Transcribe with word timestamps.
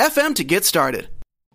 anchor.fm 0.00 0.34
to 0.36 0.44
get 0.44 0.64
started. 0.64 1.08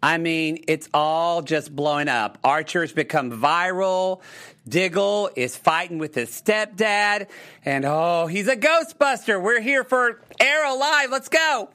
I 0.03 0.17
mean, 0.17 0.63
it's 0.67 0.87
all 0.93 1.41
just 1.41 1.75
blowing 1.75 2.07
up. 2.07 2.37
Archer's 2.43 2.93
become 2.93 3.31
viral. 3.31 4.21
Diggle 4.67 5.31
is 5.35 5.55
fighting 5.55 5.97
with 5.97 6.13
his 6.13 6.29
stepdad. 6.29 7.27
And 7.63 7.85
oh, 7.85 8.27
he's 8.27 8.47
a 8.47 8.55
Ghostbuster. 8.55 9.41
We're 9.41 9.61
here 9.61 9.83
for 9.83 10.21
Arrow 10.39 10.75
Live. 10.75 11.09
Let's 11.09 11.29
go. 11.29 11.69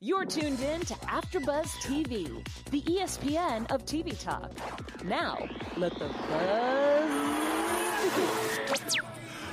You're 0.00 0.24
tuned 0.24 0.60
in 0.60 0.80
to 0.82 0.94
AfterBuzz 0.94 1.68
TV, 1.82 2.46
the 2.70 2.82
ESPN 2.82 3.70
of 3.70 3.84
TV 3.86 4.18
talk. 4.20 4.52
Now, 5.04 5.48
let 5.76 5.94
the 5.94 6.08
buzz 6.08 7.04
begin. 8.14 9.04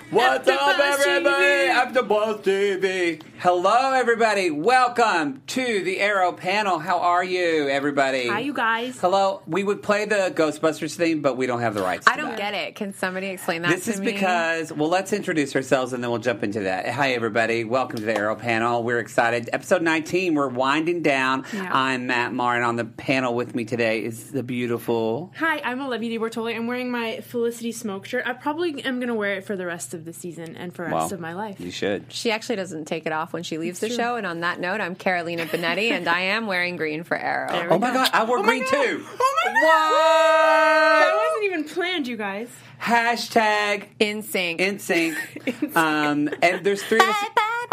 What's 0.10 0.48
up, 0.48 0.60
AfterBuzz 0.60 1.08
everybody? 1.08 1.46
TV. 1.46 1.70
After 1.70 2.04
Buzz 2.04 2.38
TV. 2.42 3.22
Hello, 3.48 3.92
everybody. 3.92 4.52
Welcome 4.52 5.42
to 5.48 5.84
the 5.84 6.00
Arrow 6.00 6.32
panel. 6.32 6.80
How 6.80 7.00
are 7.00 7.26
you, 7.26 7.68
everybody? 7.68 8.30
Hi, 8.30 8.40
you 8.40 8.54
guys. 8.54 8.98
Hello. 9.02 9.42
We 9.46 9.66
would 9.66 9.84
play 9.84 10.06
the 10.06 10.32
Ghostbusters 10.34 10.96
theme, 10.96 11.22
but 11.22 11.36
we 11.36 11.46
don't 11.46 11.60
have 11.60 11.74
the 11.74 11.82
rights. 11.82 12.08
I 12.08 12.16
to 12.16 12.22
don't 12.22 12.30
that. 12.30 12.38
get 12.38 12.54
it. 12.54 12.76
Can 12.76 12.94
somebody 12.94 13.28
explain 13.28 13.64
that 13.64 13.72
This 13.72 13.84
to 13.84 13.92
is 13.92 14.00
me? 14.00 14.14
because, 14.14 14.72
well, 14.72 14.88
let's 14.88 15.12
introduce 15.12 15.58
ourselves 15.58 15.92
and 15.92 16.02
then 16.02 16.10
we'll 16.10 16.22
jump 16.22 16.42
into 16.42 16.62
that. 16.62 16.88
Hi, 16.88 17.12
everybody. 17.12 17.66
Welcome 17.66 17.98
to 18.00 18.06
the 18.06 18.16
Arrow 18.18 18.38
panel. 18.38 18.82
We're 18.82 19.00
excited. 19.00 19.50
Episode 19.52 19.82
19, 19.82 20.36
we're 20.36 20.48
winding 20.48 21.02
down. 21.02 21.44
Yeah. 21.54 21.70
I'm 21.70 22.08
Matt 22.08 22.32
Marr, 22.32 22.56
and 22.56 22.64
on 22.64 22.78
the 22.78 22.86
panel 22.86 23.36
with 23.36 23.56
me 23.56 23.66
today 23.66 24.06
is 24.06 24.32
the 24.32 24.44
beautiful. 24.44 25.34
Hi, 25.36 25.60
I'm 25.66 25.82
Olivia 25.82 26.18
Di 26.18 26.18
Bortoli. 26.18 26.56
I'm 26.56 26.66
wearing 26.68 26.90
my 26.92 27.20
Felicity 27.20 27.74
Smoak 27.74 28.06
shirt. 28.06 28.24
I 28.26 28.32
probably 28.32 28.82
am 28.86 29.00
going 29.00 29.10
to 29.10 29.16
wear 29.16 29.34
it 29.34 29.44
for 29.44 29.58
the 29.58 29.66
rest 29.66 29.94
of 29.94 30.06
the 30.06 30.14
season 30.14 30.56
and 30.56 30.74
for 30.74 30.86
the 30.86 30.92
rest 30.96 31.08
Well, 31.08 31.14
of 31.16 31.20
my 31.20 31.34
life. 31.34 31.60
You 31.60 31.72
should. 31.72 32.06
she 32.08 32.32
actually 32.32 32.56
doesn't 32.56 32.86
take 32.86 33.06
it 33.06 33.12
off 33.12 33.33
when 33.34 33.44
she 33.44 33.58
leaves 33.58 33.80
the 33.80 33.88
true. 33.88 33.96
show. 33.98 34.16
And 34.16 34.26
on 34.28 34.42
that 34.42 34.60
note, 34.60 34.80
I'm 34.80 34.96
Carolina 34.96 35.46
Benetti, 35.46 35.92
and 35.92 36.08
I 36.08 36.22
am 36.22 36.46
wearing 36.48 36.78
green 36.78 37.04
for 37.04 37.18
Arrow. 37.18 37.70
Oh 37.72 37.80
my 37.80 37.88
go. 37.90 37.96
God, 37.96 38.10
I 38.14 38.24
wore 38.24 38.40
Oh 38.40 38.44
green 38.44 38.62
God. 38.64 38.70
too. 38.72 39.06
Oh 39.10 39.36
my 39.46 39.54
What? 39.54 41.00
That 41.00 41.16
wasn't 41.16 41.46
even 41.46 41.64
planned, 41.66 42.08
you 42.08 42.16
guys. 42.18 42.50
Hashtag 42.82 43.86
In 44.00 44.22
sync. 44.22 44.60
in 44.62 44.80
sync. 44.80 45.18
um, 45.76 46.30
and 46.42 46.64
there's 46.64 46.84
three 46.84 47.00
of 47.00 47.06
us. 47.10 47.16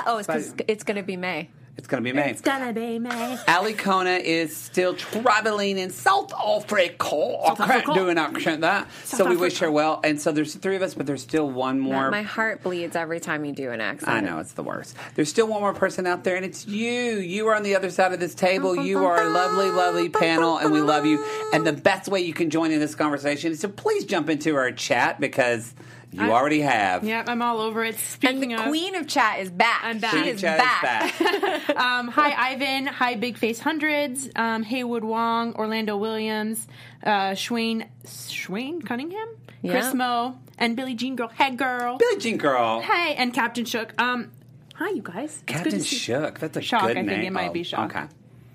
Oh, 0.07 0.17
it's 0.19 0.27
because 0.27 0.55
it's 0.67 0.85
going 0.85 0.97
to 0.97 1.03
be 1.03 1.17
May. 1.17 1.51
It's 1.77 1.87
going 1.87 2.03
to 2.03 2.11
be 2.11 2.15
May. 2.15 2.31
It's 2.31 2.41
gonna 2.43 2.73
be 2.73 2.99
May. 2.99 3.39
Ali 3.49 3.73
Kona 3.73 4.11
is 4.11 4.55
still 4.55 4.95
traveling 4.95 5.79
in 5.79 5.91
South 5.91 6.33
Africa. 6.35 7.05
I 7.07 7.55
can't 7.55 7.61
Africa. 7.61 7.95
do 7.95 8.09
an 8.11 8.19
accent 8.19 8.61
that. 8.61 8.89
so 9.05 9.27
we 9.27 9.37
wish 9.37 9.59
her 9.61 9.71
well. 9.71 10.01
And 10.05 10.21
so 10.21 10.31
there's 10.31 10.55
three 10.55 10.77
of 10.77 10.83
us, 10.83 10.95
but 10.95 11.07
there's 11.07 11.23
still 11.23 11.49
one 11.51 11.81
more. 11.81 12.11
My 12.11 12.23
heart 12.23 12.63
bleeds 12.63 12.97
every 12.97 13.19
time 13.19 13.45
you 13.45 13.53
do 13.53 13.71
an 13.71 13.81
accent. 13.81 14.11
I 14.13 14.21
know 14.21 14.39
it's 14.41 14.53
the 14.53 14.63
worst. 14.63 14.95
There's 15.15 15.31
still 15.31 15.47
one 15.47 15.61
more 15.61 15.73
person 15.73 16.07
out 16.07 16.23
there, 16.23 16.37
and 16.37 16.45
it's 16.45 16.67
you. 16.67 17.19
You 17.19 17.49
are 17.49 17.57
on 17.57 17.63
the 17.63 17.75
other 17.77 17.91
side 17.91 18.13
of 18.13 18.21
this 18.21 18.35
table. 18.35 18.77
You 18.77 19.05
are 19.07 19.23
a 19.23 19.31
lovely, 19.31 19.71
lovely 19.71 20.09
panel, 20.11 20.59
and 20.59 20.73
we 20.73 20.81
love 20.81 21.07
you. 21.07 21.25
And 21.53 21.67
the 21.67 21.73
best 21.73 22.09
way 22.09 22.21
you 22.21 22.35
can 22.35 22.51
join 22.51 22.73
in 22.73 22.81
this 22.81 22.95
conversation 22.95 23.53
is 23.53 23.61
to 23.61 23.69
please 23.69 24.05
jump 24.05 24.29
into 24.29 24.55
our 24.57 24.71
chat 24.71 25.19
because 25.21 25.75
you 26.13 26.23
I- 26.23 26.31
already 26.31 26.61
have. 26.61 27.05
Yep, 27.05 27.29
I'm 27.29 27.43
all 27.43 27.61
over 27.61 27.85
it. 27.85 27.97
And 28.23 28.43
the 28.43 28.55
of, 28.55 28.63
queen 28.69 28.95
of 28.97 29.07
chat 29.07 29.41
is 29.41 29.51
back. 29.51 29.81
I'm 29.85 29.99
back. 29.99 30.13
She 30.13 30.21
Queen 30.23 30.35
is 30.35 30.41
Chat 30.41 30.59
back. 30.59 31.21
is 31.21 31.27
back. 31.27 31.71
um, 31.77 32.09
hi 32.09 32.33
Ivan, 32.53 32.87
hi 32.87 33.15
Big 33.15 33.39
Face 33.39 33.61
Hundreds, 33.61 34.29
um, 34.37 34.63
Haywood 34.63 35.05
Wong, 35.05 35.55
Orlando 35.55 35.97
Williams, 35.97 36.67
uh, 37.05 37.33
Schwayne, 37.33 37.87
Schwayne 38.07 38.85
Cunningham, 38.85 39.29
Chris 39.63 39.87
Yeah. 39.87 39.93
Moe, 39.95 40.39
and 40.59 40.77
Billie 40.77 40.95
Jean 40.95 41.17
Girl. 41.17 41.29
Hey 41.29 41.55
girl. 41.55 41.97
Billie 41.99 42.19
Jean 42.19 42.37
Girl. 42.39 42.81
Hi, 42.83 43.11
and 43.11 43.33
Captain 43.33 43.65
Shook. 43.65 44.01
Um, 44.01 44.31
hi, 44.75 44.91
you 44.91 45.03
guys. 45.03 45.31
It's 45.35 45.39
good 45.43 45.47
Captain 45.55 45.73
to 45.73 45.81
see- 45.81 45.97
Shook. 45.97 46.39
That's 46.41 46.57
a 46.57 46.63
Shock. 46.63 46.83
good 46.89 46.97
I 46.97 47.03
name. 47.03 47.09
think 47.09 47.25
it 47.25 47.33
might 47.33 47.51
Oh, 47.51 47.53
be 47.53 47.63
Shock. 47.63 47.95
Okay. 47.95 48.07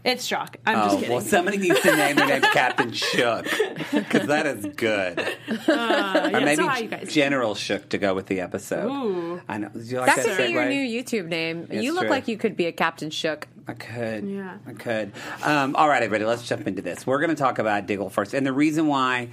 It's 0.06 0.24
Shock. 0.24 0.58
I'm 0.68 0.78
Oh, 0.78 0.84
just 0.86 0.96
kidding. 0.98 1.12
well, 1.12 1.22
somebody 1.22 1.58
needs 1.58 1.80
to 1.82 1.96
name 1.96 2.16
their 2.16 2.28
name 2.28 2.42
Captain 2.42 2.92
Shook 2.94 3.46
because 3.92 4.28
that 4.28 4.46
is 4.46 4.66
good. 4.76 5.20
Uh, 5.20 5.28
yeah, 5.68 6.28
or 6.38 6.42
maybe 6.42 6.56
so 6.58 6.68
hi, 6.68 6.78
you 6.80 6.88
guys. 6.88 7.12
General 7.14 7.56
Shook 7.56 7.90
to 7.90 7.98
go 7.98 8.14
with 8.14 8.28
the 8.28 8.40
episode. 8.42 8.86
Ooh. 8.92 9.42
I 9.50 9.58
know. 9.58 9.70
Did 9.70 9.86
you 9.92 9.98
like 10.00 10.16
That 10.16 10.26
that 10.26 10.38
could 10.38 10.46
be 10.48 10.54
your 10.54 10.64
segue? 10.64 10.70
new 10.70 11.04
YouTube 11.04 11.28
name. 11.28 11.68
It's 11.72 11.84
you 11.84 11.94
look 11.94 12.04
true. 12.04 12.10
like 12.12 12.28
you 12.28 12.38
could 12.38 12.56
be 12.56 12.68
a 12.68 12.72
Captain 12.72 13.10
Shook. 13.10 13.48
I 13.68 13.74
could. 13.74 14.30
Yeah. 14.30 14.58
I 14.68 14.74
could. 14.74 15.12
Um, 15.44 15.76
all 15.76 15.90
right, 15.90 16.04
everybody, 16.04 16.24
let's 16.26 16.48
jump 16.48 16.68
into 16.68 16.84
this. 16.84 17.08
We're 17.08 17.18
going 17.20 17.32
to 17.32 17.36
talk 17.36 17.58
about 17.58 17.88
Diggle 17.88 18.12
first. 18.12 18.36
And 18.36 18.46
the 18.46 18.54
reason 18.54 18.86
why 18.86 19.30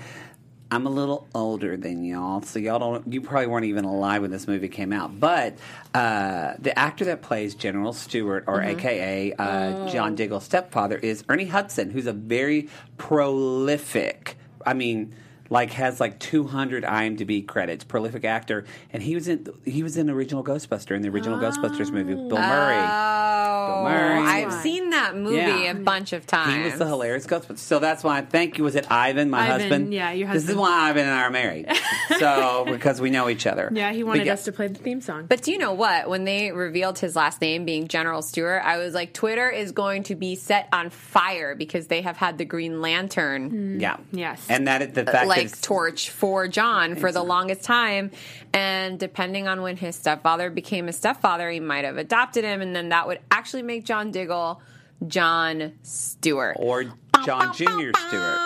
I'm 0.72 0.86
a 0.86 0.90
little 0.90 1.28
older 1.34 1.76
than 1.76 2.02
y'all, 2.02 2.40
so 2.40 2.58
y'all 2.58 2.78
don't, 2.78 3.12
you 3.12 3.20
probably 3.20 3.46
weren't 3.46 3.66
even 3.66 3.84
alive 3.84 4.22
when 4.22 4.30
this 4.30 4.48
movie 4.48 4.68
came 4.68 4.90
out. 4.90 5.20
But 5.20 5.58
uh, 5.92 6.54
the 6.58 6.76
actor 6.78 7.04
that 7.04 7.20
plays 7.20 7.54
General 7.54 7.92
Stewart, 7.92 8.44
or 8.46 8.62
AKA 8.62 9.34
uh, 9.34 9.90
John 9.90 10.14
Diggle's 10.14 10.44
stepfather, 10.44 10.96
is 10.96 11.24
Ernie 11.28 11.44
Hudson, 11.44 11.90
who's 11.90 12.06
a 12.06 12.14
very 12.14 12.70
prolific, 12.96 14.38
I 14.64 14.72
mean, 14.72 15.14
like 15.52 15.72
has 15.72 16.00
like 16.00 16.18
200 16.18 16.82
IMDb 16.82 17.46
credits, 17.46 17.84
prolific 17.84 18.24
actor, 18.24 18.64
and 18.90 19.02
he 19.02 19.14
was 19.14 19.28
in 19.28 19.46
he 19.66 19.82
was 19.82 19.98
in 19.98 20.06
the 20.06 20.14
original 20.14 20.42
Ghostbuster 20.42 20.96
in 20.96 21.02
the 21.02 21.10
original 21.10 21.38
Ghostbusters 21.38 21.92
movie, 21.92 22.14
Bill 22.14 22.38
oh. 22.38 22.40
Murray. 22.40 22.76
Oh, 22.76 23.84
Murray. 23.84 24.18
I've 24.26 24.52
seen 24.54 24.90
that 24.90 25.14
movie 25.14 25.36
Yeah. 25.36 25.72
a 25.72 25.74
bunch 25.74 26.14
of 26.14 26.26
times. 26.26 26.54
He 26.54 26.62
was 26.62 26.78
the 26.78 26.86
hilarious 26.86 27.26
Ghostbuster. 27.26 27.58
So 27.58 27.78
that's 27.78 28.02
why 28.02 28.18
I 28.18 28.22
thank 28.22 28.56
you. 28.56 28.64
Was 28.64 28.76
it 28.76 28.90
Ivan, 28.90 29.28
my 29.28 29.42
Ivan, 29.42 29.60
husband? 29.60 29.94
yeah, 29.94 30.12
your 30.12 30.28
husband. 30.28 30.42
This 30.42 30.50
is 30.50 30.56
why 30.56 30.88
Ivan 30.88 31.04
and 31.04 31.12
I 31.12 31.22
are 31.24 31.30
married. 31.30 31.68
so 32.18 32.64
because 32.66 32.98
we 32.98 33.10
know 33.10 33.28
each 33.28 33.46
other. 33.46 33.70
Yeah, 33.74 33.92
he 33.92 34.04
wanted 34.04 34.24
yeah, 34.24 34.32
us 34.32 34.44
to 34.44 34.52
play 34.52 34.68
the 34.68 34.78
theme 34.78 35.02
song. 35.02 35.26
But 35.26 35.42
do 35.42 35.52
you 35.52 35.58
know 35.58 35.74
what? 35.74 36.08
When 36.08 36.24
they 36.24 36.50
revealed 36.50 36.98
his 36.98 37.14
last 37.14 37.42
name 37.42 37.66
being 37.66 37.88
General 37.88 38.22
Stewart, 38.22 38.62
I 38.64 38.78
was 38.78 38.94
like, 38.94 39.12
Twitter 39.12 39.50
is 39.50 39.72
going 39.72 40.04
to 40.04 40.14
be 40.14 40.34
set 40.34 40.68
on 40.72 40.88
fire 40.88 41.54
because 41.54 41.88
they 41.88 42.00
have 42.00 42.16
had 42.16 42.38
the 42.38 42.46
Green 42.46 42.80
Lantern 42.80 43.78
Yeah. 43.80 43.98
Yes. 44.12 44.46
And 44.48 44.66
that 44.66 44.94
the 44.94 45.04
fact 45.04 45.26
like 45.26 45.41
is, 45.46 45.60
torch 45.60 46.10
for 46.10 46.46
John 46.48 46.94
for 46.96 47.10
the 47.12 47.22
longest 47.22 47.62
time. 47.64 48.10
And 48.52 48.98
depending 48.98 49.48
on 49.48 49.62
when 49.62 49.76
his 49.76 49.96
stepfather 49.96 50.50
became 50.50 50.88
a 50.88 50.92
stepfather, 50.92 51.50
he 51.50 51.60
might 51.60 51.84
have 51.84 51.96
adopted 51.98 52.44
him, 52.44 52.60
and 52.60 52.74
then 52.76 52.90
that 52.90 53.06
would 53.06 53.20
actually 53.30 53.62
make 53.62 53.84
John 53.84 54.10
Diggle 54.10 54.60
John 55.06 55.72
Stewart. 55.82 56.56
or 56.58 56.84
John 57.24 57.52
Junior 57.54 57.92
Stewart. 57.96 58.38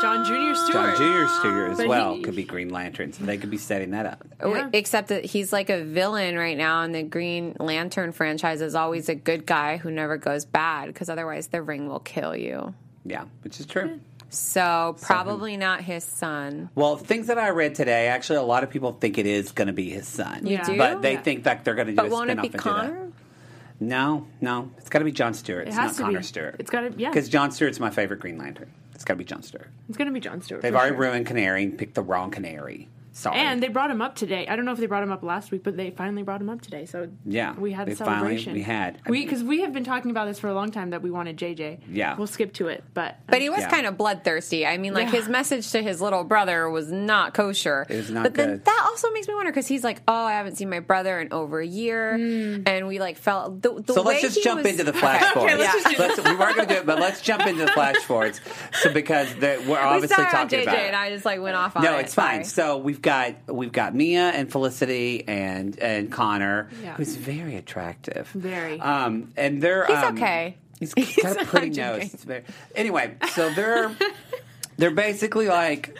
John 0.00 0.24
Jr. 0.24 0.54
Stewart. 0.56 0.72
John 0.72 0.96
Junior 0.96 1.28
Stewart 1.28 1.70
as 1.72 1.78
But 1.78 1.86
well 1.86 2.14
he- 2.16 2.22
could 2.22 2.34
be 2.34 2.42
Green 2.42 2.70
Lanterns. 2.70 3.20
And 3.20 3.28
they 3.28 3.38
could 3.38 3.50
be 3.50 3.56
setting 3.56 3.92
that 3.92 4.04
up. 4.04 4.24
Oh, 4.40 4.52
yeah. 4.52 4.68
Except 4.72 5.08
that 5.08 5.24
he's 5.24 5.52
like 5.52 5.70
a 5.70 5.84
villain 5.84 6.36
right 6.36 6.56
now, 6.58 6.82
and 6.82 6.92
the 6.92 7.04
Green 7.04 7.54
Lantern 7.60 8.10
franchise 8.10 8.60
is 8.62 8.74
always 8.74 9.08
a 9.08 9.14
good 9.14 9.46
guy 9.46 9.76
who 9.76 9.92
never 9.92 10.16
goes 10.16 10.44
bad 10.44 10.88
because 10.88 11.08
otherwise 11.08 11.46
the 11.48 11.62
ring 11.62 11.86
will 11.88 12.00
kill 12.00 12.34
you. 12.34 12.74
Yeah, 13.04 13.26
which 13.42 13.60
is 13.60 13.66
true. 13.66 14.00
So 14.34 14.96
probably 15.02 15.56
not 15.56 15.82
his 15.82 16.04
son. 16.04 16.70
Well, 16.74 16.96
things 16.96 17.26
that 17.26 17.38
I 17.38 17.50
read 17.50 17.74
today, 17.74 18.08
actually, 18.08 18.38
a 18.38 18.42
lot 18.42 18.64
of 18.64 18.70
people 18.70 18.92
think 18.92 19.18
it 19.18 19.26
is 19.26 19.52
going 19.52 19.66
to 19.66 19.72
be 19.74 19.90
his 19.90 20.08
son. 20.08 20.46
You 20.46 20.58
do? 20.64 20.76
But 20.78 21.02
they 21.02 21.14
Yeah. 21.14 21.22
think 21.22 21.44
that 21.44 21.64
they're 21.64 21.74
going 21.74 21.88
to 21.88 21.92
do 21.92 21.96
But 21.96 22.06
a 22.06 22.08
won't 22.10 22.30
it 22.30 22.38
spin-off 22.38 22.52
be 22.52 22.58
Connor? 22.58 23.12
No, 23.78 24.26
no, 24.40 24.70
it's 24.78 24.88
got 24.88 25.00
to 25.00 25.04
be 25.04 25.12
John 25.12 25.34
Stewart. 25.34 25.66
It's 25.66 25.76
has 25.76 25.90
not 25.92 25.96
to 25.96 26.02
Connor 26.04 26.18
be. 26.20 26.24
Stewart. 26.24 26.56
It's 26.58 26.70
gotta- 26.70 26.94
yeah. 26.96 27.10
Because 27.10 27.28
John 27.28 27.50
Stewart's 27.50 27.80
my 27.80 27.90
favorite 27.90 28.20
Green 28.20 28.38
Lantern. 28.38 28.70
It's 28.94 29.04
got 29.04 29.14
to 29.14 29.18
be 29.18 29.24
John 29.24 29.42
Stewart. 29.42 29.68
It's 29.88 29.98
going 29.98 30.06
to 30.06 30.14
be 30.14 30.20
John 30.20 30.40
Stewart. 30.40 30.62
They've 30.62 30.74
already 30.74 30.94
sure. 30.94 31.00
ruined 31.00 31.26
Canary 31.26 31.64
and 31.64 31.76
picked 31.76 31.94
the 31.94 32.02
wrong 32.02 32.30
Canary. 32.30 32.88
Sorry. 33.14 33.36
And 33.38 33.62
they 33.62 33.68
brought 33.68 33.90
him 33.90 34.00
up 34.00 34.14
today. 34.14 34.46
I 34.48 34.56
don't 34.56 34.64
know 34.64 34.72
if 34.72 34.78
they 34.78 34.86
brought 34.86 35.02
him 35.02 35.12
up 35.12 35.22
last 35.22 35.50
week, 35.50 35.62
but 35.62 35.76
they 35.76 35.90
finally 35.90 36.22
brought 36.22 36.40
him 36.40 36.48
up 36.48 36.62
today. 36.62 36.86
So 36.86 37.08
Yeah, 37.26 37.52
we 37.54 37.72
had 37.72 37.86
they 37.88 37.92
a 37.92 37.96
finally- 37.96 38.16
celebration. 38.38 38.52
we 38.54 38.62
had. 38.62 38.98
we 39.06 39.22
because 39.24 39.42
we 39.44 39.60
have 39.60 39.72
been 39.74 39.84
talking 39.84 40.10
about 40.10 40.26
this 40.26 40.38
for 40.38 40.48
a 40.48 40.54
long 40.54 40.70
time 40.70 40.90
that 40.90 41.02
we 41.02 41.10
wanted 41.10 41.36
JJ. 41.36 41.80
Yeah. 41.90 42.16
we'll 42.16 42.26
skip 42.26 42.54
to 42.54 42.68
it, 42.68 42.84
but 42.94 43.18
But 43.26 43.40
he 43.42 43.50
was 43.50 43.60
Yeah. 43.60 43.68
kind 43.70 43.86
of 43.86 43.98
bloodthirsty. 43.98 44.66
I 44.66 44.78
mean, 44.78 44.94
like 44.94 45.06
Yeah. 45.12 45.20
his 45.20 45.28
message 45.28 45.70
to 45.72 45.82
his 45.82 46.00
little 46.00 46.24
brother 46.24 46.68
was 46.70 46.90
not 46.90 47.34
kosher. 47.34 47.86
It 47.88 47.96
was 47.96 48.10
not 48.10 48.22
but 48.24 48.34
then 48.34 48.62
that 48.64 48.82
also 48.86 49.10
makes 49.10 49.28
me 49.28 49.34
wonder 49.34 49.50
because 49.50 49.66
he's 49.66 49.84
like, 49.84 50.00
"Oh, 50.08 50.24
I 50.24 50.32
haven't 50.32 50.56
seen 50.56 50.70
my 50.70 50.80
brother 50.80 51.20
in 51.20 51.32
over 51.32 51.60
a 51.60 51.66
year," 51.66 52.16
hmm. 52.16 52.62
and 52.66 52.86
we 52.88 52.98
like 52.98 53.18
felt 53.18 53.60
the, 53.62 53.74
the 53.82 53.92
so 53.92 54.02
way 54.02 54.14
let's 54.14 54.22
just 54.22 54.36
he 54.38 54.42
jump 54.42 54.62
was- 54.62 54.72
into 54.72 54.84
the 54.84 54.92
flash 54.98 55.22
forwards. 55.34 55.58
let's 55.58 55.82
just 55.82 55.96
do 55.96 56.02
Let's- 56.02 56.16
we 56.18 56.34
weren't 56.34 56.56
going 56.56 56.68
to 56.68 56.74
do 56.74 56.80
it, 56.80 56.86
but 56.86 56.98
let's 56.98 57.20
jump 57.20 57.46
into 57.46 57.64
the 57.66 57.70
flash 57.72 57.96
forwards. 57.96 58.40
So 58.80 58.90
because 58.92 59.34
the, 59.34 59.60
we're 59.66 59.72
We 59.72 59.74
obviously 59.74 60.14
started 60.14 60.36
on 60.36 60.42
talking 60.48 60.58
JJ, 60.60 60.62
about 60.62 60.76
and 60.76 60.86
it. 60.86 60.94
I 60.94 61.10
just 61.10 61.24
like 61.26 61.40
went 61.42 61.56
off 61.56 61.76
on 61.76 61.82
No, 61.82 61.96
it. 61.98 62.00
it's 62.06 62.14
fine. 62.14 62.44
Sorry. 62.44 62.44
So 62.44 62.78
we've 62.78 63.01
got 63.02 63.34
we've 63.52 63.72
got 63.72 63.94
Mia 63.94 64.30
and 64.30 64.50
Felicity 64.50 65.24
and 65.28 65.78
and 65.78 66.10
Connor, 66.10 66.70
Yeah. 66.82 66.94
who's 66.94 67.16
very 67.16 67.56
attractive. 67.56 68.28
Very. 68.28 68.80
Um, 68.80 69.32
and 69.36 69.60
they're 69.60 69.86
He's 69.86 69.96
um, 69.96 70.16
okay. 70.16 70.56
He's 70.80 70.94
got 71.22 71.40
a 71.40 71.44
pretty 71.44 71.66
I'm 71.66 71.72
nose. 71.72 71.94
joking. 72.02 72.10
It's 72.14 72.24
very- 72.24 72.44
Anyway, 72.74 73.14
so 73.32 73.50
they're 73.50 73.94
they're 74.78 74.90
basically 74.90 75.48
like. 75.48 75.96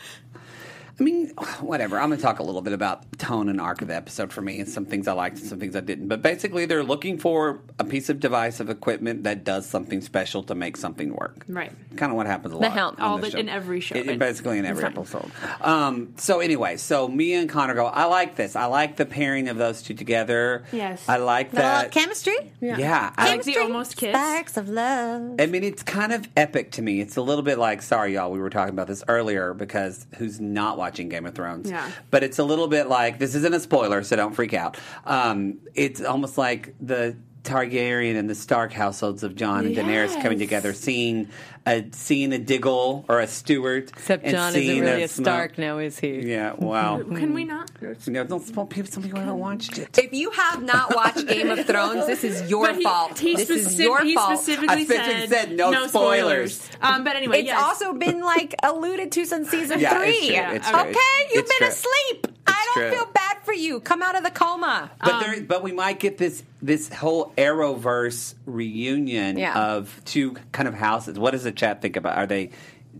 I 1.03 1.05
mean, 1.05 1.29
whatever. 1.61 1.99
I'm 1.99 2.11
going 2.11 2.19
to 2.19 2.23
talk 2.23 2.39
a 2.39 2.45
little 2.45 2.63
bit 2.63 2.73
about 2.73 3.19
tone 3.19 3.49
and 3.49 3.61
arc 3.61 3.83
of 3.83 3.89
the 3.89 3.97
episode 3.97 4.33
for 4.33 4.41
me, 4.41 4.61
and 4.61 4.69
some 4.69 4.85
things 4.87 5.09
I 5.09 5.13
liked 5.15 5.39
and 5.41 5.47
some 5.49 5.59
things 5.59 5.75
I 5.75 5.81
didn't. 5.81 6.07
But 6.07 6.23
basically, 6.23 6.65
they're 6.65 6.85
looking 6.85 7.19
for 7.19 7.61
a 7.81 7.85
piece 7.85 8.09
of 8.09 8.21
device 8.21 8.61
of 8.61 8.71
equipment 8.71 9.25
that 9.25 9.43
does 9.43 9.67
something 9.67 10.01
special 10.01 10.45
to 10.45 10.55
make 10.55 10.77
something 10.77 11.13
work. 11.15 11.45
Right. 11.49 11.73
Kind 11.97 12.13
of 12.13 12.17
what 12.17 12.27
happens 12.27 12.55
a 12.55 12.59
The 12.59 12.63
lot. 12.63 12.73
helm. 12.73 12.97
All 13.01 13.19
this 13.19 13.33
the- 13.33 13.41
in 13.41 13.49
every 13.49 13.81
show. 13.81 13.97
It- 13.97 14.09
it 14.09 14.19
basically 14.21 14.59
in 14.61 14.65
every 14.65 14.85
episode. 14.85 15.31
Um, 15.61 16.13
so 16.19 16.39
anyway, 16.39 16.77
so 16.77 17.09
Mia 17.09 17.41
and 17.41 17.49
Connor 17.49 17.75
go. 17.75 17.87
I 17.87 18.05
like 18.05 18.37
this. 18.37 18.55
I 18.55 18.67
like 18.67 18.97
the 18.97 19.05
pairing 19.07 19.49
of 19.49 19.57
those 19.57 19.83
two 19.83 19.95
together. 19.95 20.63
Yes. 20.71 21.03
I 21.09 21.17
like 21.17 21.53
Little 21.53 21.69
that. 21.69 21.91
chemistry. 21.91 22.37
yeah, 22.61 23.13
I 23.17 23.27
I, 23.29 23.31
like 23.33 23.43
the 23.43 23.59
almost 23.59 23.97
kiss. 23.97 24.11
Sparks 24.15 24.57
of 24.57 24.69
love. 24.69 25.37
I 25.41 25.47
mean, 25.47 25.65
it's 25.65 25.83
kind 25.83 26.13
of 26.13 26.29
epic 26.37 26.71
to 26.73 26.83
me. 26.83 27.01
It's 27.01 27.17
a 27.17 27.23
little 27.23 27.43
bit 27.43 27.59
like, 27.59 27.83
sorry, 27.83 28.15
y'all, 28.15 28.31
we 28.31 28.39
were 28.39 28.51
talking 28.51 28.73
about 28.75 28.87
this 28.87 29.03
earlier 29.09 29.53
because 29.53 30.07
who's 30.19 30.41
not 30.41 30.79
watching 30.79 30.92
Game 30.93 31.27
of 31.27 31.35
Thrones? 31.35 31.71
Yeah. 31.71 31.91
But 32.11 32.23
it's 32.23 32.39
a 32.39 32.45
little 32.45 32.69
bit 32.69 32.89
like, 32.89 33.19
this 33.19 33.35
isn't 33.35 33.55
a 33.55 33.61
spoiler, 33.61 34.03
so 34.03 34.17
don't 34.17 34.35
freak 34.35 34.55
out. 34.55 34.77
Um, 35.05 35.59
it's 35.75 36.03
almost 36.03 36.39
like 36.39 36.75
the 36.81 37.17
Targaryen 37.45 38.17
and 38.17 38.29
the 38.31 38.35
Stark 38.35 38.73
households 38.73 39.23
of 39.23 39.35
John 39.35 39.67
and 39.67 39.77
Daenerys 39.77 40.11
Yes. 40.15 40.23
coming 40.23 40.39
together, 40.39 40.73
seeing 40.73 41.29
a 41.67 41.85
seeing 41.93 42.33
a 42.33 42.39
Diggle 42.39 43.05
or 43.09 43.21
a 43.21 43.27
Stewart, 43.27 43.91
Except 43.91 44.25
and 44.25 44.33
John 44.33 44.49
isn't 44.51 44.61
seeing 44.61 44.81
really 44.83 45.03
a 45.05 45.09
Snow- 45.09 45.25
Stark 45.25 45.59
now, 45.59 45.79
is 45.79 45.99
he? 45.99 46.21
Yeah, 46.21 46.55
wow. 46.55 46.99
Can 47.03 47.35
we 47.35 47.45
not? 47.45 47.71
you 47.81 47.97
know, 48.13 48.25
don't 48.25 48.45
spoil 48.47 48.67
people. 48.67 48.91
Some 48.91 49.03
people 49.05 49.21
haven't 49.21 49.39
watched 49.39 49.79
it. 49.79 49.97
If 49.99 50.13
you 50.13 50.31
have 50.31 50.63
not 50.63 50.95
watched 50.95 51.27
Game 51.27 51.51
of 51.51 51.65
Thrones, 51.67 52.07
this 52.07 52.25
is 52.25 52.51
your 52.51 52.67
But 52.67 52.77
he, 52.77 52.83
fault. 52.85 53.19
He, 53.19 53.37
this 53.37 53.49
is 53.51 53.63
specific- 53.63 53.85
your 53.87 54.03
he 54.05 54.15
fault. 54.15 54.39
specifically 54.39 54.69
I 54.69 54.85
specifically 54.85 55.27
said, 55.29 55.49
said 55.49 55.57
no 55.57 55.87
spoilers. 55.87 56.69
Um, 56.81 57.05
but 57.05 57.15
anyway, 57.17 57.41
It's 57.41 57.47
yes. 57.49 57.63
also 57.63 57.93
been 57.95 58.21
like 58.23 58.55
alluded 58.63 59.13
to 59.13 59.25
since 59.25 59.49
season 59.51 59.79
Yeah, 59.81 59.99
three. 59.99 60.11
it's 60.11 60.27
true. 60.29 60.57
It's 60.57 60.69
true. 60.71 60.79
okay, 60.81 60.91
you've 61.33 61.45
It's 61.45 61.59
been 61.59 61.69
true. 61.69 61.69
asleep. 61.69 62.32
I 62.63 62.73
don't 62.75 62.83
true. 62.91 62.99
feel 62.99 63.07
bad 63.13 63.37
for 63.45 63.53
you. 63.53 63.81
Come 63.81 64.03
out 64.03 64.17
of 64.17 64.23
the 64.25 64.31
coma. 64.31 64.91
But 65.03 65.21
there, 65.21 65.41
but 65.43 65.63
we 65.63 65.73
might 65.73 65.99
get 66.01 66.19
this 66.19 66.43
this 66.61 66.89
whole 66.93 67.33
Arrowverse 67.37 68.35
reunion 68.47 69.39
Yeah. 69.39 69.59
of 69.77 70.01
two 70.05 70.37
kind 70.53 70.69
of 70.69 70.75
houses. 70.75 71.19
What 71.19 71.33
does 71.33 71.45
the 71.45 71.53
chat 71.53 71.83
think 71.83 71.97
about? 71.97 72.17
Are 72.19 72.27
they? 72.27 72.51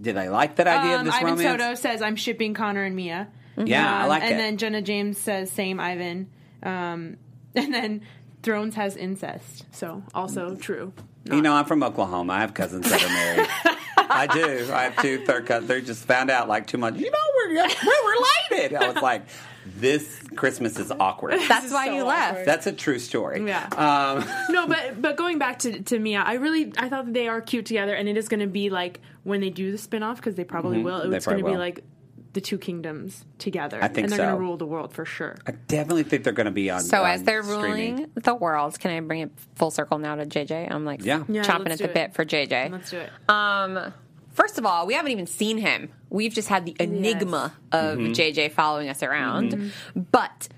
Did 0.01 0.17
they 0.17 0.29
like 0.29 0.57
that 0.57 0.67
idea 0.67 0.95
of 0.95 1.01
Um, 1.01 1.07
this 1.07 1.15
Ivan 1.15 1.27
romance? 1.37 1.43
Soto 1.63 1.75
says, 1.75 2.03
"I'm 2.03 2.17
shipping 2.17 2.55
Connor 2.55 2.83
and 2.85 2.97
Mia." 2.97 3.29
Yeah, 3.57 3.99
I 3.99 4.03
Um, 4.03 4.09
like 4.09 4.23
and 4.23 4.35
it. 4.35 4.37
then 4.39 4.57
Jenna 4.57 4.83
James 4.83 5.19
says, 5.19 5.51
"Same, 5.53 5.79
Ivan." 5.79 6.29
Um, 6.63 7.17
and 7.55 7.73
then 7.75 8.01
Thrones 8.43 8.75
has 8.75 8.97
incest, 8.97 9.65
so 9.73 10.03
also 10.15 10.57
true. 10.57 10.93
You 11.31 11.41
know, 11.43 11.53
I'm 11.55 11.67
from 11.67 11.83
Oklahoma. 11.85 12.33
I 12.33 12.41
have 12.41 12.53
cousins 12.55 12.91
that 12.91 13.05
are 13.05 13.09
married. 13.09 13.49
I 14.11 14.27
do. 14.27 14.69
I 14.73 14.83
have 14.85 14.97
two 15.01 15.25
third 15.25 15.47
cousins. 15.47 15.69
They 15.69 15.81
just 15.81 16.05
found 16.05 16.31
out 16.31 16.49
like 16.49 16.67
two 16.67 16.79
months. 16.79 17.01
You 17.01 17.11
know, 17.11 17.19
we're 17.37 17.55
we're 17.65 18.57
related. 18.59 18.75
I 18.77 18.89
was 18.93 19.03
like, 19.03 19.23
this 19.83 20.21
Christmas 20.37 20.79
is 20.79 20.91
awkward. 20.91 21.35
That's 21.49 21.67
is 21.67 21.73
why 21.73 21.89
so 21.89 21.95
you 21.95 22.05
left. 22.05 22.31
awkward. 22.31 22.47
That's 22.47 22.67
a 22.67 22.73
true 22.73 22.99
story. 22.99 23.45
Yeah. 23.45 23.67
Um, 23.77 24.25
no, 24.49 24.67
but 24.69 25.03
but 25.03 25.17
going 25.17 25.39
back 25.39 25.59
to 25.61 25.83
to 25.83 25.99
Mia, 25.99 26.21
I 26.21 26.35
really 26.35 26.73
I 26.79 26.89
thought 26.89 27.07
that 27.07 27.15
they 27.15 27.29
are 27.29 27.41
cute 27.41 27.67
together, 27.67 27.95
and 27.95 28.09
it 28.09 28.17
is 28.17 28.29
going 28.29 28.41
to 28.41 28.47
be 28.47 28.71
like 28.71 29.01
when 29.25 29.41
they 29.41 29.51
do 29.51 29.73
the 29.73 29.77
spinoff 29.77 30.17
because 30.17 30.37
they 30.37 30.45
probably 30.45 30.83
will. 30.83 31.01
Mm-hmm. 31.01 31.11
They 31.11 31.17
It's 31.19 31.27
going 31.27 31.45
to 31.45 31.51
be 31.51 31.57
like 31.57 31.85
the 32.33 32.41
two 32.41 32.59
kingdoms 32.59 33.25
together. 33.39 33.79
I 33.83 33.89
think 33.89 34.05
and 34.05 34.13
they're 34.13 34.19
so. 34.19 34.25
going 34.25 34.35
to 34.37 34.41
rule 34.41 34.57
the 34.57 34.67
world 34.67 34.95
for 34.95 35.05
sure. 35.05 35.37
I 35.47 35.53
definitely 35.53 36.05
think 36.05 36.25
they're 36.25 36.33
going 36.33 36.47
to 36.47 36.51
be 36.53 36.71
on. 36.71 36.81
So 36.81 37.03
on 37.03 37.11
as 37.11 37.23
they're 37.25 37.43
streaming. 37.43 37.97
ruling 37.97 38.11
the 38.15 38.35
world, 38.35 38.79
can 38.79 38.91
I 38.91 39.01
bring 39.01 39.21
it 39.21 39.33
full 39.57 39.71
circle 39.71 39.99
now 39.99 40.15
to 40.15 40.25
JJ? 40.25 40.71
I'm 40.71 40.85
like 40.85 41.05
Yeah. 41.05 41.25
Yeah, 41.29 41.43
chomping 41.43 41.71
at 41.71 41.79
do 41.79 41.85
the 41.85 41.91
it. 41.91 41.95
bit 41.95 42.15
for 42.15 42.25
JJ. 42.25 42.71
Let's 42.71 42.91
do 42.91 42.99
it. 42.99 43.11
Um, 43.29 43.93
first 44.33 44.59
of 44.59 44.67
all, 44.67 44.87
we 44.87 44.95
haven't 44.95 45.13
even 45.13 45.27
seen 45.27 45.59
him. 45.59 45.91
We've 46.11 46.33
just 46.35 46.49
had 46.49 46.65
the 46.67 46.77
enigma 46.81 47.53
of 47.71 47.99
Mm-hmm. 47.99 48.13
JJ 48.13 48.53
following 48.53 48.89
us 48.89 49.03
around. 49.03 49.73
But 49.95 50.49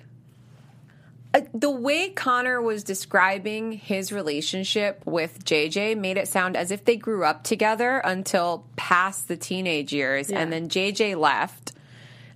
uh, 1.32 1.41
the 1.53 1.71
way 1.71 2.11
Connor 2.11 2.61
was 2.62 2.85
describing 2.85 3.73
his 3.73 4.12
relationship 4.12 5.03
with 5.05 5.44
JJ 5.44 5.99
made 5.99 6.17
it 6.17 6.29
sound 6.29 6.56
as 6.56 6.71
if 6.71 6.85
they 6.85 6.97
grew 6.97 7.25
up 7.25 7.43
together 7.44 7.99
until 8.05 8.67
past 8.76 9.26
the 9.29 9.37
teenage 9.37 9.93
years, 9.93 10.31
Yeah. 10.31 10.38
and 10.41 10.53
then 10.53 10.69
JJ 10.69 11.17
left. 11.19 11.73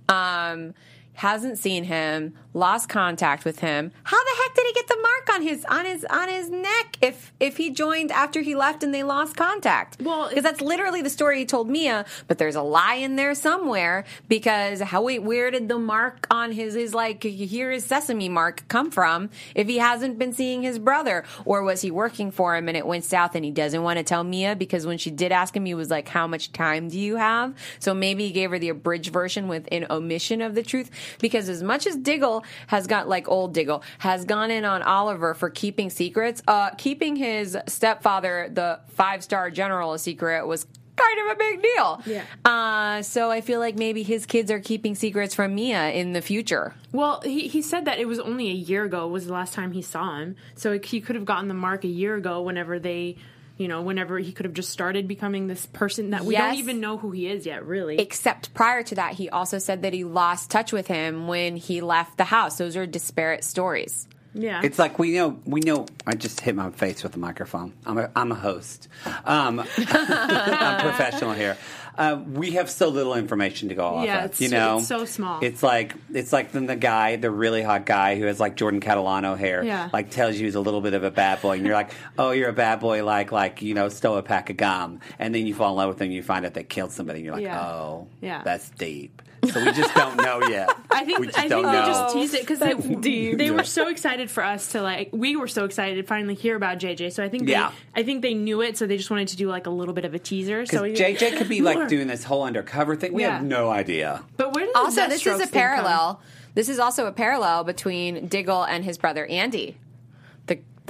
Um, 0.09 0.73
hasn't 1.13 1.57
seen 1.57 1.83
him, 1.83 2.33
lost 2.53 2.87
contact 2.87 3.43
with 3.43 3.59
him. 3.59 3.91
How 4.03 4.23
the 4.23 4.31
heck 4.41 4.55
did 4.55 4.65
he 4.67 4.73
get 4.73 4.87
the 4.87 4.95
mark 5.01 5.08
on 5.29 5.41
his 5.41 5.65
on 5.65 5.85
his 5.85 6.05
on 6.09 6.29
his 6.29 6.49
neck 6.49 6.97
if 7.01 7.33
if 7.39 7.57
he 7.57 7.69
joined 7.69 8.11
after 8.11 8.41
he 8.41 8.55
left 8.55 8.83
and 8.83 8.93
they 8.93 9.03
lost 9.03 9.35
contact? 9.35 10.01
Well, 10.01 10.29
because 10.29 10.43
that's 10.43 10.61
literally 10.61 11.01
the 11.01 11.09
story 11.09 11.39
he 11.39 11.45
told 11.45 11.69
Mia. 11.69 12.05
But 12.27 12.37
there's 12.37 12.55
a 12.55 12.61
lie 12.61 12.95
in 12.95 13.15
there 13.15 13.35
somewhere 13.35 14.05
because 14.27 14.81
how 14.81 15.03
wait 15.03 15.23
where 15.23 15.51
did 15.51 15.67
the 15.67 15.77
mark 15.77 16.27
on 16.31 16.51
his 16.51 16.73
his 16.73 16.93
like 16.93 17.23
here 17.23 17.71
is 17.71 17.85
sesame 17.85 18.29
mark 18.29 18.67
come 18.67 18.91
from 18.91 19.29
if 19.55 19.67
he 19.67 19.77
hasn't 19.77 20.17
been 20.17 20.33
seeing 20.33 20.61
his 20.61 20.79
brother 20.79 21.23
or 21.45 21.63
was 21.63 21.81
he 21.81 21.91
working 21.91 22.31
for 22.31 22.55
him 22.55 22.67
and 22.67 22.77
it 22.77 22.85
went 22.85 23.03
south 23.03 23.35
and 23.35 23.45
he 23.45 23.51
doesn't 23.51 23.83
want 23.83 23.97
to 23.97 24.03
tell 24.03 24.23
Mia 24.23 24.55
because 24.55 24.85
when 24.85 24.97
she 24.97 25.11
did 25.11 25.31
ask 25.31 25.55
him 25.55 25.65
he 25.65 25.73
was 25.73 25.89
like 25.89 26.07
how 26.07 26.27
much 26.27 26.51
time 26.51 26.87
do 26.89 26.99
you 26.99 27.15
have 27.15 27.53
so 27.79 27.93
maybe 27.93 28.25
he 28.25 28.31
gave 28.31 28.51
her 28.51 28.59
the 28.59 28.69
abridged 28.69 29.11
version 29.11 29.47
with 29.47 29.67
an 29.71 29.85
omission 29.89 30.41
of 30.41 30.55
the 30.55 30.63
truth 30.63 30.89
because 31.19 31.49
as 31.49 31.63
much 31.63 31.85
as 31.85 31.95
Diggle 31.95 32.43
has 32.67 32.87
got 32.87 33.07
like 33.07 33.27
old 33.29 33.53
Diggle 33.53 33.83
has 33.99 34.25
gone 34.25 34.51
in 34.51 34.65
on 34.65 34.81
Oliver 34.81 35.18
for 35.33 35.49
keeping 35.49 35.89
secrets 35.89 36.41
uh 36.47 36.69
keeping 36.71 37.15
his 37.15 37.57
stepfather 37.67 38.49
the 38.51 38.79
five 38.89 39.23
star 39.23 39.49
general 39.51 39.93
a 39.93 39.99
secret 39.99 40.47
was 40.47 40.65
kind 40.99 41.19
of 41.29 41.35
a 41.35 41.39
big 41.39 41.61
deal. 41.61 42.01
Yeah. 42.05 42.23
Uh, 42.45 43.01
so 43.01 43.31
I 43.31 43.41
feel 43.41 43.59
like 43.59 43.75
maybe 43.75 44.03
his 44.03 44.25
kids 44.25 44.51
are 44.51 44.59
keeping 44.59 44.95
secrets 44.95 45.33
from 45.33 45.55
Mia 45.55 45.91
in 45.91 46.13
the 46.13 46.21
future. 46.21 46.73
Well, 46.91 47.21
he, 47.21 47.47
he 47.47 47.61
said 47.61 47.85
that 47.85 47.99
it 47.99 48.07
was 48.07 48.19
only 48.19 48.49
a 48.49 48.53
year 48.53 48.83
ago 48.83 49.07
was 49.07 49.27
the 49.27 49.33
last 49.33 49.53
time 49.53 49.71
he 49.71 49.81
saw 49.81 50.17
him. 50.19 50.35
So 50.55 50.77
he 50.79 51.01
could 51.01 51.15
have 51.15 51.25
gotten 51.25 51.47
the 51.47 51.53
mark 51.53 51.83
a 51.83 51.87
year 51.87 52.15
ago 52.15 52.41
whenever 52.41 52.79
they, 52.79 53.17
you 53.57 53.67
know, 53.67 53.81
whenever 53.81 54.19
he 54.19 54.31
could 54.31 54.45
have 54.45 54.53
just 54.53 54.69
started 54.69 55.07
becoming 55.07 55.47
this 55.47 55.65
person 55.67 56.11
that 56.11 56.23
we 56.25 56.35
don't 56.35 56.55
even 56.55 56.79
know 56.79 56.97
who 56.97 57.11
he 57.11 57.27
is 57.27 57.45
yet, 57.45 57.65
really. 57.65 57.99
Except 57.99 58.53
prior 58.53 58.83
to 58.83 58.95
that, 58.95 59.13
he 59.13 59.29
also 59.29 59.57
said 59.57 59.83
that 59.83 59.93
he 59.93 60.03
lost 60.03 60.51
touch 60.51 60.71
with 60.71 60.87
him 60.87 61.27
when 61.27 61.55
he 61.55 61.81
left 61.81 62.17
the 62.17 62.25
house. 62.25 62.57
Those 62.57 62.75
are 62.75 62.85
disparate 62.85 63.43
stories. 63.43 64.07
Yeah. 64.33 64.61
It's 64.63 64.77
like 64.79 64.99
we 64.99 65.11
know. 65.13 65.39
We 65.45 65.59
know. 65.61 65.85
I 66.05 66.15
just 66.15 66.39
hit 66.41 66.55
my 66.55 66.69
face 66.71 67.03
with 67.03 67.11
the 67.13 67.17
microphone. 67.19 67.73
I'm 67.85 67.97
a, 67.97 68.11
I'm 68.15 68.31
a 68.31 68.35
host. 68.35 68.87
Um, 69.25 69.59
I'm 69.77 70.79
professional 70.81 71.33
here. 71.33 71.57
Uh, 71.97 72.17
we 72.31 72.51
have 72.51 72.69
so 72.69 72.87
little 72.87 73.13
information 73.15 73.67
to 73.69 73.75
go 73.75 73.85
off 73.85 74.05
Yeah, 74.05 74.19
of. 74.19 74.25
it's- 74.25 74.39
You 74.41 74.47
know, 74.49 74.77
it's 74.77 74.87
so 74.87 75.03
small. 75.03 75.39
It's 75.43 75.61
like 75.61 75.95
it's 76.13 76.31
like 76.31 76.53
then 76.53 76.65
the 76.65 76.77
guy, 76.77 77.17
the 77.17 77.29
really 77.29 77.61
hot 77.61 77.85
guy 77.85 78.15
who 78.17 78.25
has 78.25 78.39
like 78.39 78.55
Jordan 78.55 78.79
Catalano 78.79 79.37
hair, 79.37 79.63
Yeah. 79.65 79.89
like 79.91 80.09
tells 80.09 80.37
you 80.37 80.45
he's 80.45 80.55
a 80.55 80.61
little 80.61 80.79
bit 80.79 80.93
of 80.93 81.03
a 81.03 81.11
bad 81.11 81.41
boy, 81.41 81.57
and 81.57 81.65
you're 81.65 81.75
like, 81.75 81.91
oh, 82.17 82.31
you're 82.31 82.49
a 82.49 82.53
bad 82.53 82.79
boy, 82.79 83.03
like 83.03 83.33
like 83.33 83.61
you 83.61 83.73
know, 83.73 83.89
stole 83.89 84.15
a 84.17 84.23
pack 84.23 84.49
of 84.49 84.55
gum, 84.55 85.01
and 85.17 85.35
then 85.35 85.45
you 85.45 85.53
fall 85.53 85.71
in 85.71 85.75
love 85.77 85.89
with 85.89 85.99
him, 85.99 86.05
and 86.05 86.13
you 86.13 86.23
find 86.23 86.45
out 86.45 86.53
they 86.53 86.63
killed 86.63 86.91
somebody, 86.93 87.19
and 87.19 87.25
you're 87.25 87.35
like, 87.35 87.43
Yeah. 87.43 87.61
oh, 87.61 88.07
Yeah. 88.21 88.43
that's 88.43 88.69
deep. 88.69 89.21
So 89.51 89.63
we 89.63 89.71
just 89.71 89.93
don't 89.95 90.17
know 90.17 90.41
yet. 90.47 90.69
I 90.91 91.05
think 91.05 91.19
we 91.19 91.27
just 91.27 91.39
I 91.39 91.47
don't 91.47 91.63
think 91.63 91.73
know. 91.73 91.81
they 91.85 91.87
just 91.91 92.13
teased 92.13 92.33
it 92.33 92.41
because 92.41 92.59
they, 92.59 92.73
deep. 92.73 93.37
they 93.37 93.51
were 93.51 93.63
so 93.63 93.87
excited 93.87 94.29
for 94.29 94.43
us 94.43 94.73
to 94.73 94.81
like. 94.81 95.09
We 95.11 95.35
were 95.35 95.47
so 95.47 95.65
excited 95.65 95.95
to 95.95 96.03
finally 96.03 96.35
hear 96.35 96.55
about 96.55 96.77
JJ. 96.79 97.13
So 97.13 97.23
I 97.23 97.29
think 97.29 97.45
they, 97.45 97.53
Yeah. 97.53 97.71
I 97.95 98.03
think 98.03 98.21
they 98.21 98.33
knew 98.33 98.61
it. 98.61 98.77
So 98.77 98.85
they 98.85 98.97
just 98.97 99.09
wanted 99.09 99.29
to 99.29 99.37
do 99.37 99.47
like 99.49 99.65
a 99.67 99.69
little 99.71 99.93
bit 99.93 100.05
of 100.05 100.13
a 100.13 100.19
teaser. 100.19 100.65
So 100.65 100.83
we- 100.83 100.93
JJ 100.93 101.37
could 101.37 101.49
be 101.49 101.61
like 101.61 101.77
More. 101.77 101.87
doing 101.87 102.07
this 102.07 102.23
whole 102.23 102.43
undercover 102.43 102.95
thing. 102.95 103.13
We 103.13 103.23
Yeah. 103.23 103.37
have 103.37 103.43
no 103.45 103.69
idea. 103.69 104.23
But 104.37 104.53
where 104.53 104.65
did 104.65 104.75
Also, 104.75 105.07
this 105.07 105.21
is 105.25 105.27
a 105.27 105.37
thing 105.37 105.45
come? 105.47 105.51
parallel. 105.51 106.21
This 106.55 106.67
is 106.67 106.79
also 106.79 107.05
a 107.05 107.11
parallel 107.11 107.63
between 107.63 108.27
Diggle 108.27 108.63
and 108.63 108.83
his 108.83 108.97
brother 108.97 109.25
Andy. 109.27 109.77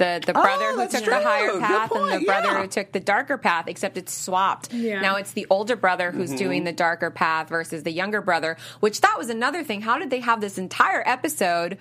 The 0.00 0.20
the, 0.20 0.26
the 0.26 0.32
brother 0.32 0.72
who 0.72 0.88
took 0.88 1.04
true. 1.04 1.14
the 1.14 1.20
higher 1.22 1.58
path 1.60 1.92
and 1.92 2.10
the 2.20 2.24
brother 2.24 2.48
yeah. 2.48 2.62
who 2.62 2.66
took 2.66 2.90
the 2.92 3.00
darker 3.00 3.38
path, 3.38 3.68
except 3.68 3.96
it's 3.96 4.12
swapped. 4.12 4.72
Yeah. 4.72 5.00
Now 5.00 5.16
it's 5.16 5.32
the 5.32 5.46
older 5.50 5.76
brother 5.76 6.08
Mm-hmm. 6.10 6.18
who's 6.18 6.34
doing 6.34 6.64
the 6.64 6.72
darker 6.72 7.10
path 7.10 7.48
versus 7.50 7.82
the 7.82 7.90
younger 7.92 8.20
brother, 8.22 8.56
which 8.80 9.00
that 9.02 9.16
was 9.18 9.28
another 9.28 9.62
thing. 9.62 9.80
How 9.82 9.98
did 9.98 10.08
they 10.10 10.20
have 10.20 10.40
this 10.40 10.56
entire 10.56 11.02
episode 11.06 11.76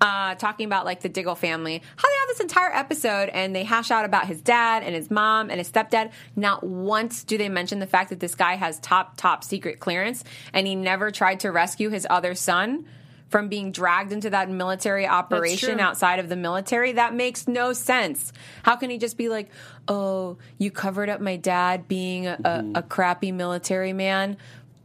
uh, 0.00 0.34
talking 0.36 0.66
about 0.66 0.84
like 0.84 1.00
the 1.00 1.08
Diggle 1.08 1.34
family? 1.34 1.82
How 1.96 2.08
they 2.08 2.18
have 2.20 2.28
this 2.28 2.40
entire 2.40 2.72
episode 2.72 3.28
and 3.30 3.54
they 3.54 3.64
hash 3.64 3.90
out 3.90 4.04
about 4.04 4.26
his 4.26 4.40
dad 4.40 4.82
and 4.84 4.94
his 4.94 5.10
mom 5.10 5.50
and 5.50 5.58
his 5.58 5.70
stepdad. 5.70 6.12
Not 6.36 6.62
once 6.64 7.24
do 7.24 7.36
they 7.36 7.48
mention 7.48 7.78
the 7.80 7.86
fact 7.86 8.10
that 8.10 8.20
this 8.20 8.34
guy 8.34 8.54
has 8.54 8.78
top, 8.78 9.16
top 9.16 9.42
secret 9.44 9.80
clearance 9.80 10.22
and 10.52 10.66
he 10.66 10.74
never 10.76 11.10
tried 11.10 11.40
to 11.40 11.50
rescue 11.50 11.90
his 11.90 12.06
other 12.08 12.34
son 12.34 12.86
from 13.34 13.48
being 13.48 13.72
dragged 13.72 14.12
into 14.12 14.30
that 14.30 14.48
military 14.48 15.08
operation 15.08 15.80
outside 15.80 16.20
of 16.20 16.28
the 16.28 16.36
military. 16.36 16.92
That 16.92 17.16
makes 17.16 17.48
no 17.48 17.72
sense. 17.72 18.32
How 18.62 18.76
can 18.76 18.90
he 18.90 18.96
just 18.96 19.16
be 19.16 19.28
like, 19.28 19.50
"Oh, 19.88 20.38
you 20.56 20.70
covered 20.70 21.08
up 21.08 21.20
my 21.20 21.34
dad 21.34 21.88
being 21.88 22.28
a, 22.28 22.38
a, 22.44 22.78
a 22.78 22.82
crappy 22.82 23.32
military 23.32 23.92
man"? 23.92 24.36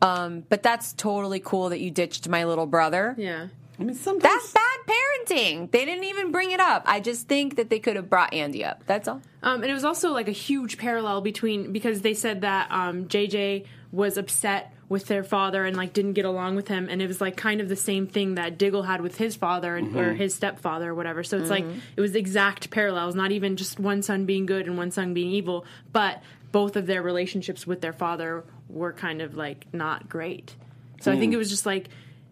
Um, 0.02 0.46
but 0.50 0.64
that's 0.64 0.94
totally 0.94 1.40
cool 1.40 1.70
that 1.70 1.80
you 1.80 1.92
ditched 1.92 2.28
my 2.28 2.46
little 2.46 2.66
brother. 2.66 3.14
Yeah. 3.20 3.50
I 3.80 3.84
mean, 3.84 3.96
sometimes 3.96 4.34
That's 4.34 4.52
bad 4.52 4.96
parenting. 5.28 5.70
They 5.70 5.86
didn't 5.86 6.06
even 6.06 6.32
bring 6.32 6.50
it 6.50 6.60
up. 6.60 6.82
I 6.88 7.02
just 7.02 7.28
think 7.28 7.56
that 7.58 7.70
they 7.70 7.78
could 7.78 7.98
have 7.98 8.10
brought 8.10 8.34
Andy 8.34 8.66
up. 8.66 8.82
That's 8.88 9.08
all. 9.08 9.22
Um, 9.44 9.62
and 9.62 9.70
it 9.70 9.76
was 9.76 9.86
also 9.86 10.10
like 10.10 10.28
a 10.28 10.32
huge 10.32 10.80
parallel 10.80 11.22
between 11.22 11.72
because 11.72 12.02
they 12.02 12.16
said 12.16 12.42
that 12.42 12.72
um, 12.72 13.06
JJ 13.06 13.68
was 13.92 14.18
upset 14.18 14.74
with 14.90 15.06
their 15.06 15.24
father 15.24 15.64
and 15.66 15.78
like 15.78 15.94
didn't 15.94 16.14
get 16.14 16.26
along 16.26 16.56
with 16.56 16.68
him, 16.68 16.90
and 16.90 17.02
it 17.02 17.08
was 17.08 17.22
like 17.22 17.38
kind 17.38 17.62
of 17.62 17.70
the 17.70 17.76
same 17.76 18.08
thing 18.08 18.36
that 18.36 18.58
Diggle 18.58 18.84
had 18.84 19.02
with 19.02 19.18
his 19.18 19.36
father 19.36 19.78
and, 19.78 19.96
or 19.96 20.06
mm-hmm. 20.06 20.16
his 20.18 20.34
stepfather 20.34 20.90
or 20.90 20.96
whatever. 20.96 21.24
So 21.24 21.38
it's 21.38 21.50
like 21.50 21.64
mm-hmm. 21.64 21.80
it 21.96 22.02
was 22.02 22.16
exact 22.16 22.72
parallels, 22.72 23.14
not 23.16 23.32
even 23.32 23.56
just 23.56 23.80
one 23.80 24.02
son 24.02 24.26
being 24.26 24.48
good 24.48 24.66
and 24.66 24.78
one 24.78 24.90
son 24.90 25.14
being 25.14 25.30
evil, 25.30 25.66
but 25.94 26.22
both 26.52 26.76
of 26.76 26.88
their 26.88 27.04
relationships 27.04 27.68
with 27.68 27.82
their 27.82 27.94
father 27.94 28.44
were 28.68 28.92
kind 28.92 29.22
of 29.22 29.36
like 29.36 29.68
not 29.72 30.10
great. 30.10 30.56
So 31.02 31.12
I 31.12 31.18
think 31.18 31.32
mm. 31.32 31.36
it 31.36 31.38
was 31.38 31.50
just 31.50 31.66
like 31.66 31.88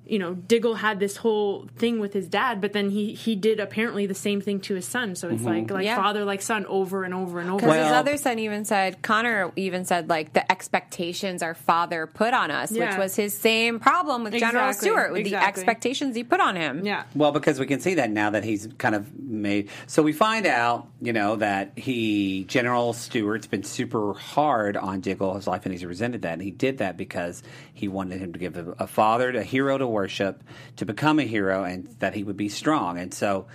you 0.10 0.20
know, 0.20 0.34
Diggle 0.34 0.76
had 0.76 1.00
this 1.00 1.18
whole 1.18 1.68
thing 1.78 2.00
with 2.00 2.14
his 2.14 2.28
dad, 2.28 2.62
but 2.62 2.74
then 2.74 2.90
he 2.90 3.14
he 3.14 3.36
did 3.36 3.60
apparently 3.60 4.06
the 4.06 4.16
same 4.16 4.42
thing 4.42 4.60
to 4.62 4.76
his 4.76 4.86
son. 4.86 5.16
So 5.16 5.30
it's 5.30 5.42
mm-hmm. 5.42 5.48
like 5.48 5.72
like 5.72 5.86
Yeah. 5.86 5.96
father 5.98 6.26
like 6.26 6.42
son 6.42 6.66
over 6.66 7.04
and 7.04 7.14
over 7.14 7.40
and 7.40 7.50
over. 7.50 7.60
Because 7.60 7.76
his 7.76 7.92
other 7.92 8.18
son 8.18 8.40
even 8.40 8.66
said, 8.66 9.02
Connor 9.02 9.52
even 9.56 9.86
said, 9.86 10.10
like, 10.10 10.34
the 10.34 10.50
expectations 10.52 11.42
our 11.42 11.54
father 11.54 12.08
put 12.08 12.34
on 12.34 12.52
us, 12.52 12.72
which 12.72 12.98
was 12.98 13.16
his 13.16 13.34
same 13.34 13.80
problem 13.80 14.24
with 14.24 14.34
General 14.34 14.74
Stewart, 14.74 15.12
with 15.12 15.26
the 15.26 15.36
expectations 15.36 16.16
he 16.16 16.24
put 16.24 16.40
on 16.40 16.56
him. 16.56 16.86
yeah. 16.86 17.04
Well, 17.16 17.32
because 17.32 17.60
we 17.60 17.66
can 17.66 17.80
see 17.80 17.96
that 17.96 18.10
now 18.12 18.32
that 18.32 18.44
he's 18.44 18.68
kind 18.78 18.96
of 18.96 19.18
made. 19.18 19.70
So 19.88 20.04
we 20.04 20.14
find 20.14 20.46
out, 20.46 20.88
you 21.02 21.14
know, 21.14 21.38
that 21.38 21.74
he 21.78 22.46
General 22.46 22.94
Stewart's 22.94 23.48
been 23.48 23.64
super 23.64 24.14
hard 24.14 24.78
on 24.78 25.02
Diggle 25.02 25.36
his 25.36 25.48
life, 25.48 25.66
and 25.66 25.74
he's 25.74 25.86
resented 25.86 26.24
that. 26.24 26.34
And 26.34 26.42
he 26.42 26.52
did 26.52 26.80
that 26.80 26.98
because 26.98 27.44
he 27.74 27.88
wanted 27.88 28.20
him 28.20 28.34
to 28.34 28.40
give 28.40 28.58
a, 28.58 28.76
a 28.80 28.88
father, 28.88 29.30
a 29.32 29.44
hero 29.44 29.78
to 29.78 29.88
worship, 29.98 30.44
to 30.78 30.86
become 30.86 31.18
a 31.20 31.24
hero, 31.36 31.64
and 31.64 31.88
that 32.00 32.14
he 32.14 32.24
would 32.24 32.38
be 32.38 32.50
strong. 32.50 32.98
And 32.98 33.14
so, 33.14 33.48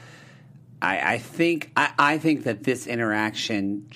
I, 0.80 1.14
I 1.14 1.18
think 1.18 1.70
I, 1.76 1.86
I 2.12 2.18
think 2.18 2.44
that 2.44 2.64
this 2.64 2.86
interaction 2.86 3.86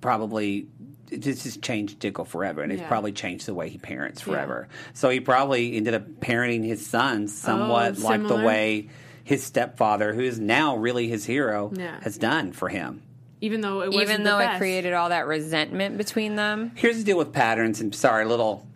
probably. 0.00 0.66
This 1.14 1.44
has 1.44 1.58
changed 1.58 1.98
Diggle 1.98 2.24
forever, 2.24 2.62
and 2.62 2.72
it's 2.72 2.80
Yeah. 2.80 2.88
probably 2.88 3.12
changed 3.12 3.44
the 3.44 3.52
way 3.52 3.68
he 3.68 3.76
parents 3.76 4.22
forever. 4.22 4.68
So 4.94 5.10
he 5.10 5.20
probably 5.20 5.76
ended 5.76 5.92
up 5.92 6.04
parenting 6.20 6.64
his 6.64 6.86
sons 6.86 7.36
somewhat 7.38 7.96
oh, 7.98 8.02
like 8.02 8.26
the 8.26 8.36
way 8.36 8.88
his 9.22 9.42
stepfather, 9.44 10.14
who 10.14 10.22
is 10.22 10.40
now 10.40 10.74
really 10.76 11.08
his 11.08 11.26
hero, 11.26 11.70
Yeah. 11.76 12.00
has 12.00 12.16
done 12.16 12.52
for 12.52 12.70
him. 12.70 13.02
Even 13.42 13.60
though 13.60 13.82
it 13.82 13.88
wasn't 13.92 14.02
Even 14.08 14.22
the 14.22 14.30
though 14.30 14.38
it 14.38 14.56
created 14.56 14.94
all 14.94 15.10
that 15.10 15.26
resentment 15.26 15.98
between 15.98 16.34
them. 16.36 16.72
Here's 16.76 16.96
the 16.96 17.04
deal 17.04 17.18
with 17.18 17.30
patterns, 17.32 17.82
and 17.82 17.94
sorry, 17.94 18.24
a 18.24 18.28
little 18.28 18.66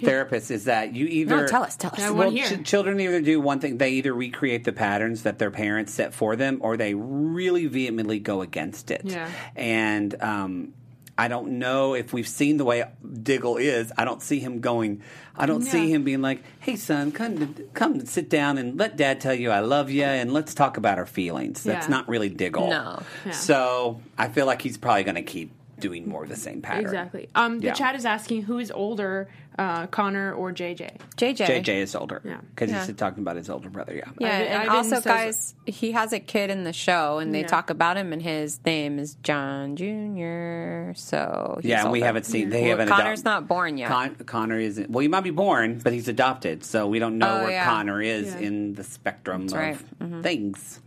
therapist, 0.00 0.50
is 0.50 0.64
that 0.64 0.94
you 0.94 1.06
either 1.06 1.42
No, 1.42 1.46
tell 1.46 1.62
us, 1.62 1.76
tell 1.76 1.92
us. 1.92 2.00
I 2.00 2.10
Well, 2.10 2.32
ch- 2.32 2.64
children 2.64 3.00
either 3.00 3.20
do 3.20 3.40
one 3.40 3.60
thing; 3.60 3.78
they 3.78 3.90
either 3.92 4.12
recreate 4.14 4.64
the 4.64 4.72
patterns 4.72 5.22
that 5.22 5.38
their 5.38 5.50
parents 5.50 5.92
set 5.92 6.14
for 6.14 6.36
them, 6.36 6.58
or 6.60 6.76
they 6.76 6.94
really 6.94 7.66
vehemently 7.66 8.18
go 8.18 8.42
against 8.42 8.90
it. 8.90 9.02
Yeah. 9.04 9.28
And 9.56 10.14
um, 10.22 10.74
I 11.16 11.28
don't 11.28 11.58
know 11.60 11.94
if 11.94 12.12
we've 12.12 12.26
seen 12.28 12.56
the 12.56 12.64
way 12.64 12.84
Diggle 13.22 13.56
is. 13.56 13.92
I 13.96 14.04
don't 14.04 14.20
see 14.22 14.40
him 14.40 14.60
going. 14.60 15.02
I 15.36 15.46
don't 15.46 15.62
see 15.62 15.90
him 15.92 16.04
being 16.04 16.22
like, 16.22 16.42
"Hey, 16.60 16.76
son, 16.76 17.10
come 17.12 17.38
to, 17.54 17.62
come 17.74 18.04
sit 18.06 18.28
down 18.30 18.56
and 18.58 18.78
let 18.78 18.96
Dad 18.96 19.20
tell 19.20 19.34
you 19.34 19.50
I 19.50 19.60
love 19.60 19.90
you, 19.90 20.04
and 20.04 20.32
let's 20.32 20.54
talk 20.54 20.76
about 20.76 20.98
our 20.98 21.06
feelings." 21.06 21.62
That's 21.64 21.86
Yeah. 21.86 21.90
not 21.96 22.08
really 22.08 22.28
Diggle. 22.28 22.68
No. 22.70 23.02
Yeah. 23.26 23.32
So 23.32 24.00
I 24.18 24.28
feel 24.28 24.46
like 24.46 24.62
he's 24.62 24.76
probably 24.76 25.04
going 25.04 25.14
to 25.16 25.22
keep 25.22 25.50
doing 25.80 26.08
more 26.08 26.22
of 26.22 26.28
the 26.28 26.36
same 26.36 26.62
pattern. 26.62 26.84
Exactly. 26.84 27.28
Um, 27.34 27.58
the 27.58 27.66
Yeah. 27.66 27.72
chat 27.72 27.96
is 27.96 28.06
asking 28.06 28.42
who 28.42 28.58
is 28.60 28.70
older, 28.70 29.28
uh, 29.58 29.86
Connor 29.86 30.32
or 30.34 30.52
JJ. 30.52 30.96
JJ. 31.16 31.36
JJ 31.46 31.68
is 31.82 31.94
older. 31.94 32.20
Yeah. 32.24 32.38
Because 32.50 32.70
Yeah. 32.70 32.84
he's 32.86 32.96
talking 32.96 33.22
about 33.22 33.36
his 33.36 33.48
older 33.48 33.70
brother, 33.70 33.94
yeah. 33.94 34.04
Yeah, 34.18 34.28
Ivan- 34.28 34.46
and 34.48 34.62
Ivan 34.62 34.76
also, 34.76 34.94
says- 34.96 35.04
guys, 35.04 35.54
he 35.66 35.92
has 35.92 36.12
a 36.12 36.18
kid 36.20 36.50
in 36.50 36.64
the 36.64 36.72
show, 36.72 37.18
and 37.18 37.32
they 37.34 37.42
Yeah. 37.42 37.46
talk 37.46 37.70
about 37.70 37.96
him, 37.96 38.12
and 38.12 38.20
his 38.20 38.58
name 38.66 38.98
is 38.98 39.14
John 39.22 39.76
Jr. 39.76 40.92
So 40.96 41.58
he's 41.62 41.70
Yeah, 41.70 41.82
and 41.82 41.92
we 41.92 41.98
older. 42.00 42.06
haven't 42.06 42.24
seen. 42.26 42.50
They 42.50 42.62
Well, 42.62 42.70
haven't. 42.70 42.88
Connor's 42.88 43.20
adop- 43.22 43.24
not 43.24 43.48
born 43.48 43.78
yet. 43.78 43.88
Con- 43.88 44.16
Connor 44.26 44.58
isn't. 44.58 44.90
Well, 44.90 45.02
he 45.02 45.08
might 45.08 45.22
be 45.24 45.30
born, 45.30 45.80
but 45.82 45.92
he's 45.92 46.08
adopted, 46.08 46.64
so 46.64 46.86
we 46.86 46.98
don't 46.98 47.18
know 47.18 47.38
Oh, 47.40 47.42
where 47.44 47.50
yeah. 47.52 47.64
Connor 47.64 48.02
is 48.02 48.26
Yeah. 48.34 48.38
in 48.40 48.74
the 48.74 48.84
spectrum 48.84 49.46
of 49.46 49.52
right. 49.52 49.78
Mm-hmm. 50.02 50.22
things. 50.22 50.80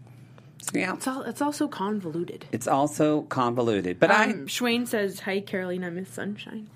So, 0.62 0.72
yeah, 0.80 0.94
It's 0.96 1.08
all. 1.08 1.22
It's 1.22 1.42
also 1.42 1.68
convoluted. 1.70 2.46
it's 2.52 2.68
also 2.68 3.22
convoluted. 3.24 4.00
But 4.00 4.12
I. 4.12 4.26
Um, 4.32 4.48
Schwain 4.48 4.86
says, 4.86 5.22
"Hi, 5.22 5.40
Carolina, 5.40 5.90
Miss 5.90 6.10
Sunshine." 6.10 6.68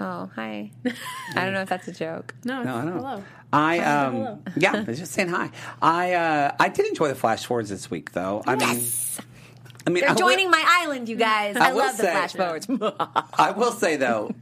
Oh, 0.00 0.30
hi. 0.34 0.70
I 0.86 1.44
don't 1.44 1.52
know 1.52 1.60
if 1.60 1.68
that's 1.68 1.86
a 1.88 1.92
joke. 1.92 2.34
No, 2.44 2.60
I, 2.60 2.64
no, 2.64 2.74
I 2.76 2.84
don't. 2.84 2.92
hello. 2.94 3.24
I 3.52 3.78
um, 3.80 4.14
hello. 4.14 4.38
yeah, 4.56 4.76
I 4.76 4.80
was 4.82 4.98
just 4.98 5.12
saying 5.12 5.28
hi. 5.28 5.50
I 5.82 6.14
uh, 6.14 6.56
I 6.58 6.68
did 6.68 6.86
enjoy 6.86 7.08
the 7.08 7.14
flash 7.14 7.44
forwards 7.44 7.68
this 7.68 7.90
week, 7.90 8.12
though. 8.12 8.42
I 8.46 8.56
mean, 8.56 8.82
I 9.86 9.90
mean, 9.90 10.04
They're 10.04 10.10
will- 10.14 10.18
joining 10.18 10.50
my 10.50 10.62
island, 10.66 11.08
you 11.08 11.16
guys. 11.16 11.56
I, 11.56 11.72
will 11.72 11.78
love 11.78 11.96
the 11.96 12.04
flash 12.04 12.32
forwards. 12.32 12.66
I 13.34 13.52
will 13.56 13.72
say 13.72 13.96
though, 13.96 14.34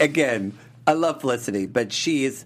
again, 0.00 0.56
I 0.86 0.92
love 0.92 1.20
Felicity, 1.20 1.66
but 1.66 1.92
she 1.92 2.24
is 2.24 2.44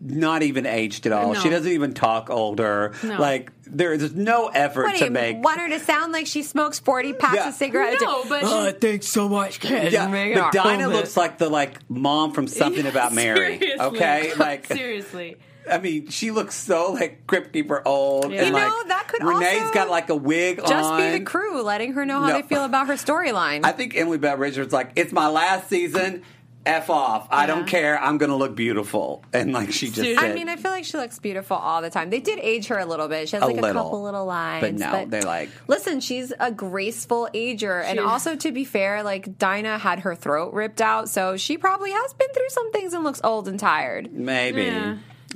not 0.00 0.42
even 0.42 0.66
aged 0.66 1.06
at 1.06 1.12
all. 1.12 1.32
No. 1.32 1.40
She 1.40 1.48
doesn't 1.48 1.70
even 1.72 1.94
talk 1.94 2.28
older. 2.30 2.94
No. 3.02 3.18
Like 3.18 3.50
there 3.68 3.92
is 3.92 4.14
no 4.14 4.48
effort 4.48 4.84
What 4.84 4.92
do 4.94 4.98
to 5.00 5.04
you 5.06 5.10
make. 5.10 5.42
want 5.42 5.60
her 5.60 5.68
to 5.68 5.78
sound 5.80 6.12
like 6.12 6.26
she 6.26 6.42
smokes 6.42 6.78
40 6.78 7.12
packs 7.14 7.34
Yeah. 7.36 7.48
of 7.48 7.54
cigarettes? 7.54 8.00
No, 8.02 8.24
but 8.28 8.42
oh, 8.44 8.66
she- 8.66 8.72
thanks 8.72 9.08
so 9.08 9.28
much, 9.28 9.60
kid. 9.60 9.92
Yeah, 9.92 10.06
Make 10.08 10.34
but 10.34 10.52
Dinah 10.52 10.84
home. 10.84 10.92
looks 10.92 11.16
like 11.16 11.38
the 11.38 11.48
like 11.48 11.78
mom 11.90 12.32
from 12.32 12.46
Something 12.48 12.86
About 12.86 13.12
Mary. 13.14 13.58
Seriously. 13.58 13.80
Okay, 13.86 14.34
like 14.38 14.66
seriously. 14.66 15.36
I 15.68 15.78
mean, 15.78 16.08
she 16.10 16.30
looks 16.30 16.54
so 16.54 16.92
like 16.92 17.26
Crypt 17.26 17.52
Keeper 17.52 17.82
old. 17.84 18.30
Yeah. 18.30 18.38
And, 18.38 18.46
You 18.48 18.52
like, 18.52 18.68
know, 18.68 18.82
that 18.86 19.08
could 19.08 19.24
Renee's 19.24 19.62
also 19.62 19.72
got 19.74 19.90
like 19.90 20.10
a 20.10 20.14
wig 20.14 20.58
Just 20.58 20.72
on. 20.72 21.00
be 21.00 21.18
the 21.18 21.24
crew, 21.24 21.60
letting 21.60 21.94
her 21.94 22.04
know 22.06 22.20
how 22.20 22.28
No. 22.28 22.34
they 22.34 22.42
feel 22.42 22.64
about 22.64 22.86
her 22.86 22.92
storyline. 22.94 23.64
I 23.64 23.72
think 23.72 23.96
Emily 23.96 24.16
Bett 24.18 24.38
Rickards 24.38 24.72
like 24.72 24.92
it's 24.94 25.12
my 25.12 25.26
last 25.26 25.68
season. 25.68 26.22
F 26.66 26.90
off. 26.90 27.28
I 27.30 27.46
don't 27.46 27.66
care. 27.66 27.98
I'm 27.98 28.18
gonna 28.18 28.36
look 28.36 28.54
beautiful. 28.56 29.22
And 29.32 29.52
like 29.52 29.72
she 29.72 29.86
just 29.86 29.96
Seriously. 30.00 30.20
said, 30.22 30.30
I 30.32 30.34
mean, 30.34 30.48
I 30.48 30.56
feel 30.56 30.70
like 30.70 30.84
she 30.84 30.96
looks 30.98 31.18
beautiful 31.18 31.56
all 31.56 31.80
the 31.80 31.90
time. 31.90 32.10
They 32.10 32.20
did 32.20 32.38
age 32.40 32.66
her 32.66 32.78
a 32.78 32.84
little 32.84 33.08
bit. 33.08 33.28
She 33.28 33.36
has 33.36 33.42
A 33.42 33.46
like 33.46 33.58
a, 33.58 33.60
little. 33.60 33.82
couple 33.84 34.02
little 34.02 34.26
lines. 34.26 34.60
But 34.62 34.74
no, 34.74 35.06
they, 35.06 35.20
like- 35.22 35.50
Listen, 35.68 36.00
she's 36.00 36.32
a 36.38 36.50
graceful 36.50 37.28
ager. 37.32 37.80
And 37.80 38.00
also, 38.00 38.36
to 38.36 38.52
be 38.52 38.64
fair, 38.64 39.02
like, 39.02 39.38
Dinah 39.38 39.78
had 39.78 40.00
her 40.00 40.14
throat 40.14 40.52
ripped 40.52 40.80
out. 40.80 41.08
So 41.08 41.36
she 41.36 41.56
probably 41.56 41.92
has 41.92 42.14
been 42.14 42.28
through 42.34 42.48
some 42.50 42.72
things 42.72 42.92
and 42.94 43.04
looks 43.04 43.20
old 43.24 43.48
and 43.48 43.58
tired. 43.58 44.12
maybe. 44.12 44.70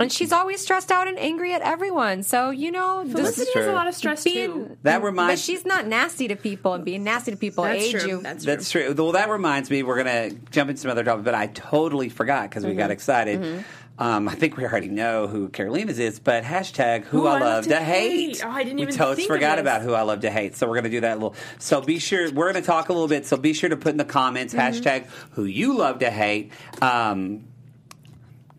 Yeah. 0.01 0.05
And 0.05 0.13
she's 0.13 0.33
always 0.33 0.61
stressed 0.61 0.91
out 0.91 1.09
and 1.09 1.19
angry 1.19 1.53
at 1.53 1.63
everyone. 1.63 2.23
So, 2.23 2.51
you 2.51 2.71
know, 2.73 3.05
this 3.05 3.13
Felicity 3.13 3.51
has 3.55 3.67
a 3.67 3.73
lot 3.73 3.87
of 3.87 3.95
stress 3.95 4.25
being. 4.25 4.53
too. 4.53 4.77
That 4.83 5.03
reminds, 5.03 5.41
But 5.41 5.45
she's 5.45 5.65
not 5.67 5.87
nasty 5.87 6.29
to 6.29 6.37
people, 6.37 6.75
and 6.75 6.85
being 6.85 7.05
nasty 7.05 7.31
to 7.33 7.37
people 7.37 7.65
That's 7.65 7.83
age 7.83 8.05
you. 8.05 8.21
That's 8.23 8.45
true. 8.45 8.53
That's 8.55 8.71
true. 8.71 8.95
Well, 8.97 9.13
that 9.13 9.29
reminds 9.29 9.71
me, 9.71 9.83
we're 9.83 10.03
going 10.03 10.31
to 10.31 10.37
jump 10.51 10.71
into 10.71 10.81
some 10.83 10.91
other 10.91 11.05
topics, 11.05 11.25
but 11.25 11.35
I 11.35 11.47
totally 11.49 12.09
forgot 12.09 12.49
because 12.49 12.65
we 12.65 12.71
Mm-hmm. 12.71 12.79
got 12.79 12.91
excited. 12.91 13.65
Um, 13.99 14.29
I 14.31 14.35
think 14.35 14.57
we 14.57 14.65
already 14.65 14.89
know 14.89 15.27
who 15.27 15.51
Carolina's 15.51 15.99
is, 15.99 16.19
but 16.21 16.43
hashtag 16.43 17.05
who 17.05 17.21
Who 17.23 17.27
I 17.27 17.39
love 17.39 17.67
to 17.67 17.77
hate. 17.77 18.37
hate. 18.39 18.43
Oh, 18.43 18.49
I 18.49 18.63
didn't 18.65 18.77
we 18.79 18.83
even 18.85 18.95
totes 18.95 19.17
think 19.17 19.29
of 19.29 19.35
forgot 19.37 19.57
this. 19.57 19.61
about 19.61 19.83
who 19.83 19.93
I 19.93 20.01
love 20.03 20.21
to 20.21 20.31
hate, 20.31 20.57
so 20.57 20.67
we're 20.67 20.77
going 20.77 20.85
to 20.85 20.91
do 20.91 21.01
that 21.03 21.13
a 21.13 21.15
little. 21.17 21.35
So 21.59 21.83
be 21.83 21.99
sure 21.99 22.33
we're 22.33 22.51
going 22.51 22.63
to 22.63 22.67
talk 22.67 22.89
a 22.89 22.95
little 22.95 23.09
bit. 23.09 23.27
So 23.27 23.37
be 23.37 23.53
sure 23.53 23.69
to 23.69 23.77
put 23.77 23.91
in 23.91 23.99
the 23.99 24.07
comments 24.07 24.55
Mm-hmm. 24.55 24.79
hashtag 24.83 25.07
who 25.33 25.45
you 25.45 25.77
love 25.77 25.99
to 25.99 26.11
hate. 26.11 26.51
Um, 26.81 27.45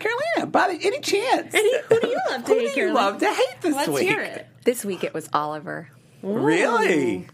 Carolina, 0.02 0.52
by 0.52 0.74
the- 0.74 0.86
any 0.86 1.00
chance? 1.00 1.54
Any- 1.54 1.82
who 1.90 2.00
do 2.02 2.08
you 2.08 2.20
love 2.30 2.44
to 2.46 2.48
Who 2.54 2.60
hate, 2.60 2.60
do 2.60 2.68
you 2.70 2.74
Carolina? 2.76 2.94
love 3.12 3.18
to 3.20 3.28
hate 3.34 3.62
this 3.62 3.76
Let's 3.76 3.88
week? 3.90 4.08
hear 4.10 4.22
it. 4.22 4.48
This 4.66 4.84
week 4.86 5.04
it 5.04 5.14
was 5.14 5.30
Oliver. 5.34 5.90
Really? 6.22 7.28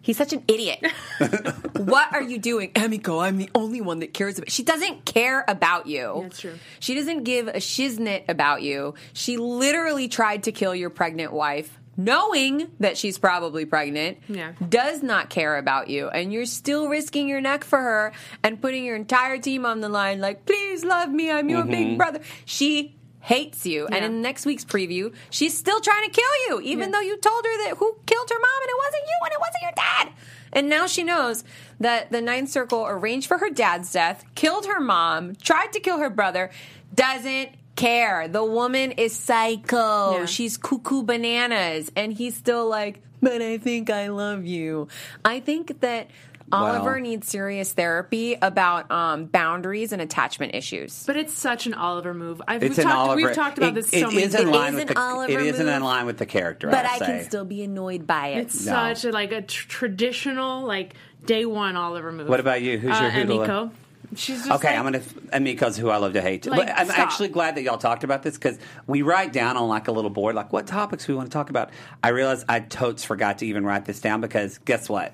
He's 0.00 0.16
such 0.16 0.32
an 0.32 0.42
idiot. 0.48 0.80
what 1.76 2.12
are 2.14 2.22
you 2.22 2.38
doing? 2.38 2.72
Emiko, 2.72 3.22
I'm 3.22 3.36
the 3.36 3.50
only 3.54 3.80
one 3.82 3.98
that 3.98 4.14
cares 4.14 4.38
about 4.38 4.50
She 4.50 4.62
doesn't 4.62 5.04
care 5.04 5.44
about 5.46 5.86
you. 5.86 6.20
That's 6.22 6.40
true. 6.40 6.54
She 6.80 6.94
doesn't 6.94 7.24
give 7.24 7.48
a 7.48 7.54
shiznit 7.54 8.24
about 8.28 8.62
you. 8.62 8.94
She 9.12 9.36
literally 9.36 10.08
tried 10.08 10.44
to 10.44 10.52
kill 10.52 10.74
your 10.74 10.88
pregnant 10.88 11.32
wife, 11.32 11.78
knowing 11.98 12.70
that 12.78 12.96
she's 12.96 13.18
probably 13.18 13.66
pregnant. 13.66 14.18
Yeah. 14.28 14.52
Does 14.66 15.02
not 15.02 15.28
care 15.28 15.58
about 15.58 15.88
you. 15.88 16.08
And 16.08 16.32
you're 16.32 16.46
still 16.46 16.88
risking 16.88 17.28
your 17.28 17.40
neck 17.40 17.64
for 17.64 17.78
her 17.78 18.12
and 18.42 18.62
putting 18.62 18.84
your 18.84 18.96
entire 18.96 19.36
team 19.38 19.66
on 19.66 19.80
the 19.80 19.88
line, 19.88 20.20
like, 20.20 20.46
please 20.46 20.84
love 20.84 21.10
me, 21.10 21.30
I'm 21.30 21.50
your 21.50 21.64
big 21.64 21.88
mm-hmm. 21.88 21.96
brother. 21.96 22.20
She 22.44 22.94
hates 23.20 23.66
you. 23.66 23.86
And 23.86 23.96
Yeah. 23.96 24.06
in 24.06 24.22
next 24.22 24.46
week's 24.46 24.64
preview, 24.64 25.12
she's 25.28 25.58
still 25.58 25.80
trying 25.80 26.08
to 26.08 26.10
kill 26.10 26.24
you, 26.48 26.60
even 26.62 26.88
Yeah. 26.88 26.92
though 26.92 27.00
you 27.00 27.16
told 27.18 27.44
her 27.44 27.64
that 27.64 27.76
who 27.76 27.96
killed 28.06 28.30
her 28.30 28.38
mom 28.38 28.62
and 28.62 28.70
it 28.70 28.78
wasn't 28.78 29.02
you 29.06 29.18
and 29.24 29.32
it 29.32 29.40
wasn't 29.40 29.62
your 29.62 29.72
dad. 29.74 30.08
And 30.52 30.68
now 30.70 30.86
she 30.86 31.02
knows 31.02 31.44
that 31.80 32.10
the 32.10 32.22
Ninth 32.22 32.48
Circle 32.48 32.86
arranged 32.86 33.26
for 33.26 33.38
her 33.38 33.50
dad's 33.50 33.92
death, 33.92 34.24
killed 34.34 34.66
her 34.66 34.80
mom, 34.80 35.34
tried 35.34 35.72
to 35.72 35.80
kill 35.80 35.98
her 35.98 36.08
brother, 36.08 36.50
doesn't 36.94 37.50
care. 37.78 38.28
The 38.28 38.44
woman 38.44 38.92
is 38.92 39.14
psycho. 39.14 40.12
Yeah. 40.18 40.24
She's 40.26 40.56
cuckoo 40.56 41.02
bananas. 41.02 41.90
And 41.96 42.12
he's 42.12 42.36
still 42.36 42.68
like, 42.68 43.00
but 43.22 43.40
I 43.40 43.58
think 43.58 43.88
I 43.90 44.08
love 44.08 44.44
you. 44.44 44.88
I 45.24 45.40
think 45.40 45.80
that 45.80 46.08
Oliver 46.50 46.92
Well- 46.92 47.00
needs 47.00 47.28
serious 47.28 47.72
therapy 47.72 48.36
about 48.40 48.90
um, 48.90 49.26
boundaries 49.26 49.92
and 49.92 50.00
attachment 50.00 50.54
issues. 50.54 51.04
But 51.06 51.16
it's 51.16 51.34
such 51.34 51.66
an 51.66 51.74
Oliver 51.74 52.14
move. 52.14 52.40
I've, 52.48 52.62
It's 52.62 52.70
we've, 52.76 52.78
an 52.78 52.84
talked, 52.84 52.96
Oliver. 52.96 53.16
we've 53.26 53.34
talked 53.34 53.58
about 53.58 53.70
it, 53.70 53.74
this 53.74 53.92
it 53.92 54.00
so 54.00 54.06
many 54.10 54.22
is 54.22 54.34
in 54.34 54.42
times. 54.44 54.50
line 54.56 54.72
is 54.74 54.80
with 54.80 54.88
an 54.88 54.94
the. 54.94 55.00
Oliver 55.00 55.32
it 55.40 55.46
isn't 55.46 55.68
in 55.68 55.82
line 55.82 56.06
with 56.06 56.16
the 56.18 56.24
character. 56.26 56.68
but 56.70 56.86
I'll 56.86 56.94
I 56.94 56.98
say. 56.98 57.06
can 57.06 57.24
still 57.24 57.44
be 57.44 57.62
annoyed 57.62 58.06
by 58.06 58.28
it. 58.28 58.38
It's 58.46 58.64
No. 58.64 58.72
such 58.72 59.04
a, 59.04 59.12
like 59.12 59.32
a 59.32 59.42
tr- 59.42 59.68
traditional 59.68 60.64
like 60.64 60.94
day 61.26 61.44
one 61.44 61.76
Oliver 61.76 62.12
move. 62.12 62.28
What 62.28 62.40
about 62.40 62.62
you? 62.62 62.78
Who's 62.78 62.96
uh, 62.96 63.00
your 63.02 63.10
hoodoo? 63.10 63.32
Emiko. 63.40 63.70
She's 64.14 64.38
just 64.38 64.50
Okay, 64.50 64.68
like, 64.68 64.78
I'm 64.78 64.84
gonna 64.84 65.00
Emiko's 65.00 65.76
who 65.76 65.90
I 65.90 65.98
love 65.98 66.14
to 66.14 66.22
hate. 66.22 66.46
Like, 66.46 66.66
but 66.66 66.78
I'm 66.78 66.86
stop. 66.86 66.98
actually 66.98 67.28
glad 67.28 67.56
that 67.56 67.62
y'all 67.62 67.78
talked 67.78 68.04
about 68.04 68.22
this 68.22 68.34
because 68.34 68.58
we 68.86 69.02
write 69.02 69.32
down 69.32 69.56
on 69.56 69.68
like 69.68 69.88
a 69.88 69.92
little 69.92 70.10
board 70.10 70.34
like 70.34 70.52
what 70.52 70.66
topics 70.66 71.06
we 71.08 71.14
want 71.14 71.28
to 71.30 71.32
talk 71.32 71.50
about. 71.50 71.70
I 72.02 72.08
realized 72.08 72.46
I 72.48 72.60
totes 72.60 73.04
forgot 73.04 73.38
to 73.38 73.46
even 73.46 73.64
write 73.64 73.84
this 73.84 74.00
down 74.00 74.20
because 74.20 74.58
guess 74.58 74.88
what? 74.88 75.12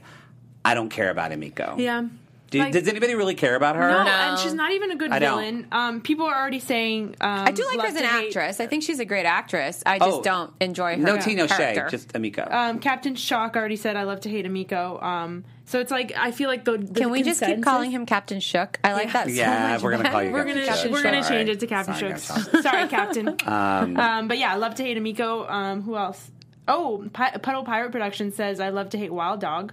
I 0.65 0.75
don't 0.75 0.89
care 0.91 1.11
about 1.11 1.33
Emiko. 1.33 1.79
Yeah. 1.79 2.05
Do, 2.55 2.61
Like- 2.61 2.73
does 2.73 2.87
anybody 2.89 3.15
really 3.17 3.35
care 3.35 3.57
about 3.57 3.75
her? 3.77 3.89
No, 3.91 4.05
No. 4.05 4.11
and 4.11 4.39
she's 4.39 4.55
not 4.55 4.71
even 4.71 4.93
a 4.93 4.97
good 4.97 5.11
I 5.11 5.19
don't. 5.19 5.39
villain. 5.39 5.67
Um, 5.73 6.01
people 6.01 6.25
are 6.27 6.35
already 6.41 6.61
saying. 6.61 7.17
Um, 7.21 7.41
I 7.47 7.51
do 7.51 7.67
like 7.67 7.81
her 7.81 7.87
as 7.89 7.97
an 7.97 8.03
to 8.03 8.07
hate- 8.09 8.27
actress. 8.29 8.61
I 8.61 8.67
think 8.69 8.85
she's 8.85 9.01
a 9.01 9.05
great 9.05 9.27
actress. 9.27 9.83
I 9.85 9.99
just 9.99 10.19
Oh. 10.19 10.23
don't 10.23 10.53
enjoy 10.61 10.93
her 10.97 11.03
No 11.03 11.17
tea, 11.19 11.35
no 11.35 11.47
shade, 11.49 11.83
just 11.91 12.13
Emiko. 12.13 12.49
Um, 12.53 12.79
Captain 12.79 13.17
Shock 13.17 13.57
already 13.57 13.75
said 13.77 13.97
I 13.97 14.05
love 14.05 14.21
to 14.21 14.29
hate 14.31 14.47
Emiko. 14.47 15.03
Um, 15.03 15.45
so 15.67 15.81
it's 15.81 15.91
like 15.91 16.13
I 16.17 16.31
feel 16.31 16.49
like 16.49 16.65
the, 16.65 16.79
the 16.79 17.01
Can 17.01 17.11
we 17.11 17.23
just 17.25 17.43
keep 17.43 17.63
calling 17.63 17.91
him 17.91 18.07
Captain 18.07 18.39
Shook? 18.39 18.79
I 18.85 18.93
like 18.93 19.13
that 19.13 19.27
so 19.27 19.33
Yeah, 19.33 19.73
much. 19.73 19.83
we're 19.83 19.91
gonna 19.97 20.11
call 20.11 20.23
you 20.23 20.31
We're 20.31 20.45
Captain 20.45 20.65
gonna 20.65 20.77
Shook. 20.79 20.93
we're 20.93 21.03
gonna 21.03 21.17
All 21.17 21.23
change 21.25 21.49
right. 21.49 21.57
it 21.57 21.61
to 21.61 21.67
Captain 21.67 21.95
Sorry, 21.97 22.11
Shooks. 22.13 22.49
guys. 22.53 22.63
Sorry, 22.63 22.89
Captain. 22.89 23.37
Um, 23.47 24.29
but 24.29 24.39
yeah, 24.39 24.53
I 24.53 24.57
love 24.57 24.77
to 24.77 24.83
hate 24.85 24.97
Emiko. 24.97 25.51
Um, 25.51 25.83
who 25.83 25.97
else? 25.97 26.31
Oh, 26.69 27.05
Pi- 27.13 27.37
Puddle 27.43 27.65
Pirate 27.65 27.91
Production 27.93 28.31
says 28.33 28.61
I 28.61 28.69
love 28.71 28.91
to 28.91 28.99
hate 28.99 29.13
Wild 29.13 29.41
Dog. 29.41 29.73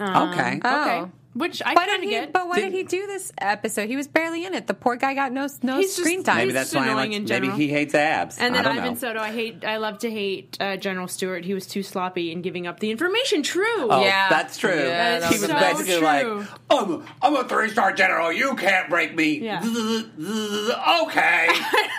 okay. 0.00 0.60
Oh. 0.64 0.82
Okay, 0.82 1.10
which 1.34 1.62
I 1.62 1.74
Why 1.74 1.86
kind 1.86 1.88
did 1.88 1.96
of 1.96 2.02
he? 2.04 2.10
get. 2.10 2.32
But 2.32 2.48
why 2.48 2.56
did 2.56 2.70
Did- 2.70 2.72
he 2.72 2.82
do 2.84 3.06
this 3.06 3.32
episode? 3.38 3.88
He 3.88 3.96
was 3.96 4.08
barely 4.08 4.44
in 4.44 4.54
it. 4.54 4.66
The 4.66 4.74
poor 4.74 4.96
guy 4.96 5.14
got 5.14 5.32
no 5.32 5.46
no 5.62 5.76
He's 5.78 5.88
just- 5.90 5.98
screen 5.98 6.22
time. 6.22 6.36
Maybe 6.36 6.46
he's 6.48 6.54
that's 6.54 6.70
just 6.72 6.76
why. 6.76 6.88
I 6.88 6.92
annoying 6.92 7.10
like- 7.12 7.20
in 7.20 7.24
maybe 7.42 7.50
he 7.50 7.68
hates 7.68 7.94
abs. 7.94 8.38
and 8.38 8.54
I 8.54 8.58
then 8.58 8.64
don't 8.64 8.78
Ivan 8.78 8.92
know. 8.94 8.98
Soto, 8.98 9.20
I 9.20 9.30
hate. 9.32 9.64
I 9.64 9.76
love 9.78 9.98
to 9.98 10.10
hate 10.10 10.56
uh, 10.60 10.76
General 10.76 11.08
Stewart. 11.08 11.44
He 11.44 11.54
was 11.54 11.66
too 11.66 11.82
sloppy 11.82 12.32
in 12.32 12.40
giving 12.42 12.66
up 12.66 12.80
the 12.80 12.90
information. 12.90 13.42
True. 13.42 13.64
Oh, 13.90 14.02
Yeah. 14.02 14.28
that's 14.28 14.56
true. 14.58 14.70
Yeah, 14.70 15.18
that 15.20 15.28
he 15.32 15.34
was 15.34 15.42
was 15.42 15.50
so 15.50 15.58
basically 15.58 15.98
true. 15.98 16.04
like, 16.40 16.48
I'm, 16.70 17.04
I'm 17.22 17.36
a 17.36 17.48
three 17.48 17.68
star 17.70 17.92
general. 17.92 18.32
You 18.32 18.54
can't 18.56 18.88
break 18.88 19.14
me. 19.14 19.38
Yeah. 19.38 19.60
okay. 21.02 21.48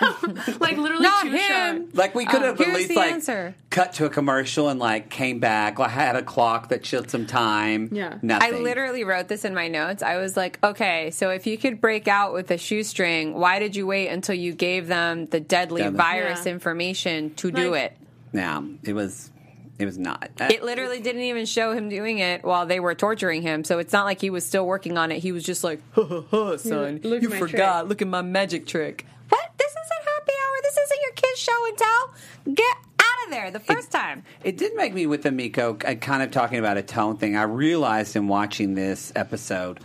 like 0.60 0.76
literally 0.76 1.02
Not 1.02 1.22
too 1.22 1.30
him. 1.30 1.76
short. 1.82 1.94
like 1.94 2.14
we 2.14 2.24
could 2.26 2.42
have 2.42 2.60
at 2.60 2.68
least 2.68 2.94
like 2.94 3.12
answer. 3.12 3.54
cut 3.70 3.92
to 3.94 4.04
a 4.06 4.10
commercial 4.10 4.68
and 4.68 4.78
like 4.80 5.10
came 5.10 5.38
back. 5.40 5.78
Like 5.78 5.90
had 5.90 6.16
a 6.16 6.22
clock 6.22 6.68
that 6.70 6.84
showed 6.84 7.10
some 7.10 7.26
time. 7.26 7.88
Yeah. 7.92 8.18
Nothing. 8.22 8.54
I 8.54 8.58
literally 8.58 9.04
wrote 9.04 9.25
this 9.28 9.44
in 9.44 9.54
my 9.54 9.68
notes. 9.68 10.02
I 10.02 10.16
was 10.18 10.36
like, 10.36 10.58
okay, 10.64 11.10
so 11.10 11.30
if 11.30 11.46
you 11.46 11.56
could 11.58 11.80
break 11.80 12.08
out 12.08 12.32
with 12.32 12.50
a 12.50 12.58
shoestring, 12.58 13.34
why 13.34 13.58
did 13.58 13.76
you 13.76 13.86
wait 13.86 14.08
until 14.08 14.34
you 14.34 14.52
gave 14.54 14.86
them 14.88 15.26
the 15.26 15.40
deadly 15.40 15.82
Deadly. 15.82 15.96
virus 15.96 16.46
Yeah. 16.46 16.52
information 16.52 17.34
to 17.36 17.50
do 17.50 17.74
it? 17.74 17.96
Yeah, 18.32 18.62
it 18.82 18.92
was. 18.92 19.30
It 19.78 19.84
was 19.84 19.98
not. 19.98 20.30
Uh, 20.40 20.48
it 20.50 20.62
literally 20.62 21.00
didn't 21.02 21.22
even 21.22 21.44
show 21.44 21.72
him 21.72 21.90
doing 21.90 22.18
it 22.18 22.42
while 22.44 22.64
they 22.64 22.80
were 22.80 22.94
torturing 22.94 23.42
him. 23.42 23.62
So 23.62 23.78
it's 23.78 23.92
not 23.92 24.06
like 24.06 24.20
he 24.22 24.30
was 24.30 24.44
still 24.46 24.66
working 24.66 24.96
on 24.96 25.12
it. 25.12 25.18
He 25.18 25.32
was 25.32 25.44
just 25.44 25.62
like, 25.62 25.80
ha 25.92 26.02
ha 26.02 26.22
ha, 26.30 26.56
son, 26.56 27.00
look 27.04 27.20
you 27.20 27.28
forgot. 27.28 27.80
trick." 27.80 27.88
Look 27.90 28.02
at 28.02 28.08
my 28.08 28.22
magic 28.22 28.66
trick. 28.66 29.04
What? 29.28 29.50
This 29.58 29.70
isn't 29.70 30.14
happy 30.14 30.32
hour. 30.32 30.56
This 30.62 30.78
isn't 30.78 31.00
your 31.02 31.12
kids' 31.12 31.40
show 31.40 31.66
and 31.66 31.76
tell. 31.76 32.14
Get 32.54 32.76
out 33.22 33.24
of 33.26 33.30
there 33.30 33.50
the 33.50 33.60
first 33.60 33.90
time. 33.90 34.22
It 34.44 34.56
did 34.56 34.74
make 34.74 34.92
me 34.94 35.06
with 35.06 35.22
the 35.22 35.32
Miko 35.32 35.76
uh, 35.84 35.94
kind 35.94 36.22
of 36.22 36.30
talking 36.30 36.58
about 36.58 36.76
a 36.76 36.82
tone 36.82 37.16
thing. 37.16 37.36
I 37.36 37.42
realized 37.42 38.16
in 38.16 38.28
watching 38.28 38.74
this 38.74 39.12
episode, 39.16 39.80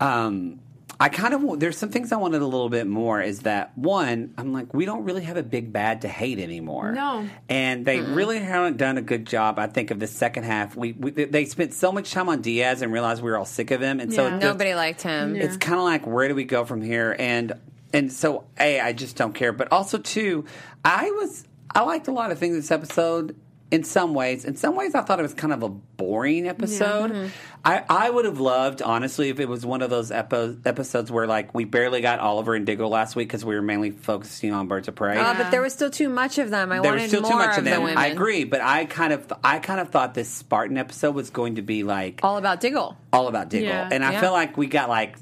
um, 0.00 0.60
I 1.00 1.08
kind 1.10 1.32
of 1.32 1.60
there's 1.60 1.78
some 1.78 1.90
things 1.90 2.10
I 2.10 2.16
wanted 2.16 2.42
a 2.42 2.46
little 2.46 2.68
bit 2.68 2.88
more. 2.88 3.20
Is 3.22 3.40
that 3.40 3.76
one? 3.78 4.34
I'm 4.36 4.52
like, 4.52 4.74
we 4.74 4.84
don't 4.84 5.04
really 5.04 5.22
have 5.22 5.36
a 5.36 5.44
big 5.44 5.72
bad 5.72 6.00
to 6.02 6.08
hate 6.08 6.40
anymore. 6.40 6.90
No. 6.90 7.24
and 7.48 7.84
they 7.86 8.00
really 8.00 8.40
haven't 8.40 8.78
done 8.78 8.98
a 8.98 9.02
good 9.02 9.24
job. 9.24 9.60
I 9.60 9.68
think 9.68 9.92
of 9.92 10.00
the 10.00 10.08
second 10.08 10.42
half. 10.42 10.74
We, 10.74 10.92
we 10.92 11.10
they 11.12 11.44
spent 11.44 11.72
so 11.74 11.92
much 11.92 12.10
time 12.10 12.28
on 12.28 12.42
Diaz 12.42 12.82
and 12.82 12.92
realized 12.92 13.22
we 13.22 13.30
were 13.30 13.36
all 13.38 13.44
sick 13.44 13.70
of 13.70 13.80
him, 13.80 14.00
and 14.00 14.12
so 14.12 14.22
Yeah. 14.22 14.28
it 14.28 14.40
just- 14.40 14.42
Nobody 14.42 14.74
liked 14.74 15.02
him. 15.02 15.36
Yeah. 15.36 15.44
it's 15.44 15.56
kind 15.56 15.78
of 15.78 15.84
like 15.84 16.04
where 16.04 16.26
do 16.26 16.34
we 16.34 16.44
go 16.44 16.64
from 16.64 16.82
here 16.82 17.14
and 17.16 17.52
and 17.92 18.12
so 18.12 18.44
a 18.60 18.80
i 18.80 18.92
just 18.92 19.16
don't 19.16 19.32
care 19.34 19.50
but 19.50 19.72
also 19.72 19.96
two 19.96 20.44
i 20.84 21.10
was 21.12 21.42
i 21.74 21.80
liked 21.82 22.08
a 22.08 22.12
lot 22.12 22.30
of 22.30 22.38
things 22.38 22.54
this 22.56 22.70
episode 22.70 23.36
in 23.70 23.84
some 23.84 24.14
ways 24.14 24.44
in 24.46 24.56
some 24.56 24.74
ways 24.76 24.94
i 24.94 25.02
thought 25.02 25.18
it 25.18 25.22
was 25.22 25.34
kind 25.34 25.52
of 25.52 25.62
a 25.62 25.68
boring 25.68 26.48
episode 26.48 27.30
I, 27.64 27.84
I 27.90 28.08
would 28.08 28.24
have 28.24 28.38
loved 28.40 28.80
honestly 28.82 29.28
if 29.30 29.40
it 29.40 29.48
was 29.48 29.66
one 29.66 29.82
of 29.82 29.90
those 29.90 30.10
epo- 30.10 30.64
episodes 30.64 31.10
where 31.10 31.26
like 31.26 31.54
we 31.54 31.64
barely 31.64 32.00
got 32.00 32.18
oliver 32.20 32.54
and 32.54 32.64
diggle 32.64 32.88
last 32.88 33.14
week 33.16 33.28
because 33.28 33.44
we 33.44 33.54
were 33.54 33.60
mainly 33.60 33.90
focusing 33.90 34.52
on 34.54 34.68
birds 34.68 34.88
of 34.88 34.94
prey 34.94 35.18
Uh, 35.18 35.34
but 35.34 35.50
there 35.50 35.60
was 35.60 35.74
still 35.74 35.90
too 35.90 36.08
much 36.08 36.38
of 36.38 36.48
them. 36.50 36.72
I 36.72 36.80
there 36.80 36.92
wanted 36.92 37.02
was 37.02 37.10
still 37.10 37.22
more 37.22 37.30
too 37.32 37.36
much 37.36 37.50
of 37.52 37.58
of 37.58 37.64
the 37.64 37.70
them 37.70 37.82
women. 37.82 37.98
i 37.98 38.06
agree 38.06 38.44
but 38.44 38.60
i 38.62 38.86
kind 38.86 39.12
of 39.12 39.30
i 39.44 39.58
kind 39.58 39.80
of 39.80 39.90
thought 39.90 40.14
this 40.14 40.30
spartan 40.30 40.78
episode 40.78 41.14
was 41.14 41.28
going 41.30 41.56
to 41.56 41.62
be 41.62 41.82
like 41.82 42.20
All 42.22 42.38
about 42.38 42.60
Diggle. 42.60 42.96
all 43.12 43.28
about 43.28 43.50
Diggle. 43.50 43.68
Yeah. 43.68 43.88
and 43.92 44.02
I 44.04 44.12
Yeah. 44.12 44.20
feel 44.22 44.32
like 44.32 44.56
we 44.56 44.66
got 44.68 44.88
like 44.88 45.16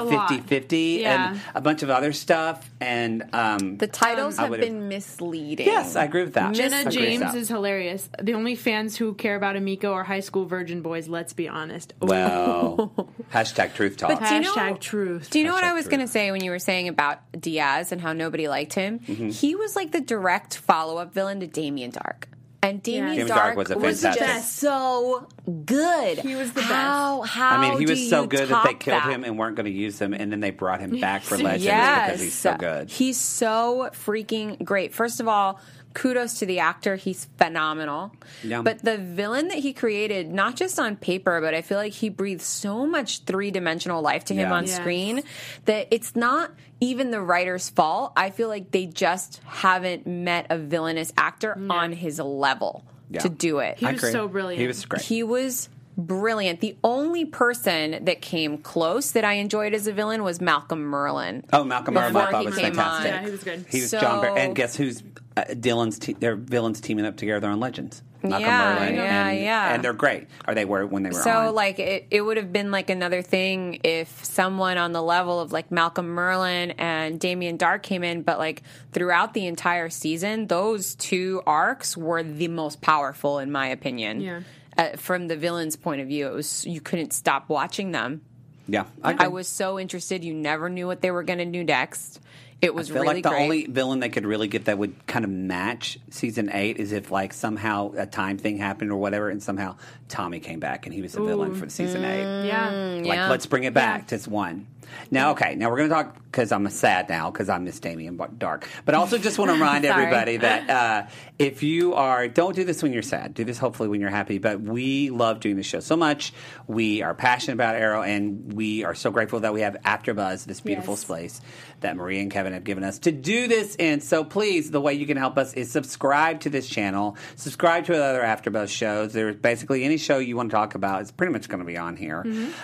a, 0.00 0.04
A 0.04 0.06
50-50 0.06 1.00
Yeah. 1.00 1.30
and 1.32 1.40
a 1.54 1.60
bunch 1.60 1.82
of 1.82 1.90
other 1.90 2.12
stuff. 2.12 2.68
And 2.80 3.24
um, 3.32 3.78
The 3.78 3.86
titles 3.86 4.38
I 4.38 4.48
have 4.48 4.60
been 4.60 4.88
misleading. 4.88 5.66
yes, 5.66 5.96
I 5.96 6.04
agree 6.04 6.22
with 6.24 6.34
that. 6.34 6.50
I 6.50 6.52
Jenna 6.52 6.76
agree 6.80 6.84
with 6.84 6.94
James 6.94 7.20
that. 7.20 7.34
is 7.34 7.48
hilarious. 7.48 8.08
The 8.22 8.34
only 8.34 8.54
fans 8.54 8.96
who 8.96 9.14
care 9.14 9.36
about 9.36 9.56
Emiko 9.56 9.92
are 9.92 10.04
high 10.04 10.20
school 10.20 10.44
virgin 10.46 10.82
boys. 10.82 11.08
Let's 11.08 11.32
be 11.32 11.48
honest. 11.48 11.94
well. 12.00 12.92
hashtag 13.32 13.74
truth 13.74 13.96
talk. 13.96 14.18
but 14.20 14.28
do 14.28 14.34
you 14.34 14.40
know- 14.42 14.54
Hashtag 14.54 14.80
truth. 14.80 15.30
Do 15.30 15.38
you 15.38 15.44
know 15.46 15.52
what 15.54 15.64
I 15.64 15.72
was 15.72 15.88
going 15.88 16.00
to 16.00 16.08
say 16.08 16.30
when 16.30 16.42
you 16.44 16.50
were 16.50 16.58
saying 16.58 16.88
about 16.88 17.20
Diaz 17.38 17.92
and 17.92 18.00
how 18.00 18.12
nobody 18.12 18.48
liked 18.48 18.74
him? 18.74 18.98
Mm-hmm. 19.00 19.28
He 19.30 19.54
was 19.54 19.74
like 19.76 19.92
the 19.92 20.00
direct 20.00 20.56
follow 20.56 20.98
up 20.98 21.12
villain 21.14 21.40
to 21.40 21.46
Damien 21.46 21.92
Darhk. 21.92 22.24
And 22.64 22.82
Damien 22.82 23.08
Damien 23.16 23.28
Darhk, 23.28 23.52
Darhk 23.52 23.56
was 23.56 23.70
a 23.70 23.74
fantastic- 23.80 24.26
just 24.26 24.56
so 24.56 25.28
good. 25.66 26.18
He 26.20 26.34
was 26.34 26.48
the 26.52 26.60
best. 26.60 26.72
how, 26.72 27.22
How 27.22 27.56
I 27.58 27.68
mean, 27.70 27.78
he 27.78 27.86
was 27.86 28.08
so 28.08 28.26
good 28.26 28.48
that 28.48 28.64
they 28.64 28.74
killed 28.74 29.02
that? 29.02 29.10
him 29.10 29.22
and 29.24 29.38
weren't 29.38 29.56
going 29.56 29.66
to 29.66 29.72
use 29.72 29.98
him, 29.98 30.14
and 30.14 30.32
then 30.32 30.40
they 30.40 30.50
brought 30.50 30.80
him 30.80 30.98
back 30.98 31.22
for 31.22 31.36
Legends 31.38 31.64
yes. 31.64 32.06
because 32.06 32.20
he's 32.22 32.34
so 32.34 32.56
good. 32.56 32.90
He's 32.90 33.20
so 33.20 33.90
freaking 33.92 34.62
great. 34.64 34.94
First 34.94 35.20
of 35.20 35.28
all, 35.28 35.60
kudos 35.94 36.40
to 36.40 36.46
the 36.46 36.58
actor. 36.58 36.96
He's 36.96 37.26
phenomenal. 37.38 38.12
Yeah. 38.42 38.62
But 38.62 38.84
the 38.84 38.98
villain 38.98 39.48
that 39.48 39.58
he 39.58 39.72
created, 39.72 40.30
not 40.32 40.56
just 40.56 40.78
on 40.78 40.96
paper, 40.96 41.40
but 41.40 41.54
I 41.54 41.62
feel 41.62 41.78
like 41.78 41.92
he 41.92 42.08
breathes 42.08 42.44
so 42.44 42.86
much 42.86 43.20
three 43.24 43.50
dimensional 43.50 44.02
life 44.02 44.24
to 44.26 44.34
him 44.34 44.48
Yeah. 44.50 44.54
on 44.54 44.66
Yes. 44.66 44.76
screen 44.76 45.22
that 45.64 45.88
it's 45.90 46.14
not 46.16 46.52
even 46.80 47.10
the 47.12 47.20
writer's 47.20 47.70
fault. 47.70 48.12
I 48.16 48.30
feel 48.30 48.48
like 48.48 48.70
they 48.72 48.86
just 48.86 49.40
haven't 49.46 50.06
met 50.06 50.46
a 50.50 50.58
villainous 50.58 51.12
actor 51.16 51.56
on 51.70 51.92
his 51.92 52.18
level 52.18 52.84
Yeah. 53.10 53.20
to 53.20 53.28
do 53.28 53.60
it. 53.60 53.78
He 53.78 53.86
I 53.86 53.92
was 53.92 54.00
agree. 54.02 54.12
so 54.12 54.28
brilliant. 54.28 54.60
He 54.60 54.66
was 54.66 54.84
great. 54.84 55.02
He 55.02 55.22
was 55.22 55.68
brilliant. 55.96 56.60
The 56.60 56.76
only 56.84 57.24
person 57.24 58.04
that 58.04 58.20
came 58.20 58.58
close 58.58 59.12
that 59.12 59.24
I 59.24 59.34
enjoyed 59.34 59.74
as 59.74 59.86
a 59.86 59.92
villain 59.92 60.22
was 60.22 60.40
Malcolm 60.40 60.84
Merlyn. 60.90 61.44
Oh, 61.52 61.64
Malcolm 61.64 61.94
Merlyn, 61.94 62.16
I 62.16 62.30
thought 62.30 62.40
he 62.40 62.46
was 62.46 62.56
came 62.56 62.74
fantastic. 62.74 63.12
on. 63.12 63.18
Yeah, 63.20 63.24
he 63.26 63.30
was 63.30 63.44
good. 63.44 63.66
He 63.68 63.80
was 63.80 63.90
So- 63.90 64.00
John 64.00 64.20
Barry, 64.20 64.40
and 64.40 64.54
guess 64.56 64.76
who's 64.76 65.02
uh, 65.36 65.42
Dylan's? 65.50 65.98
Te- 65.98 66.12
their 66.14 66.36
villains 66.36 66.80
teaming 66.80 67.06
up 67.06 67.16
together 67.16 67.48
on 67.48 67.58
Legends. 67.60 68.02
Malcolm 68.22 68.40
Yeah, 68.46 68.76
Merlyn, 68.78 68.94
yeah, 68.96 69.26
and, 69.28 69.40
yeah. 69.40 69.74
and 69.74 69.84
they're 69.84 69.92
great. 69.92 70.28
Or 70.48 70.54
they 70.54 70.64
were 70.64 70.86
when 70.86 71.02
they 71.02 71.10
were 71.10 71.16
on. 71.18 71.22
So 71.22 71.30
on. 71.48 71.54
like 71.54 71.78
it, 71.78 72.06
it 72.10 72.22
would 72.22 72.38
have 72.38 72.52
been 72.54 72.70
like 72.70 72.88
another 72.88 73.20
thing 73.20 73.80
if 73.84 74.24
someone 74.24 74.78
on 74.78 74.92
the 74.92 75.02
level 75.02 75.40
of 75.40 75.52
like 75.52 75.70
Malcolm 75.70 76.06
Merlyn 76.06 76.74
and 76.78 77.20
Damien 77.20 77.58
Darhk 77.58 77.82
came 77.82 78.02
in, 78.02 78.22
but 78.22 78.38
like 78.38 78.62
throughout 78.92 79.34
the 79.34 79.46
entire 79.46 79.90
season, 79.90 80.46
those 80.46 80.94
two 80.94 81.42
arcs 81.46 81.98
were 81.98 82.22
the 82.22 82.48
most 82.48 82.80
powerful 82.80 83.40
in 83.40 83.52
my 83.52 83.66
opinion. 83.66 84.22
Yeah. 84.22 84.40
Uh, 84.76 84.96
from 84.96 85.28
the 85.28 85.36
villain's 85.36 85.76
point 85.76 86.00
of 86.00 86.08
view, 86.08 86.26
it 86.26 86.32
was 86.34 86.66
you 86.66 86.80
couldn't 86.80 87.12
stop 87.12 87.48
watching 87.48 87.92
them. 87.92 88.22
yeah, 88.66 88.84
I. 89.02 89.24
I 89.24 89.28
was 89.28 89.46
so 89.48 89.78
interested. 89.78 90.24
You 90.24 90.34
never 90.34 90.68
knew 90.68 90.86
what 90.86 91.00
they 91.00 91.10
were 91.10 91.22
going 91.22 91.38
to 91.38 91.44
do 91.44 91.62
next. 91.64 92.20
It 92.62 92.74
was 92.74 92.90
I 92.90 92.94
feel 92.94 93.02
really 93.02 93.14
like 93.16 93.22
the 93.24 93.28
great. 93.30 93.42
only 93.42 93.66
villain 93.66 94.00
they 94.00 94.08
could 94.08 94.24
really 94.24 94.48
get 94.48 94.64
that 94.66 94.78
would 94.78 95.06
kind 95.06 95.24
of 95.24 95.30
match 95.30 95.98
season 96.08 96.48
eight 96.52 96.78
is 96.78 96.92
if 96.92 97.10
like 97.10 97.34
somehow 97.34 97.92
a 97.96 98.06
time 98.06 98.38
thing 98.38 98.56
happened 98.56 98.90
or 98.90 98.96
whatever, 98.96 99.28
and 99.28 99.42
somehow 99.42 99.76
Tommy 100.08 100.40
came 100.40 100.60
back 100.60 100.86
and 100.86 100.94
he 100.94 101.02
was 101.02 101.12
the 101.12 101.22
villain 101.22 101.54
for 101.56 101.68
season 101.68 102.04
eight. 102.04 102.46
Yeah. 102.46 102.70
Mm, 102.70 103.06
Like, 103.06 103.16
yeah. 103.16 103.28
let's 103.28 103.44
bring 103.44 103.64
it 103.64 103.74
back 103.74 104.06
to 104.08 104.18
one. 104.30 104.66
Now, 105.10 105.32
okay, 105.32 105.54
now 105.54 105.70
we're 105.70 105.76
going 105.78 105.88
to 105.90 105.94
talk 105.94 106.16
because 106.24 106.50
I'm 106.50 106.68
sad 106.70 107.08
now 107.08 107.30
because 107.30 107.48
I 107.48 107.58
miss 107.58 107.78
Damien 107.78 108.18
Darhk. 108.18 108.64
But 108.84 108.94
I 108.94 108.98
also 108.98 109.18
just 109.18 109.38
want 109.38 109.50
to 109.50 109.52
remind 109.58 109.84
everybody 109.84 110.38
that 110.38 110.70
uh, 111.08 111.10
if 111.38 111.62
you 111.62 111.94
are, 111.94 112.26
don't 112.28 112.56
do 112.56 112.64
this 112.64 112.82
when 112.82 112.92
you're 112.92 113.02
sad. 113.02 113.34
Do 113.34 113.44
this 113.44 113.58
hopefully 113.58 113.88
when 113.88 114.00
you're 114.00 114.10
happy. 114.10 114.38
But 114.38 114.60
we 114.60 115.10
love 115.10 115.40
doing 115.40 115.56
this 115.56 115.66
show 115.66 115.80
so 115.80 115.96
much. 115.96 116.32
We 116.66 117.02
are 117.02 117.14
passionate 117.14 117.54
about 117.54 117.76
Arrow, 117.76 118.02
and 118.02 118.52
we 118.52 118.84
are 118.84 118.94
so 118.94 119.10
grateful 119.10 119.40
that 119.40 119.54
we 119.54 119.60
have 119.60 119.76
AfterBuzz, 119.84 120.44
this 120.44 120.60
beautiful 120.60 120.94
Yes. 120.94 121.04
place 121.04 121.40
that 121.80 121.96
Maria 121.96 122.20
and 122.22 122.30
Kevin 122.30 122.52
have 122.52 122.64
given 122.64 122.82
us 122.84 122.98
to 123.00 123.12
do 123.12 123.46
this 123.46 123.74
in. 123.76 124.00
So 124.00 124.24
please, 124.24 124.70
the 124.70 124.80
way 124.80 124.94
you 124.94 125.06
can 125.06 125.16
help 125.16 125.36
us 125.38 125.52
is 125.54 125.70
subscribe 125.70 126.40
to 126.40 126.50
this 126.50 126.66
channel, 126.68 127.16
subscribe 127.36 127.84
to 127.86 128.02
other 128.02 128.22
AfterBuzz 128.22 128.68
shows. 128.70 129.12
There's 129.12 129.36
basically 129.36 129.84
any 129.84 129.98
show 129.98 130.18
you 130.18 130.36
want 130.36 130.50
to 130.50 130.54
talk 130.56 130.74
about. 130.74 131.02
It's 131.02 131.10
pretty 131.10 131.32
much 131.32 131.48
going 131.48 131.60
to 131.60 131.66
be 131.66 131.76
on 131.76 131.96
here. 131.96 132.22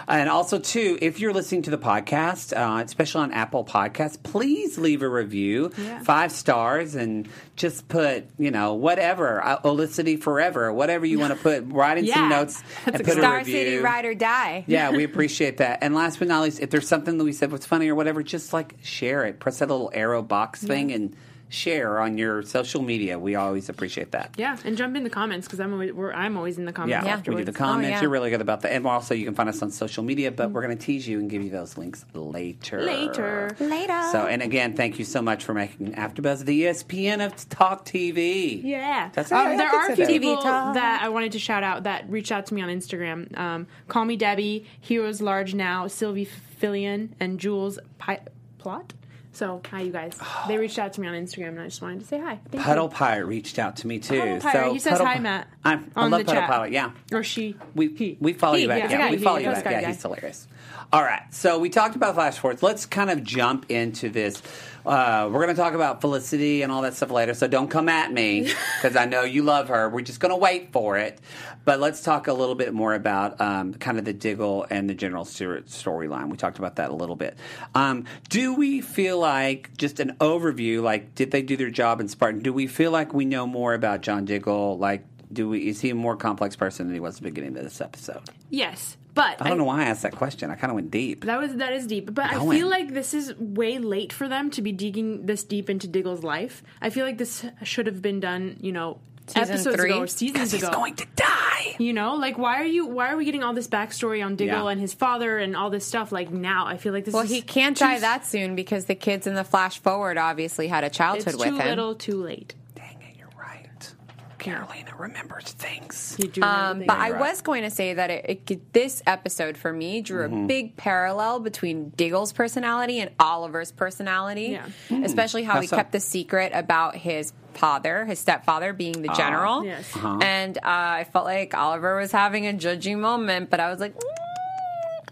And 0.08 0.28
also, 0.28 0.58
too, 0.58 0.98
if 1.02 1.20
you're 1.20 1.32
listening 1.34 1.62
to 1.62 1.70
the 1.70 1.78
podcast, 1.78 2.19
uh, 2.52 2.82
especially 2.84 3.22
on 3.22 3.32
Apple 3.32 3.64
Podcasts, 3.64 4.22
please 4.22 4.78
leave 4.78 5.02
a 5.02 5.08
review, 5.08 5.70
Yeah. 5.76 6.00
five 6.00 6.32
stars, 6.32 6.94
and 6.94 7.28
just 7.56 7.88
put 7.88 8.24
you 8.38 8.50
know 8.50 8.74
whatever 8.74 9.42
uh, 9.44 9.60
Olicity 9.62 10.20
forever, 10.20 10.72
whatever 10.72 11.06
you 11.06 11.18
want 11.18 11.32
to 11.34 11.38
put. 11.40 11.64
Write 11.68 11.98
in 11.98 12.06
some 12.06 12.30
Yeah. 12.30 12.36
notes 12.38 12.62
and 12.86 12.94
That's 12.94 13.08
put 13.08 13.16
a 13.16 13.20
Star 13.20 13.36
review. 13.38 13.52
City 13.54 13.76
Ride 13.78 14.04
or 14.04 14.14
Die. 14.14 14.64
Yeah, 14.66 14.90
we 14.96 15.04
appreciate 15.04 15.56
that. 15.58 15.78
And 15.82 15.94
last 15.94 16.18
but 16.18 16.28
not 16.28 16.42
least, 16.42 16.60
if 16.60 16.70
there's 16.70 16.88
something 16.88 17.18
that 17.18 17.24
we 17.24 17.32
said 17.32 17.50
was 17.52 17.64
funny 17.66 17.88
or 17.88 17.94
whatever, 17.94 18.22
just 18.22 18.52
like 18.52 18.76
share 18.82 19.24
it. 19.24 19.40
Press 19.40 19.58
that 19.60 19.68
little 19.68 19.90
arrow 19.94 20.22
box 20.22 20.62
thing 20.62 20.92
and 20.92 21.16
share 21.50 22.00
on 22.00 22.16
your 22.16 22.42
social 22.42 22.80
media. 22.80 23.18
We 23.18 23.34
always 23.34 23.68
appreciate 23.68 24.12
that. 24.12 24.34
Yeah, 24.38 24.56
and 24.64 24.76
jump 24.76 24.96
in 24.96 25.04
the 25.04 25.10
comments 25.10 25.46
because 25.46 25.60
I'm 25.60 25.72
always 25.72 25.92
we're, 25.92 26.12
I'm 26.12 26.36
always 26.36 26.56
in 26.56 26.64
the 26.64 26.72
comments. 26.72 27.04
Yeah, 27.04 27.16
we 27.26 27.36
do 27.36 27.44
the 27.44 27.52
comments. 27.52 27.86
Oh, 27.88 27.90
yeah. 27.90 28.00
You're 28.00 28.10
really 28.10 28.30
good 28.30 28.40
about 28.40 28.62
that. 28.62 28.72
And 28.72 28.86
also, 28.86 29.14
you 29.14 29.24
can 29.26 29.34
find 29.34 29.48
us 29.48 29.60
on 29.60 29.70
social 29.70 30.02
media, 30.02 30.30
but 30.30 30.50
we're 30.52 30.62
going 30.62 30.76
to 30.78 30.82
tease 30.82 31.06
you 31.06 31.18
and 31.18 31.28
give 31.28 31.42
you 31.42 31.50
those 31.50 31.76
links 31.76 32.06
later. 32.14 32.80
Later. 32.82 33.54
Later. 33.58 34.02
So, 34.12 34.26
and 34.26 34.40
again, 34.42 34.74
thank 34.74 34.98
you 34.98 35.04
so 35.04 35.20
much 35.20 35.44
for 35.44 35.52
making 35.52 35.92
AfterBuzz 35.94 36.44
the 36.44 36.62
ESPN 36.62 37.24
of 37.26 37.48
Talk 37.48 37.84
TV. 37.84 38.62
Yeah, 38.62 39.10
That's- 39.12 39.32
um, 39.32 39.56
there 39.58 39.68
are 39.68 39.90
a 39.90 39.96
few 39.96 40.06
that. 40.06 40.12
people 40.12 40.36
TV 40.36 40.42
talk. 40.42 40.74
that 40.74 41.02
I 41.02 41.08
wanted 41.08 41.32
to 41.32 41.38
shout 41.40 41.64
out 41.64 41.82
that 41.82 42.08
reached 42.08 42.30
out 42.32 42.46
to 42.46 42.54
me 42.54 42.62
on 42.62 42.68
Instagram. 42.68 43.36
Um, 43.36 43.66
Call 43.88 44.04
me 44.04 44.16
Debbie, 44.16 44.66
Heroes 44.80 45.20
Large 45.20 45.54
Now, 45.54 45.88
Sylvie 45.88 46.28
Fillion, 46.60 47.10
and 47.18 47.40
Jules 47.40 47.78
Pi- 47.98 48.20
Plot. 48.58 48.92
So 49.32 49.60
hi, 49.70 49.82
you 49.82 49.92
guys. 49.92 50.18
They 50.48 50.58
reached 50.58 50.78
out 50.78 50.92
to 50.94 51.00
me 51.00 51.06
on 51.08 51.14
Instagram, 51.14 51.48
and 51.50 51.60
I 51.60 51.64
just 51.66 51.80
wanted 51.82 52.00
to 52.00 52.06
say 52.06 52.18
hi. 52.18 52.40
Thank 52.50 52.64
Puddle 52.64 52.84
you. 52.84 52.90
Pirate 52.90 53.26
reached 53.26 53.58
out 53.58 53.76
to 53.76 53.86
me 53.86 53.98
too. 53.98 54.18
Puddle 54.18 54.40
Pirate. 54.40 54.66
So 54.66 54.72
He 54.72 54.78
says 54.80 54.92
Puddle 54.92 55.06
hi, 55.06 55.14
Pi- 55.14 55.20
Matt, 55.20 55.48
I'm, 55.64 55.90
I 55.94 56.02
on 56.04 56.10
love 56.10 56.18
the 56.20 56.24
Puddle 56.24 56.40
chat. 56.42 56.50
Pirate. 56.50 56.72
Yeah, 56.72 56.90
or 57.12 57.22
she. 57.22 57.56
We 57.74 57.88
He. 57.94 58.16
we 58.20 58.32
follow 58.32 58.56
He, 58.56 58.62
you 58.62 58.68
back. 58.68 58.78
yeah. 58.78 58.84
Yeah, 58.84 58.90
It's 58.90 58.94
a 58.94 58.98
guy. 58.98 59.10
we 59.12 59.16
He- 59.18 59.24
follow 59.24 59.38
you 59.38 59.46
back. 59.50 59.64
guy, 59.64 59.70
Yeah, 59.80 59.86
he's 59.88 60.02
hilarious. 60.02 60.46
All 60.92 61.02
right, 61.04 61.22
so 61.32 61.60
we 61.60 61.70
talked 61.70 61.94
about 61.94 62.14
flash 62.16 62.38
forwards. 62.38 62.64
Let's 62.64 62.84
kind 62.86 63.10
of 63.10 63.22
jump 63.22 63.70
into 63.70 64.08
this. 64.08 64.42
Uh, 64.84 65.28
we're 65.30 65.44
going 65.44 65.54
to 65.54 65.60
talk 65.60 65.74
about 65.74 66.00
Felicity 66.00 66.62
and 66.62 66.72
all 66.72 66.82
that 66.82 66.94
stuff 66.94 67.10
later, 67.10 67.34
so 67.34 67.46
don't 67.46 67.68
come 67.68 67.88
at 67.88 68.12
me 68.12 68.42
because 68.82 68.96
I 68.96 69.04
know 69.04 69.22
you 69.22 69.42
love 69.42 69.68
her. 69.68 69.88
We're 69.88 70.00
just 70.00 70.20
going 70.20 70.30
to 70.30 70.36
wait 70.36 70.72
for 70.72 70.96
it. 70.96 71.20
But 71.64 71.78
let's 71.78 72.00
talk 72.00 72.26
a 72.26 72.32
little 72.32 72.54
bit 72.54 72.72
more 72.72 72.94
about 72.94 73.40
um, 73.40 73.74
kind 73.74 73.98
of 73.98 74.04
the 74.04 74.12
Diggle 74.12 74.66
and 74.70 74.88
the 74.88 74.94
General 74.94 75.24
Stewart 75.24 75.66
storyline. 75.66 76.30
We 76.30 76.36
talked 76.36 76.58
about 76.58 76.76
that 76.76 76.90
a 76.90 76.94
little 76.94 77.16
bit. 77.16 77.36
Um, 77.74 78.06
do 78.28 78.54
we 78.54 78.80
feel 78.80 79.18
like 79.18 79.76
just 79.76 80.00
an 80.00 80.16
overview? 80.20 80.82
Like, 80.82 81.14
did 81.14 81.30
they 81.30 81.42
do 81.42 81.56
their 81.56 81.70
job 81.70 82.00
in 82.00 82.08
Spartan? 82.08 82.40
Do 82.40 82.52
we 82.52 82.66
feel 82.66 82.90
like 82.90 83.12
we 83.12 83.26
know 83.26 83.46
more 83.46 83.74
about 83.74 84.00
John 84.00 84.24
Diggle? 84.24 84.78
Like, 84.78 85.04
do 85.32 85.48
we? 85.50 85.68
Is 85.68 85.80
he 85.80 85.90
a 85.90 85.94
more 85.94 86.16
complex 86.16 86.56
person 86.56 86.86
than 86.86 86.94
he 86.94 87.00
was 87.00 87.16
at 87.16 87.22
the 87.22 87.30
beginning 87.30 87.56
of 87.56 87.62
this 87.62 87.80
episode? 87.80 88.22
Yes, 88.48 88.96
but 89.38 89.46
I 89.46 89.48
don't 89.48 89.58
know 89.58 89.64
why 89.64 89.82
I 89.82 89.84
asked 89.84 90.02
that 90.02 90.16
question. 90.16 90.50
I 90.50 90.54
kind 90.56 90.70
of 90.70 90.74
went 90.74 90.90
deep. 90.90 91.24
That 91.24 91.38
was 91.40 91.54
that 91.56 91.72
is 91.72 91.86
deep, 91.86 92.14
but 92.14 92.26
I 92.32 92.38
feel 92.48 92.68
like 92.68 92.92
this 92.94 93.14
is 93.14 93.34
way 93.38 93.78
late 93.78 94.12
for 94.12 94.28
them 94.28 94.50
to 94.50 94.62
be 94.62 94.72
digging 94.72 95.26
this 95.26 95.44
deep 95.44 95.68
into 95.70 95.86
Diggle's 95.86 96.22
life. 96.24 96.62
I 96.80 96.90
feel 96.90 97.04
like 97.06 97.18
this 97.18 97.44
should 97.62 97.86
have 97.86 98.00
been 98.02 98.20
done, 98.20 98.56
you 98.60 98.72
know, 98.72 99.00
Season 99.26 99.42
episodes 99.54 99.76
three? 99.76 99.90
ago, 99.90 100.00
or 100.02 100.06
seasons 100.08 100.32
Because 100.32 100.52
he's 100.52 100.62
ago. 100.64 100.72
going 100.72 100.96
to 100.96 101.06
die. 101.14 101.76
You 101.78 101.92
know, 101.92 102.16
like 102.16 102.36
why 102.36 102.56
are 102.60 102.64
you 102.64 102.86
why 102.86 103.12
are 103.12 103.16
we 103.16 103.24
getting 103.24 103.44
all 103.44 103.54
this 103.54 103.68
backstory 103.68 104.24
on 104.24 104.34
Diggle 104.34 104.64
Yeah. 104.64 104.70
and 104.70 104.80
his 104.80 104.92
father 104.92 105.38
and 105.38 105.54
all 105.56 105.70
this 105.70 105.86
stuff 105.86 106.10
like 106.10 106.30
now? 106.32 106.66
I 106.66 106.76
feel 106.78 106.92
like 106.92 107.04
this 107.04 107.12
is 107.12 107.14
Well, 107.14 107.22
is 107.24 107.30
he 107.30 107.40
can't 107.42 107.76
too- 107.76 107.84
die 107.84 108.00
that 108.00 108.26
soon 108.26 108.56
because 108.56 108.86
the 108.86 108.96
kids 108.96 109.28
in 109.28 109.34
the 109.34 109.44
flash 109.44 109.78
forward 109.78 110.18
obviously 110.18 110.66
had 110.66 110.82
a 110.82 110.88
It's 110.88 110.96
childhood 110.96 111.34
with 111.36 111.44
too 111.48 111.54
him. 111.56 111.60
Too 111.62 111.68
little, 111.68 111.94
too 111.94 112.22
late. 112.22 112.54
Dang 112.74 113.00
it, 113.02 113.16
you're 113.18 113.28
right. 113.38 113.94
Carolina 114.40 114.90
remembers 114.98 115.44
things. 115.52 116.16
You 116.18 116.26
do 116.28 116.42
Um, 116.42 116.80
remember 116.80 116.84
but. 116.86 116.98
I 116.98 117.10
was 117.12 117.40
going 117.42 117.62
to 117.62 117.70
say 117.70 117.94
that 117.94 118.10
it, 118.10 118.24
it 118.28 118.46
could- 118.46 118.72
this 118.72 119.02
episode 119.06 119.56
for 119.56 119.72
me 119.72 120.00
drew 120.02 120.26
Mm-hmm. 120.26 120.44
a 120.44 120.46
big 120.46 120.76
parallel 120.76 121.40
between 121.40 121.90
Diggle's 121.90 122.32
personality 122.32 122.98
and 123.00 123.10
Oliver's 123.20 123.70
personality, 123.72 124.58
Yeah. 124.58 125.04
especially 125.04 125.44
how, 125.44 125.54
How 125.54 125.60
he 125.60 125.66
so? 125.68 125.76
kept 125.76 125.92
the 125.92 126.00
secret 126.00 126.52
about 126.54 126.96
his 126.96 127.32
father, 127.54 128.04
his 128.06 128.18
stepfather, 128.18 128.72
being 128.72 129.02
the 129.02 129.10
Ah. 129.10 129.14
general. 129.14 129.64
Yes. 129.64 129.94
Uh-huh. 129.94 130.18
And 130.22 130.56
uh, 130.58 130.60
I 130.64 131.04
felt 131.12 131.24
like 131.26 131.54
Oliver 131.54 131.96
was 131.96 132.10
having 132.12 132.46
a 132.48 132.52
judgy 132.52 132.98
moment, 132.98 133.50
but 133.50 133.60
I 133.60 133.70
was 133.70 133.78
like. 133.80 133.94
"Mm, 133.94 134.02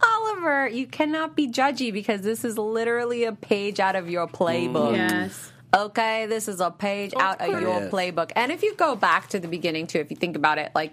Oliver, 0.01 0.69
you 0.69 0.87
cannot 0.87 1.35
be 1.35 1.49
judgy 1.49 1.93
because 1.93 2.21
this 2.21 2.45
is 2.45 2.57
literally 2.57 3.25
a 3.25 3.33
page 3.33 3.81
out 3.81 3.97
of 3.97 4.09
your 4.09 4.29
playbook. 4.29 4.95
yes. 4.97 5.53
Okay, 5.75 6.27
this 6.27 6.49
is 6.49 6.61
a 6.61 6.71
page 6.71 7.13
out 7.19 7.41
of 7.41 7.49
course. 7.49 7.63
your 7.63 7.83
It 7.83 7.85
is. 7.85 7.93
playbook. 7.93 8.33
And 8.35 8.51
if 8.51 8.63
you 8.63 8.75
go 8.75 8.97
back 8.97 9.29
to 9.31 9.39
the 9.41 9.49
beginning 9.49 9.87
too, 9.87 9.99
if 9.99 10.11
you 10.11 10.17
think 10.17 10.37
about 10.37 10.59
it, 10.59 10.73
like 10.75 10.93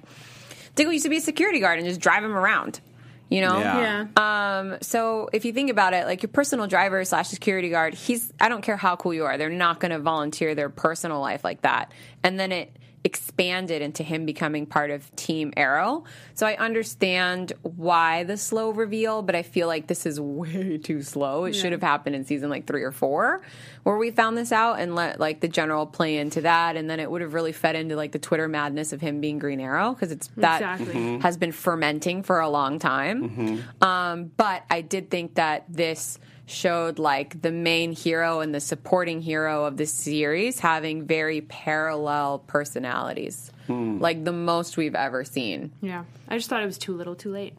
Diggle 0.76 0.92
used 0.94 1.04
to 1.06 1.10
be 1.10 1.18
a 1.18 1.22
security 1.22 1.60
guard 1.60 1.80
and 1.80 1.88
just 1.88 2.02
drive 2.02 2.24
him 2.24 2.36
around. 2.36 2.82
You 3.30 3.42
know? 3.42 3.58
Yeah. 3.58 4.06
Yeah. 4.18 4.60
Um, 4.60 4.78
so 4.82 5.30
if 5.34 5.46
you 5.46 5.54
think 5.54 5.72
about 5.72 5.94
it, 5.94 6.06
like 6.06 6.22
your 6.22 6.30
personal 6.30 6.68
driver 6.68 7.04
slash 7.06 7.30
security 7.30 7.70
guard, 7.70 7.94
he's 7.94 8.32
I 8.40 8.50
don't 8.50 8.62
care 8.62 8.78
how 8.78 8.96
cool 8.98 9.14
you 9.14 9.24
are, 9.26 9.38
they're 9.38 9.50
not 9.50 9.80
gonna 9.80 10.00
volunteer 10.00 10.54
their 10.56 10.70
personal 10.70 11.22
life 11.22 11.44
like 11.44 11.62
that. 11.62 11.92
And 12.24 12.40
then 12.40 12.52
it 12.52 12.76
expanded 13.06 13.82
into 13.84 14.04
him 14.04 14.26
becoming 14.26 14.66
part 14.66 14.90
of 14.92 15.16
Team 15.16 15.54
Arrow. 15.56 16.04
So 16.34 16.46
I 16.48 16.58
understand 16.58 17.54
why 17.62 18.24
the 18.24 18.36
slow 18.36 18.72
reveal, 18.72 19.22
but 19.22 19.36
I 19.36 19.44
feel 19.44 19.68
like 19.68 19.88
this 19.88 20.06
is 20.06 20.20
way 20.42 20.78
too 20.80 21.02
slow. 21.04 21.46
It 21.46 21.54
should 21.54 21.72
have 21.72 21.84
happened 21.84 22.16
in 22.16 22.26
season 22.26 22.50
like 22.50 22.66
three 22.68 22.84
or 22.84 22.92
four 22.92 23.42
where 23.84 23.96
we 23.98 24.10
found 24.10 24.36
this 24.38 24.52
out 24.52 24.80
and 24.80 24.96
let 24.96 25.20
like 25.20 25.40
the 25.40 25.48
general 25.48 25.86
play 25.86 26.18
into 26.18 26.42
that 26.42 26.76
and 26.76 26.90
then 26.90 27.00
it 27.00 27.10
would 27.10 27.22
have 27.22 27.34
really 27.36 27.52
fed 27.54 27.76
into 27.76 27.96
like 27.96 28.12
the 28.12 28.20
Twitter 28.20 28.48
madness 28.48 28.92
of 28.92 29.00
him 29.00 29.22
being 29.22 29.38
Green 29.40 29.60
Arrow 29.62 29.94
because 29.94 30.12
it's 30.12 30.28
that 30.38 30.62
Exactly. 30.62 30.88
Mm-hmm. 30.96 31.16
Mhm. 31.18 31.22
has 31.22 31.38
been 31.38 31.52
fermenting 31.52 32.24
for 32.24 32.40
a 32.40 32.50
long 32.50 32.80
time. 32.80 33.64
Um, 33.82 34.32
but 34.36 34.64
I 34.70 34.82
did 34.82 35.12
think 35.12 35.36
that 35.36 35.66
this 35.70 36.18
showed 36.48 37.00
like 37.00 37.42
the 37.42 37.52
main 37.52 37.92
hero 37.92 38.40
and 38.40 38.54
the 38.54 38.60
supporting 38.60 39.22
hero 39.22 39.66
of 39.66 39.78
the 39.78 39.86
series 39.86 40.60
having 40.60 41.06
very 41.06 41.42
parallel 41.42 42.40
personalities, 42.40 43.52
Hmm. 43.68 44.00
like 44.00 44.24
the 44.24 44.32
most 44.32 44.78
we've 44.78 44.94
ever 44.96 45.24
seen. 45.24 45.72
Yeah. 45.82 46.04
I 46.28 46.38
just 46.38 46.50
thought 46.50 46.62
it 46.62 46.68
was 46.68 46.78
too 46.78 46.96
little, 46.96 47.16
too 47.16 47.32
late. 47.32 47.54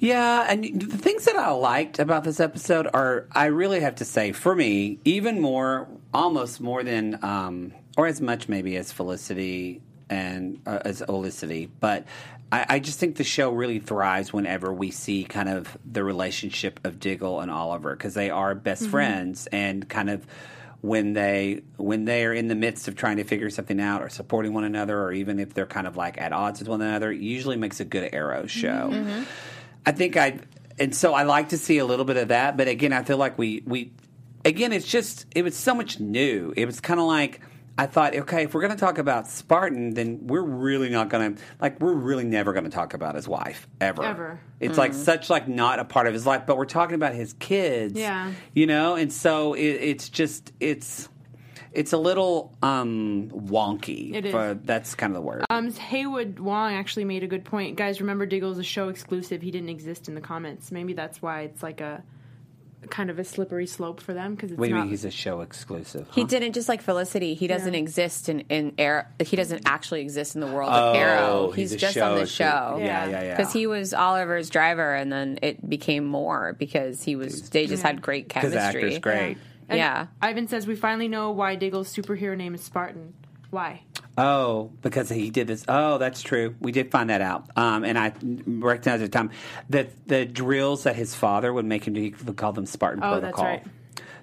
Yeah, 0.00 0.46
and 0.48 0.80
the 0.80 0.96
things 0.96 1.24
that 1.24 1.34
I 1.36 1.50
liked 1.50 1.98
about 1.98 2.22
this 2.22 2.38
episode 2.38 2.86
are, 2.94 3.26
I 3.32 3.46
really 3.46 3.80
have 3.80 3.96
to 3.96 4.04
say, 4.04 4.30
for 4.30 4.54
me, 4.54 4.98
even 5.04 5.40
more, 5.40 5.88
almost 6.14 6.60
more 6.60 6.84
than, 6.84 7.18
um, 7.24 7.72
or 7.96 8.06
as 8.06 8.20
much 8.20 8.48
maybe 8.48 8.76
as 8.76 8.92
Felicity 8.92 9.82
and 10.08 10.60
uh, 10.66 10.78
as 10.84 11.02
Olicity, 11.08 11.68
but 11.80 12.04
I, 12.50 12.66
I 12.68 12.78
just 12.78 12.98
think 12.98 13.16
the 13.16 13.24
show 13.24 13.50
really 13.50 13.78
thrives 13.78 14.32
whenever 14.32 14.72
we 14.72 14.90
see 14.90 15.24
kind 15.24 15.48
of 15.48 15.76
the 15.84 16.02
relationship 16.02 16.80
of 16.84 16.98
Diggle 16.98 17.40
and 17.40 17.50
Oliver 17.50 17.94
because 17.94 18.14
they 18.14 18.30
are 18.30 18.54
best 18.54 18.82
mm-hmm. 18.82 18.90
friends 18.90 19.46
and 19.48 19.88
kind 19.88 20.10
of 20.10 20.26
when 20.80 21.12
they 21.12 21.62
when 21.76 22.04
they 22.04 22.24
are 22.24 22.32
in 22.32 22.46
the 22.46 22.54
midst 22.54 22.86
of 22.86 22.94
trying 22.94 23.16
to 23.16 23.24
figure 23.24 23.50
something 23.50 23.80
out 23.80 24.00
or 24.00 24.08
supporting 24.08 24.54
one 24.54 24.62
another 24.62 25.00
or 25.00 25.12
even 25.12 25.40
if 25.40 25.52
they're 25.52 25.66
kind 25.66 25.88
of 25.88 25.96
like 25.96 26.20
at 26.20 26.32
odds 26.32 26.60
with 26.60 26.68
one 26.68 26.80
another 26.80 27.10
it 27.10 27.20
usually 27.20 27.56
makes 27.56 27.80
a 27.80 27.84
good 27.84 28.08
arrow 28.12 28.44
mm-hmm. 28.44 28.46
show 28.46 28.90
mm-hmm. 28.92 29.24
I 29.88 29.92
think 29.92 30.18
I, 30.18 30.40
and 30.78 30.94
so 30.94 31.14
I 31.14 31.22
like 31.22 31.48
to 31.48 31.56
see 31.56 31.78
a 31.78 31.84
little 31.86 32.04
bit 32.04 32.18
of 32.18 32.28
that. 32.28 32.58
But 32.58 32.68
again, 32.68 32.92
I 32.92 33.02
feel 33.04 33.16
like 33.16 33.38
we 33.38 33.62
we, 33.64 33.92
again, 34.44 34.72
it's 34.74 34.86
just 34.86 35.24
it 35.34 35.42
was 35.42 35.56
so 35.56 35.74
much 35.74 35.98
new. 35.98 36.52
It 36.56 36.66
was 36.66 36.78
kind 36.78 37.00
of 37.00 37.06
like 37.06 37.40
I 37.78 37.86
thought, 37.86 38.16
okay, 38.16 38.42
if 38.42 38.54
we're 38.54 38.60
going 38.60 38.72
to 38.72 38.76
talk 38.76 38.98
about 38.98 39.28
Spartan, 39.28 39.94
then 39.94 40.26
we're 40.26 40.42
really 40.42 40.90
not 40.90 41.08
going 41.08 41.36
to 41.36 41.42
like 41.60 41.80
we're 41.80 41.94
really 41.94 42.24
never 42.24 42.52
going 42.52 42.64
to 42.64 42.70
talk 42.70 42.92
about 42.92 43.14
his 43.14 43.28
wife 43.28 43.68
ever. 43.80 44.02
Ever. 44.02 44.40
It's 44.58 44.76
like 44.76 44.92
such 44.92 45.30
like 45.30 45.46
not 45.46 45.78
a 45.78 45.84
part 45.84 46.08
of 46.08 46.12
his 46.12 46.26
life, 46.26 46.42
but 46.44 46.58
we're 46.58 46.64
talking 46.64 46.96
about 46.96 47.14
his 47.14 47.34
kids. 47.34 47.94
Yeah. 47.96 48.32
you 48.52 48.66
know, 48.66 48.96
and 48.96 49.12
so 49.12 49.54
it, 49.54 49.62
it's 49.62 50.08
just 50.08 50.52
it's. 50.60 51.08
It's 51.70 51.92
a 51.92 51.98
little 51.98 52.56
um, 52.62 53.28
wonky. 53.30 54.14
It 54.14 54.24
is. 54.24 54.32
For, 54.32 54.54
that's 54.54 54.94
kind 54.94 55.12
of 55.12 55.14
the 55.14 55.20
word. 55.20 55.44
Um, 55.50 55.70
Haywood 55.70 56.38
Wong 56.40 56.72
actually 56.72 57.04
made 57.04 57.22
a 57.22 57.26
good 57.26 57.44
point. 57.44 57.76
Guys, 57.76 58.00
remember 58.00 58.24
Diggle's 58.24 58.58
a 58.58 58.64
show 58.64 58.88
exclusive. 58.88 59.42
He 59.42 59.50
didn't 59.50 59.68
exist 59.68 60.08
in 60.08 60.14
the 60.14 60.20
comments. 60.20 60.72
Maybe 60.72 60.94
that's 60.94 61.20
why 61.20 61.42
it's 61.42 61.62
like 61.62 61.82
a 61.82 62.02
kind 62.90 63.10
of 63.10 63.18
a 63.18 63.24
slippery 63.24 63.66
slope 63.66 64.00
for 64.00 64.14
them 64.14 64.34
because 64.34 64.50
it's 64.52 64.58
what 64.58 64.66
do 64.66 64.70
you 64.70 64.76
not. 64.76 64.82
mean 64.82 64.90
he's 64.90 65.04
a 65.04 65.10
show 65.10 65.40
exclusive? 65.40 66.06
He 66.12 66.24
didn't 66.24 66.52
just 66.52 66.68
like 66.68 66.80
Felicity. 66.82 67.34
He 67.34 67.46
doesn't 67.46 67.74
Yeah. 67.74 67.80
exist 67.80 68.28
in 68.28 68.40
in 68.48 68.72
Arrow. 68.78 69.04
He 69.20 69.36
doesn't 69.36 69.62
actually 69.66 70.00
exist 70.02 70.34
in 70.34 70.40
the 70.40 70.46
world 70.46 70.70
Oh, 70.72 70.90
of 70.90 70.96
Arrow. 70.96 71.50
he's 71.50 71.70
He's, 71.72 71.74
a 71.74 71.86
just 71.86 71.98
on 71.98 72.16
the 72.18 72.26
show. 72.26 72.76
Yeah, 72.78 72.84
Yeah. 72.84 73.08
yeah, 73.10 73.22
yeah. 73.22 73.36
Because 73.36 73.52
he 73.52 73.66
was 73.66 73.92
Oliver's 73.92 74.48
driver, 74.50 74.94
and 74.94 75.12
then 75.12 75.38
it 75.42 75.68
became 75.68 76.04
more 76.04 76.54
because 76.58 77.02
he 77.02 77.16
was. 77.16 77.50
They 77.50 77.66
just 77.66 77.82
had 77.82 78.00
great 78.00 78.28
because 78.28 78.52
chemistry. 78.52 78.82
actor's 78.84 78.98
great. 79.00 79.38
And 79.68 79.78
Yeah. 79.78 80.06
Ivan 80.22 80.48
says 80.48 80.66
we 80.66 80.76
finally 80.76 81.08
know 81.08 81.30
why 81.32 81.56
Diggle's 81.56 81.94
superhero 81.94 82.36
name 82.36 82.54
is 82.54 82.62
Spartan. 82.62 83.12
Why? 83.50 83.82
Oh, 84.18 84.70
because 84.82 85.08
he 85.08 85.30
did 85.30 85.46
this. 85.46 85.64
Oh, 85.68 85.96
that's 85.98 86.22
true. 86.22 86.54
We 86.60 86.72
did 86.72 86.90
find 86.90 87.08
that 87.10 87.20
out. 87.20 87.48
Um, 87.56 87.84
and 87.84 87.96
I 87.96 88.12
recognized 88.46 89.02
at 89.02 89.10
the 89.12 89.16
time 89.16 89.30
that 89.70 89.90
the 90.08 90.26
drills 90.26 90.82
that 90.82 90.96
his 90.96 91.14
father 91.14 91.52
would 91.52 91.64
make 91.64 91.86
him 91.86 91.94
do, 91.94 92.00
he 92.00 92.14
would 92.26 92.36
call 92.36 92.52
them 92.52 92.66
Spartan 92.66 93.02
Oh, 93.02 93.20
that's 93.20 93.36
Protocol. 93.38 93.44
right. 93.44 93.66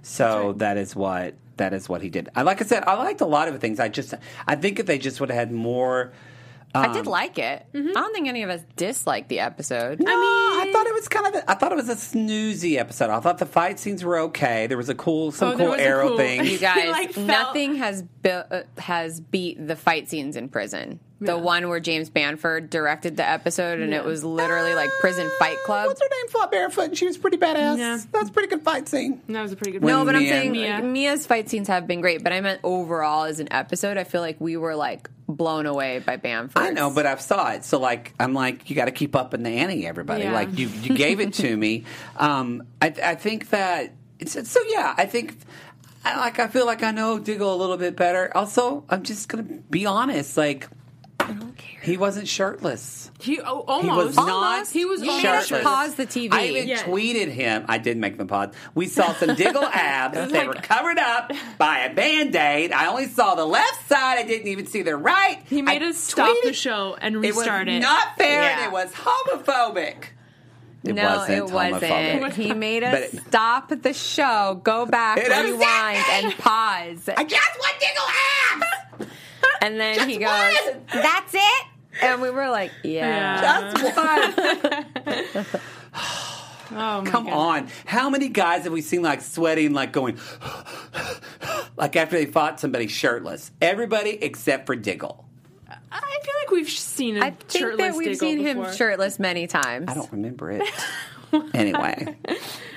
So 0.03 0.53
that 0.57 0.77
is 0.77 0.95
what 0.95 1.33
that 1.57 1.73
is 1.73 1.87
what 1.87 2.01
he 2.01 2.09
did. 2.09 2.29
I 2.35 2.41
like 2.43 2.61
I 2.61 2.65
said, 2.65 2.83
I 2.85 2.95
liked 2.95 3.21
a 3.21 3.25
lot 3.25 3.47
of 3.47 3.53
the 3.53 3.59
things. 3.59 3.79
I 3.79 3.87
just 3.87 4.13
I 4.45 4.55
think 4.55 4.79
if 4.79 4.85
they 4.85 4.97
just 4.97 5.19
would 5.19 5.29
have 5.29 5.39
had 5.39 5.51
more. 5.51 6.11
I 6.75 6.93
did 6.93 7.07
like 7.07 7.37
it. 7.39 7.65
I 7.73 7.77
don't 7.79 8.13
think 8.13 8.27
any 8.27 8.43
of 8.43 8.49
us 8.49 8.61
disliked 8.75 9.29
the 9.29 9.39
episode. 9.39 9.99
No, 9.99 10.11
I 10.11 10.15
mean, 10.15 10.69
I 10.69 10.71
thought 10.73 10.85
it 10.87 10.93
was 10.93 11.07
kind 11.07 11.27
of. 11.27 11.35
A, 11.35 11.51
I 11.51 11.53
thought 11.55 11.71
it 11.71 11.75
was 11.75 11.89
a 11.89 11.95
snoozy 11.95 12.77
episode. 12.77 13.09
I 13.09 13.19
thought 13.19 13.37
the 13.37 13.45
fight 13.45 13.79
scenes 13.79 14.03
were 14.03 14.17
okay. 14.19 14.67
There 14.67 14.77
was 14.77 14.89
a 14.89 14.95
cool, 14.95 15.31
some 15.31 15.49
Oh, 15.53 15.57
cool 15.57 15.73
arrow 15.73 16.09
cool- 16.09 16.17
thing. 16.17 16.45
You 16.45 16.57
guys, 16.59 16.87
like, 16.91 17.17
nothing 17.17 17.75
has 17.75 18.01
built, 18.03 18.45
uh, 18.51 18.63
has 18.77 19.19
beat 19.21 19.65
the 19.67 19.75
fight 19.75 20.09
scenes 20.09 20.35
in 20.35 20.49
prison. 20.49 20.99
The 21.21 21.37
one 21.37 21.69
where 21.69 21.79
James 21.79 22.09
Bamford 22.09 22.69
directed 22.69 23.15
the 23.17 23.27
episode, 23.27 23.79
and 23.79 23.93
it 23.93 24.03
was 24.03 24.23
literally 24.23 24.75
like 24.75 24.89
prison 24.99 25.29
fight 25.39 25.57
club. 25.65 25.87
What's 25.87 26.01
her 26.01 26.07
name? 26.11 26.27
Fought 26.27 26.51
barefoot, 26.51 26.81
and 26.89 26.97
she 26.97 27.05
was 27.07 27.17
pretty 27.17 27.37
badass. 27.37 27.77
Yeah. 27.77 27.99
That's 28.11 28.29
a 28.29 28.31
pretty 28.33 28.49
good 28.49 28.61
fight 28.63 28.89
scene. 28.89 29.21
That 29.29 29.41
was 29.41 29.53
a 29.53 29.55
pretty 29.55 29.71
good. 29.71 29.81
When 29.81 29.93
No, 29.93 30.03
but 30.03 30.15
I'm 30.15 30.23
Mia- 30.23 30.31
saying 30.31 30.51
Mia. 30.51 30.73
like, 30.75 30.83
Mia's 30.83 31.25
fight 31.25 31.49
scenes 31.49 31.69
have 31.69 31.87
been 31.87 32.01
great, 32.01 32.21
but 32.21 32.33
I 32.33 32.41
meant 32.41 32.59
overall 32.63 33.23
as 33.23 33.39
an 33.39 33.47
episode, 33.51 33.97
I 33.97 34.03
feel 34.03 34.19
like 34.21 34.41
we 34.41 34.57
were 34.57 34.75
like 34.75 35.09
blown 35.27 35.65
away 35.65 35.99
by 35.99 36.17
Bamford. 36.17 36.61
I 36.61 36.71
know, 36.71 36.89
but 36.91 37.05
I've 37.05 37.21
saw 37.21 37.51
it, 37.53 37.63
so 37.63 37.79
like 37.79 38.13
I'm 38.19 38.33
like, 38.33 38.69
you 38.69 38.75
got 38.75 38.85
to 38.85 38.91
keep 38.91 39.15
up 39.15 39.33
in 39.33 39.41
the 39.43 39.49
ante, 39.51 39.87
everybody. 39.87 40.25
Yeah. 40.25 40.33
Like 40.33 40.57
you, 40.59 40.67
you 40.67 40.95
gave 40.95 41.19
it 41.21 41.33
to 41.35 41.55
me. 41.57 41.85
Um, 42.17 42.67
I, 42.81 42.93
I 43.03 43.15
think 43.15 43.49
that 43.49 43.93
it's 44.19 44.33
so. 44.49 44.59
Yeah, 44.67 44.93
I 44.97 45.05
think. 45.05 45.37
I 46.03 46.17
like. 46.17 46.39
I 46.39 46.47
feel 46.47 46.65
like 46.65 46.83
I 46.83 46.91
know 46.91 47.19
Diggle 47.19 47.53
a 47.53 47.57
little 47.57 47.77
bit 47.77 47.95
better. 47.95 48.35
Also, 48.35 48.83
I'm 48.89 49.03
just 49.03 49.27
gonna 49.29 49.43
be 49.43 49.85
honest. 49.85 50.37
Like, 50.37 50.67
he 51.85 51.97
wasn't 51.97 52.27
shirtless. 52.27 53.09
He 53.19 53.39
oh, 53.39 53.63
He 53.81 53.89
almost. 53.89 54.07
was 54.07 54.15
not. 54.17 54.67
He 54.67 54.83
was 54.85 55.01
You 55.01 55.09
almost 55.11 55.23
made 55.23 55.41
shirtless. 55.43 55.63
pause 55.63 55.95
the 55.95 56.05
TV. 56.05 56.29
I 56.33 56.45
even 56.47 56.67
Yeah. 56.67 56.83
tweeted 56.83 57.29
him. 57.29 57.65
I 57.69 57.77
did 57.77 57.97
make 57.97 58.17
them 58.17 58.27
pause. 58.27 58.49
We 58.73 58.87
saw 58.87 59.13
some 59.13 59.35
Diggle 59.35 59.63
abs. 59.73 60.31
they 60.31 60.45
were 60.47 60.53
covered 60.55 60.97
up 60.97 61.31
by 61.57 61.79
a 61.79 61.93
band 61.93 62.35
aid. 62.35 62.71
I 62.73 62.87
only 62.87 63.07
saw 63.07 63.35
the 63.35 63.45
left 63.45 63.87
side. 63.87 64.17
I 64.19 64.23
didn't 64.23 64.47
even 64.47 64.65
see 64.67 64.81
the 64.81 64.95
right. 64.97 65.39
He 65.45 65.61
made 65.61 65.81
I 65.81 65.87
us 65.89 65.97
stop 65.97 66.35
the 66.43 66.53
show 66.53 66.97
and 66.99 67.15
It 67.15 67.19
was 67.29 67.37
restart 67.37 67.67
it. 67.69 67.79
not 67.79 68.17
fair 68.17 68.41
and 68.41 68.59
Yeah. 68.61 68.67
it 68.67 68.71
was 68.71 68.91
homophobic. 68.93 69.95
It 70.83 70.93
no, 70.93 71.03
wasn't 71.17 71.37
it 71.37 71.53
wasn't. 71.53 71.83
homophobic. 71.83 72.33
He 72.43 72.53
made 72.53 72.81
But 72.83 72.93
us 72.93 73.13
it- 73.13 73.23
stop 73.27 73.69
the 73.69 73.93
show, 73.93 74.59
go 74.63 74.85
back, 74.85 75.17
rewind, 75.17 76.03
and 76.11 76.37
pause. 76.37 77.09
I 77.15 77.23
just 77.23 77.57
want 77.59 77.79
Diggle 77.79 78.03
abs. 79.01 79.11
And 79.61 79.79
then 79.79 80.07
he 80.09 80.17
goes, 80.17 80.27
one. 80.29 80.81
"That's 80.93 81.33
it." 81.33 81.65
And 82.01 82.21
we 82.21 82.29
were 82.29 82.49
like, 82.49 82.71
"Yeah." 82.83 83.73
Just 83.73 83.95
one. 83.97 85.45
Oh 86.71 87.01
my 87.01 87.09
Come 87.09 87.25
God. 87.25 87.33
on. 87.33 87.67
How 87.85 88.09
many 88.09 88.27
guys 88.27 88.63
have 88.63 88.73
we 88.73 88.81
seen 88.81 89.03
like 89.03 89.21
sweating, 89.21 89.73
like 89.73 89.91
going, 89.93 90.17
like 91.77 91.95
after 91.95 92.17
they 92.17 92.25
fought 92.25 92.59
somebody 92.59 92.87
shirtless? 92.87 93.51
Everybody 93.61 94.09
except 94.21 94.65
for 94.65 94.75
Diggle. 94.75 95.23
I 95.91 95.99
feel 96.23 96.33
like 96.43 96.51
we've 96.51 96.67
seen 96.69 97.17
a 97.17 97.25
I 97.25 97.29
think 97.29 97.51
shirtless 97.51 97.77
that 97.77 97.95
we've 97.95 98.07
Diggle 98.07 98.19
seen 98.19 98.43
before. 98.43 98.65
him 98.65 98.73
shirtless 98.75 99.19
many 99.19 99.45
times. 99.45 99.85
I 99.87 99.93
don't 99.93 100.11
remember 100.11 100.51
it. 100.51 100.63
anyway, 101.53 102.15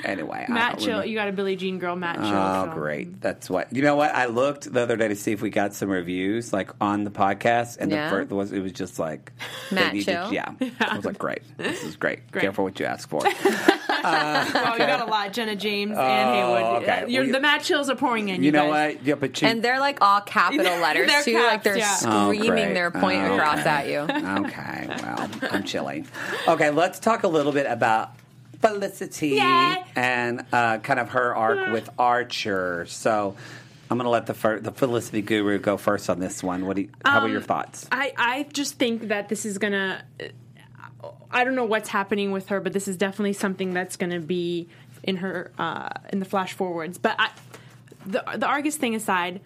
anyway, 0.04 0.44
I 0.48 0.52
Matt 0.52 0.78
don't 0.78 0.84
Chill, 0.86 1.04
you 1.04 1.14
got 1.14 1.28
a 1.28 1.32
Billie 1.32 1.56
Jean 1.56 1.78
girl, 1.78 1.96
Matt 1.96 2.16
Chill. 2.16 2.26
Oh, 2.26 2.66
so- 2.66 2.72
great! 2.74 3.20
That's 3.20 3.48
what 3.50 3.72
you 3.74 3.82
know. 3.82 3.96
What 3.96 4.14
I 4.14 4.26
looked 4.26 4.72
the 4.72 4.80
other 4.82 4.96
day 4.96 5.08
to 5.08 5.16
see 5.16 5.32
if 5.32 5.42
we 5.42 5.50
got 5.50 5.74
some 5.74 5.88
reviews, 5.90 6.52
like 6.52 6.70
on 6.80 7.04
the 7.04 7.10
podcast, 7.10 7.78
and 7.78 7.90
Yeah. 7.90 8.04
the 8.04 8.10
first 8.16 8.30
was 8.30 8.52
it 8.52 8.60
was 8.60 8.72
just 8.72 8.98
like 8.98 9.32
Matt 9.70 9.92
needed- 9.94 10.06
Chill? 10.12 10.32
Yeah, 10.38 10.52
I 10.80 10.96
was 10.96 11.04
like, 11.04 11.18
great. 11.18 11.42
This 11.56 11.82
is 11.84 11.96
great. 11.96 12.30
Great. 12.30 12.42
Careful 12.42 12.64
what 12.64 12.78
you 12.80 12.86
ask 12.86 13.08
for. 13.08 13.20
Oh, 13.24 14.72
you 14.72 14.78
got 14.78 15.06
a 15.06 15.10
lot, 15.10 15.32
Jenna 15.32 15.56
James 15.56 15.96
and 15.96 16.34
Haywood. 16.34 16.62
Oh, 16.62 16.76
okay. 16.82 17.02
Uh, 17.02 17.06
you're- 17.06 17.26
Well, 17.26 17.32
the 17.34 17.40
Matt 17.40 17.62
Chills 17.62 17.90
are 17.90 17.96
pouring 17.96 18.28
in. 18.28 18.36
You 18.42 18.46
You, 18.46 18.52
know 18.52 18.70
guys. 18.70 18.94
what? 18.96 19.04
Yeah, 19.06 19.14
but 19.16 19.42
you, 19.42 19.48
And 19.48 19.62
they're 19.62 19.80
like 19.80 19.98
all 20.00 20.20
capital 20.20 20.78
letters 20.78 21.08
They're 21.08 21.22
too, 21.22 21.32
caps, 21.32 21.46
like 21.52 21.62
they're 21.64 21.78
yeah. 21.78 21.96
Oh, 22.04 22.32
screaming 22.32 22.48
great. 22.48 22.74
their 22.74 22.90
point 22.90 23.22
Oh, 23.22 23.34
across 23.34 23.60
okay. 23.60 23.68
at 23.68 23.88
you. 23.88 23.98
Okay, 24.46 24.86
well, 25.02 25.30
I'm 25.50 25.64
chilling. 25.64 26.06
Okay, 26.46 26.70
let's 26.70 26.98
talk 26.98 27.24
a 27.24 27.28
little 27.28 27.52
bit 27.52 27.66
about 27.66 28.12
Felicity 28.60 29.28
Yay. 29.28 29.84
and 29.94 30.44
uh, 30.52 30.78
kind 30.78 30.98
of 30.98 31.10
her 31.10 31.34
arc 31.34 31.72
with 31.72 31.88
Archer. 31.98 32.86
So 32.88 33.36
I'm 33.90 33.98
going 33.98 34.04
to 34.04 34.10
let 34.10 34.26
the 34.26 34.34
fir- 34.34 34.60
the 34.60 34.72
Felicity 34.72 35.22
guru 35.22 35.58
go 35.58 35.76
first 35.76 36.10
on 36.10 36.18
this 36.18 36.42
one. 36.42 36.66
What 36.66 36.76
do 36.76 36.82
you, 36.82 36.90
how 37.04 37.20
are 37.20 37.28
your 37.28 37.40
thoughts? 37.40 37.86
I, 37.92 38.12
I 38.16 38.42
just 38.52 38.74
think 38.78 39.08
that 39.08 39.28
this 39.28 39.44
is 39.46 39.58
gonna. 39.58 40.04
I 41.30 41.44
don't 41.44 41.54
know 41.54 41.64
what's 41.66 41.88
happening 41.88 42.32
with 42.32 42.48
her, 42.48 42.60
but 42.60 42.72
this 42.72 42.88
is 42.88 42.96
definitely 42.96 43.34
something 43.34 43.72
that's 43.72 43.96
gonna 43.96 44.20
be 44.20 44.68
in 45.04 45.16
her 45.18 45.52
uh, 45.58 45.90
in 46.12 46.18
the 46.18 46.24
flash 46.24 46.52
forwards. 46.54 46.98
But 46.98 47.14
I, 47.18 47.30
the 48.06 48.24
the 48.36 48.46
Argus 48.46 48.76
thing 48.76 48.94
aside, 48.94 49.40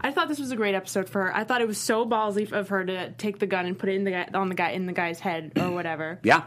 I 0.00 0.12
thought 0.12 0.28
this 0.28 0.38
was 0.38 0.50
a 0.50 0.56
great 0.56 0.74
episode 0.74 1.10
for 1.10 1.24
her. 1.24 1.36
I 1.36 1.44
thought 1.44 1.60
it 1.60 1.68
was 1.68 1.78
so 1.78 2.06
ballsy 2.06 2.50
of 2.50 2.70
her 2.70 2.84
to 2.84 3.10
take 3.12 3.38
the 3.38 3.46
gun 3.46 3.66
and 3.66 3.78
put 3.78 3.90
it 3.90 3.96
in 3.96 4.04
the 4.04 4.10
guy 4.12 4.28
on 4.32 4.48
the 4.48 4.54
guy 4.54 4.70
in 4.70 4.86
the 4.86 4.92
guy's 4.92 5.20
head 5.20 5.52
or 5.56 5.70
whatever. 5.70 6.18
yeah. 6.22 6.44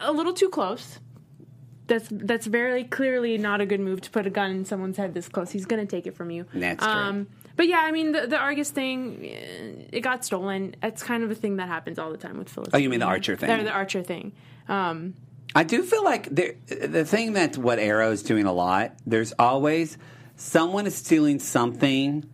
A 0.00 0.12
little 0.12 0.32
too 0.32 0.48
close. 0.48 0.98
That's 1.86 2.08
that's 2.10 2.46
very 2.46 2.84
clearly 2.84 3.36
not 3.36 3.60
a 3.60 3.66
good 3.66 3.80
move 3.80 4.00
to 4.02 4.10
put 4.10 4.26
a 4.26 4.30
gun 4.30 4.50
in 4.50 4.64
someone's 4.64 4.96
head 4.96 5.12
this 5.12 5.28
close. 5.28 5.50
He's 5.50 5.66
gonna 5.66 5.84
take 5.86 6.06
it 6.06 6.16
from 6.16 6.30
you. 6.30 6.46
That's 6.54 6.82
true. 6.82 6.90
Um, 6.92 7.26
but 7.56 7.68
yeah, 7.68 7.80
I 7.80 7.92
mean 7.92 8.12
the, 8.12 8.26
the 8.26 8.38
Argus 8.38 8.70
thing, 8.70 9.18
eh, 9.22 9.84
it 9.92 10.00
got 10.00 10.24
stolen. 10.24 10.76
It's 10.82 11.02
kind 11.02 11.22
of 11.22 11.30
a 11.30 11.34
thing 11.34 11.56
that 11.56 11.68
happens 11.68 11.98
all 11.98 12.10
the 12.10 12.16
time 12.16 12.38
with 12.38 12.48
Phyllis. 12.48 12.70
Oh, 12.72 12.78
you 12.78 12.88
mean 12.88 13.00
the 13.00 13.06
Archer 13.06 13.36
thing? 13.36 13.48
They're 13.48 13.62
the 13.64 13.70
Archer 13.70 14.02
thing. 14.02 14.32
Um, 14.66 15.14
I 15.54 15.62
do 15.62 15.82
feel 15.82 16.02
like 16.02 16.30
there, 16.30 16.54
the 16.66 17.04
thing 17.04 17.34
that's 17.34 17.58
what 17.58 17.78
Arrow's 17.78 18.22
doing 18.22 18.46
a 18.46 18.52
lot. 18.52 18.92
There's 19.06 19.34
always 19.38 19.98
someone 20.36 20.86
is 20.86 20.94
stealing 20.94 21.38
something 21.38 22.24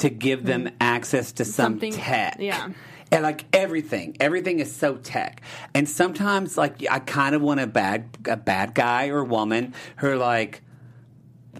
to 0.00 0.10
give 0.10 0.44
them 0.44 0.68
access 0.80 1.32
to 1.32 1.44
some 1.46 1.72
Something- 1.74 1.92
tech. 1.94 2.36
yeah. 2.38 2.68
And 3.14 3.22
like 3.22 3.44
everything, 3.52 4.16
everything 4.18 4.58
is 4.58 4.74
so 4.74 4.96
tech. 4.96 5.40
And 5.72 5.88
sometimes, 5.88 6.58
like, 6.58 6.84
I 6.90 6.98
kind 6.98 7.36
of 7.36 7.42
want 7.42 7.60
a 7.60 7.66
bad, 7.68 8.18
a 8.26 8.36
bad 8.36 8.74
guy 8.74 9.06
or 9.06 9.22
woman 9.22 9.72
who 9.98 10.16
like, 10.16 10.62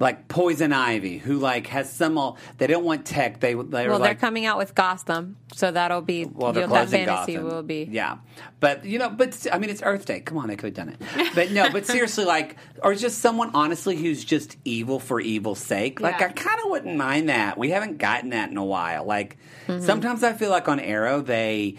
like 0.00 0.28
Poison 0.28 0.72
Ivy, 0.72 1.18
who 1.18 1.38
like 1.38 1.66
has 1.68 1.90
some. 1.92 2.18
all- 2.18 2.36
They 2.58 2.66
don't 2.66 2.84
want 2.84 3.04
tech. 3.06 3.40
They 3.40 3.54
they're 3.54 3.64
Well, 3.90 3.98
like, 3.98 4.02
they're 4.02 4.14
coming 4.14 4.46
out 4.46 4.58
with 4.58 4.74
Gotham, 4.74 5.36
so 5.54 5.70
that'll 5.70 6.00
be 6.00 6.24
well, 6.24 6.52
that 6.52 6.68
fantasy 6.70 7.04
Gotham. 7.34 7.44
will 7.44 7.62
be. 7.62 7.88
Yeah, 7.90 8.16
but 8.60 8.84
you 8.84 8.98
know, 8.98 9.08
but 9.08 9.46
I 9.52 9.58
mean, 9.58 9.70
it's 9.70 9.82
Earth 9.84 10.06
Day. 10.06 10.20
Come 10.20 10.38
on, 10.38 10.48
they 10.48 10.56
could 10.56 10.76
have 10.76 10.86
done 10.86 10.96
it. 10.98 11.34
But 11.34 11.50
no, 11.52 11.70
but 11.70 11.86
seriously, 11.86 12.24
like, 12.24 12.56
or 12.82 12.94
just 12.94 13.18
someone 13.18 13.50
honestly 13.54 13.96
who's 13.96 14.24
just 14.24 14.56
evil 14.64 14.98
for 15.00 15.20
evil's 15.20 15.60
sake. 15.60 16.00
Like, 16.00 16.20
Yeah. 16.20 16.26
I 16.26 16.32
kind 16.32 16.60
of 16.64 16.70
wouldn't 16.70 16.96
mind 16.96 17.28
that. 17.28 17.56
We 17.58 17.70
haven't 17.70 17.98
gotten 17.98 18.30
that 18.30 18.50
in 18.50 18.56
a 18.56 18.64
while. 18.64 19.04
Like, 19.04 19.36
Mm-hmm. 19.66 19.82
sometimes 19.86 20.22
I 20.22 20.34
feel 20.34 20.50
like 20.50 20.68
on 20.68 20.78
Arrow 20.78 21.22
they. 21.22 21.76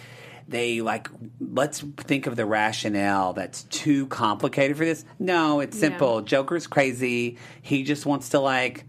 They 0.48 0.82
like 0.82 1.10
let's 1.40 1.80
think 1.80 2.28
of 2.28 2.36
the 2.36 2.46
rationale 2.46 3.34
that's 3.34 3.64
too 3.64 4.06
complicated 4.08 4.78
for 4.78 4.86
this. 4.86 5.04
No, 5.18 5.60
it's 5.60 5.78
simple. 5.80 6.22
Joker's 6.22 6.68
crazy. 6.68 7.38
He 7.62 7.84
just 7.84 8.06
wants 8.06 8.30
to 8.30 8.40
like 8.40 8.86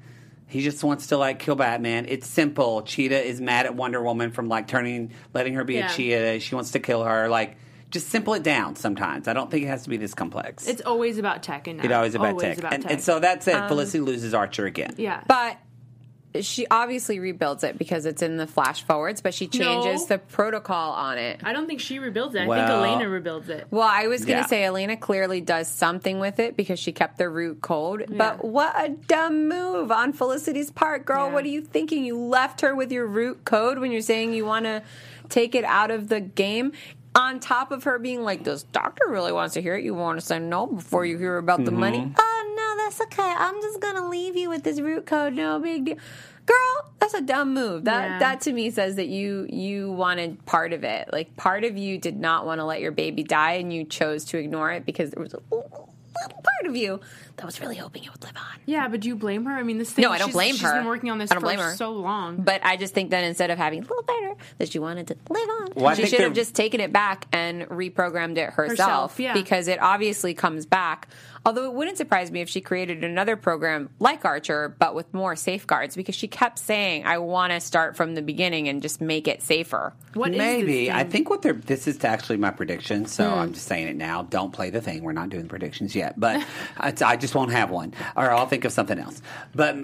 he 0.49 0.63
just 0.63 0.85
wants 0.85 1.09
to 1.09 1.17
like 1.17 1.39
kill 1.39 1.57
Batman. 1.57 2.07
It's 2.09 2.27
simple. 2.27 2.83
Cheetah 2.83 3.25
is 3.25 3.41
mad 3.41 3.67
at 3.67 3.75
Wonder 3.75 4.03
Woman 4.03 4.31
from 4.33 4.49
like 4.49 4.69
turning, 4.69 5.13
letting 5.35 5.55
her 5.55 5.65
be 5.65 5.75
Yeah. 5.75 5.91
a 5.91 5.95
cheetah. 5.95 6.41
She 6.41 6.55
wants 6.55 6.73
to 6.73 6.79
kill 6.79 7.03
her. 7.05 7.29
Like, 7.29 7.57
just 7.91 8.09
simple 8.11 8.35
it 8.35 8.43
down. 8.43 8.77
Sometimes 8.77 9.27
I 9.27 9.33
don't 9.33 9.51
think 9.51 9.65
it 9.65 9.69
has 9.69 9.85
to 9.85 9.89
be 9.91 9.97
this 9.97 10.13
complex. 10.15 10.67
it's 10.69 10.83
always 10.83 11.19
about 11.19 11.43
tech 11.43 11.67
and 11.69 11.83
it's 11.83 11.93
always 11.93 12.15
about 12.15 12.39
tech. 12.39 12.59
About 12.59 12.75
and, 12.75 12.83
tech. 12.83 12.93
and 12.93 13.03
so 13.03 13.19
that's 13.19 13.49
it. 13.49 13.55
Um, 13.55 13.69
Felicity 13.69 14.01
loses 14.01 14.35
Archer 14.35 14.67
again. 14.67 14.95
yeah, 14.99 15.23
But 15.27 15.57
she 16.45 16.67
obviously 16.71 17.19
rebuilds 17.19 17.65
it 17.65 17.79
because 17.79 18.07
it's 18.07 18.23
in 18.23 18.37
the 18.37 18.47
flash 18.47 18.83
forwards, 18.85 19.21
but 19.21 19.33
she 19.35 19.47
changes 19.47 20.03
No. 20.03 20.07
the 20.07 20.19
protocol 20.19 20.93
on 20.93 21.19
it. 21.19 21.41
I 21.45 21.53
don't 21.53 21.67
think 21.67 21.81
she 21.81 21.99
rebuilds 21.99 22.35
it. 22.35 22.43
I 22.43 22.47
Well- 22.47 22.83
think 22.85 23.01
Alena 23.03 23.11
rebuilds 23.13 23.49
it. 23.49 23.67
Well, 23.71 23.89
I 23.91 24.07
was 24.09 24.25
going 24.25 24.37
to 24.39 24.43
Yeah. 24.43 24.47
say 24.47 24.63
Alena 24.63 24.99
clearly 24.99 25.41
does 25.41 25.69
something 25.69 26.19
with 26.21 26.39
it 26.39 26.57
because 26.57 26.79
she 26.79 26.93
kept 26.93 27.19
the 27.19 27.29
root 27.29 27.61
code. 27.63 28.07
But 28.11 28.45
what 28.45 28.75
a 28.77 28.89
dumb 28.91 29.49
move 29.49 29.91
on 29.93 30.13
Felicity's 30.13 30.71
part, 30.71 31.05
girl. 31.05 31.27
Yeah. 31.29 31.33
What 31.33 31.45
are 31.45 31.49
you 31.49 31.63
thinking? 31.63 32.05
You 32.05 32.19
left 32.19 32.61
her 32.61 32.75
with 32.75 32.91
your 32.93 33.07
root 33.07 33.45
code 33.45 33.79
when 33.79 33.93
you're 33.93 34.01
saying 34.01 34.35
you 34.35 34.45
want 34.45 34.65
to 34.67 34.83
take 35.29 35.55
it 35.55 35.65
out 35.65 35.91
of 35.91 36.09
the 36.09 36.21
game. 36.21 36.73
On 37.15 37.41
top 37.41 37.73
of 37.73 37.85
her 37.85 37.99
being 37.99 38.23
like, 38.25 38.45
this 38.45 38.63
doctor 38.65 39.05
really 39.09 39.33
wants 39.33 39.55
to 39.55 39.63
hear 39.63 39.75
it. 39.75 39.83
You 39.85 39.95
want 39.95 40.21
to 40.21 40.27
say 40.27 40.39
no 40.39 40.67
before 40.67 41.07
you 41.07 41.17
hear 41.17 41.39
about 41.39 41.65
the 41.65 41.71
money. 41.71 42.13
Oh, 42.19 42.36
no, 42.87 42.91
that's 42.91 43.01
okay. 43.03 43.35
I'm 43.37 43.61
just 43.63 43.81
going 43.81 43.97
to 43.97 44.09
leave 44.09 44.37
you 44.37 44.49
with 44.49 44.63
this 44.63 44.81
root 44.81 45.07
code. 45.07 45.35
No 45.35 45.59
big 45.59 45.85
deal. 45.85 45.97
Girl, 46.47 46.93
that's 47.01 47.15
a 47.15 47.21
dumb 47.23 47.55
move. 47.55 47.85
That 47.85 48.05
Yeah. 48.09 48.19
that 48.21 48.41
to 48.43 48.53
me 48.53 48.71
says 48.71 48.95
that 48.97 49.09
you 49.09 49.47
you 49.51 49.91
wanted 49.91 50.45
part 50.47 50.73
of 50.73 50.85
it. 50.85 51.09
Like 51.13 51.37
part 51.37 51.65
of 51.65 51.77
you 51.77 51.99
did 51.99 52.21
not 52.21 52.47
want 52.47 52.61
to 52.61 52.65
let 52.65 52.81
your 52.81 52.93
baby 52.93 53.25
die, 53.25 53.55
and 53.55 53.73
you 53.73 53.83
chose 53.85 54.25
to 54.27 54.39
ignore 54.39 54.71
it 54.71 54.87
because 54.87 55.11
there 55.11 55.21
was 55.23 55.35
a 55.35 55.41
little 55.51 55.91
part 56.15 56.67
of 56.67 56.77
you 56.77 57.01
that 57.37 57.45
was 57.47 57.61
really 57.61 57.75
hoping 57.77 58.05
it 58.05 58.13
would 58.13 58.23
live 58.23 58.37
on. 58.37 58.61
Yeah, 58.65 58.87
but 58.89 59.01
do 59.01 59.09
you 59.09 59.17
blame 59.17 59.45
her? 59.45 59.53
I 59.53 59.65
mean, 59.65 59.79
this 59.79 59.91
thing. 59.93 60.05
No, 60.05 60.13
I 60.13 60.19
don't 60.19 60.29
she's- 60.29 60.35
blame 60.35 60.53
she's 60.55 60.63
her. 60.63 60.73
been 60.79 60.87
working 60.87 61.11
on 61.11 61.19
this 61.19 61.33
I 61.33 61.35
don't 61.35 61.41
for 61.43 61.47
blame 61.47 61.59
her. 61.59 61.75
so 61.75 61.91
long. 61.93 62.37
But 62.37 62.65
I 62.65 62.77
just 62.77 62.95
think 62.95 63.11
that 63.11 63.25
instead 63.25 63.51
of 63.51 63.59
having 63.59 63.81
a 63.81 63.83
little 63.83 64.03
better, 64.05 64.35
that 64.59 64.71
she 64.71 64.79
wanted 64.79 65.09
to 65.09 65.17
live 65.29 65.49
on, 65.61 65.69
Well, 65.75 65.95
she 65.97 66.07
should 66.07 66.21
have 66.21 66.33
just 66.33 66.55
taken 66.55 66.81
it 66.81 66.93
back 66.93 67.27
and 67.33 67.63
reprogrammed 67.69 68.39
it 68.39 68.51
herself. 68.51 68.69
Herself, 68.79 69.21
yeah. 69.21 69.35
Because 69.35 69.67
it 69.69 69.83
obviously 69.83 70.33
comes 70.33 70.65
back 70.65 71.09
Although 71.47 71.65
it 71.67 71.75
wouldn't 71.75 71.97
surprise 71.97 72.33
me 72.33 72.41
if 72.41 72.49
she 72.49 72.61
created 72.61 73.05
another 73.05 73.37
program 73.37 73.89
like 74.01 74.25
Archer, 74.25 74.75
but 74.81 74.97
with 74.97 75.15
more 75.15 75.37
safeguards, 75.37 75.95
because 75.95 76.17
she 76.17 76.27
kept 76.27 76.59
saying, 76.59 77.07
"I 77.07 77.19
want 77.19 77.53
to 77.53 77.61
start 77.61 77.97
from 77.97 78.15
the 78.17 78.21
beginning 78.23 78.69
and 78.69 78.83
just 78.83 79.01
make 79.01 79.29
it 79.29 79.43
safer." 79.43 79.95
What 80.15 80.33
is 80.33 80.39
Maybe. 80.39 80.87
this 80.87 80.95
I 80.95 81.05
think 81.05 81.31
what 81.31 81.43
they're. 81.43 81.53
This 81.53 81.87
is 81.87 82.05
actually 82.05 82.39
my 82.39 82.51
prediction, 82.51 83.07
so 83.07 83.31
Hmm. 83.31 83.39
I'm 83.39 83.53
just 83.53 83.67
saying 83.69 83.87
it 83.87 83.97
now. 83.97 84.23
Don't 84.25 84.53
play 84.53 84.71
the 84.71 84.81
thing. 84.81 85.03
We're 85.05 85.13
not 85.13 85.29
doing 85.29 85.47
predictions 85.47 85.95
yet, 85.95 86.19
but 86.19 86.45
I, 86.77 86.93
I 87.05 87.17
just 87.17 87.37
won't 87.37 87.53
have 87.53 87.71
one, 87.71 87.95
or 88.17 88.31
I'll 88.31 88.47
think 88.47 88.65
of 88.65 88.73
something 88.73 88.99
else. 88.99 89.23
But 89.55 89.77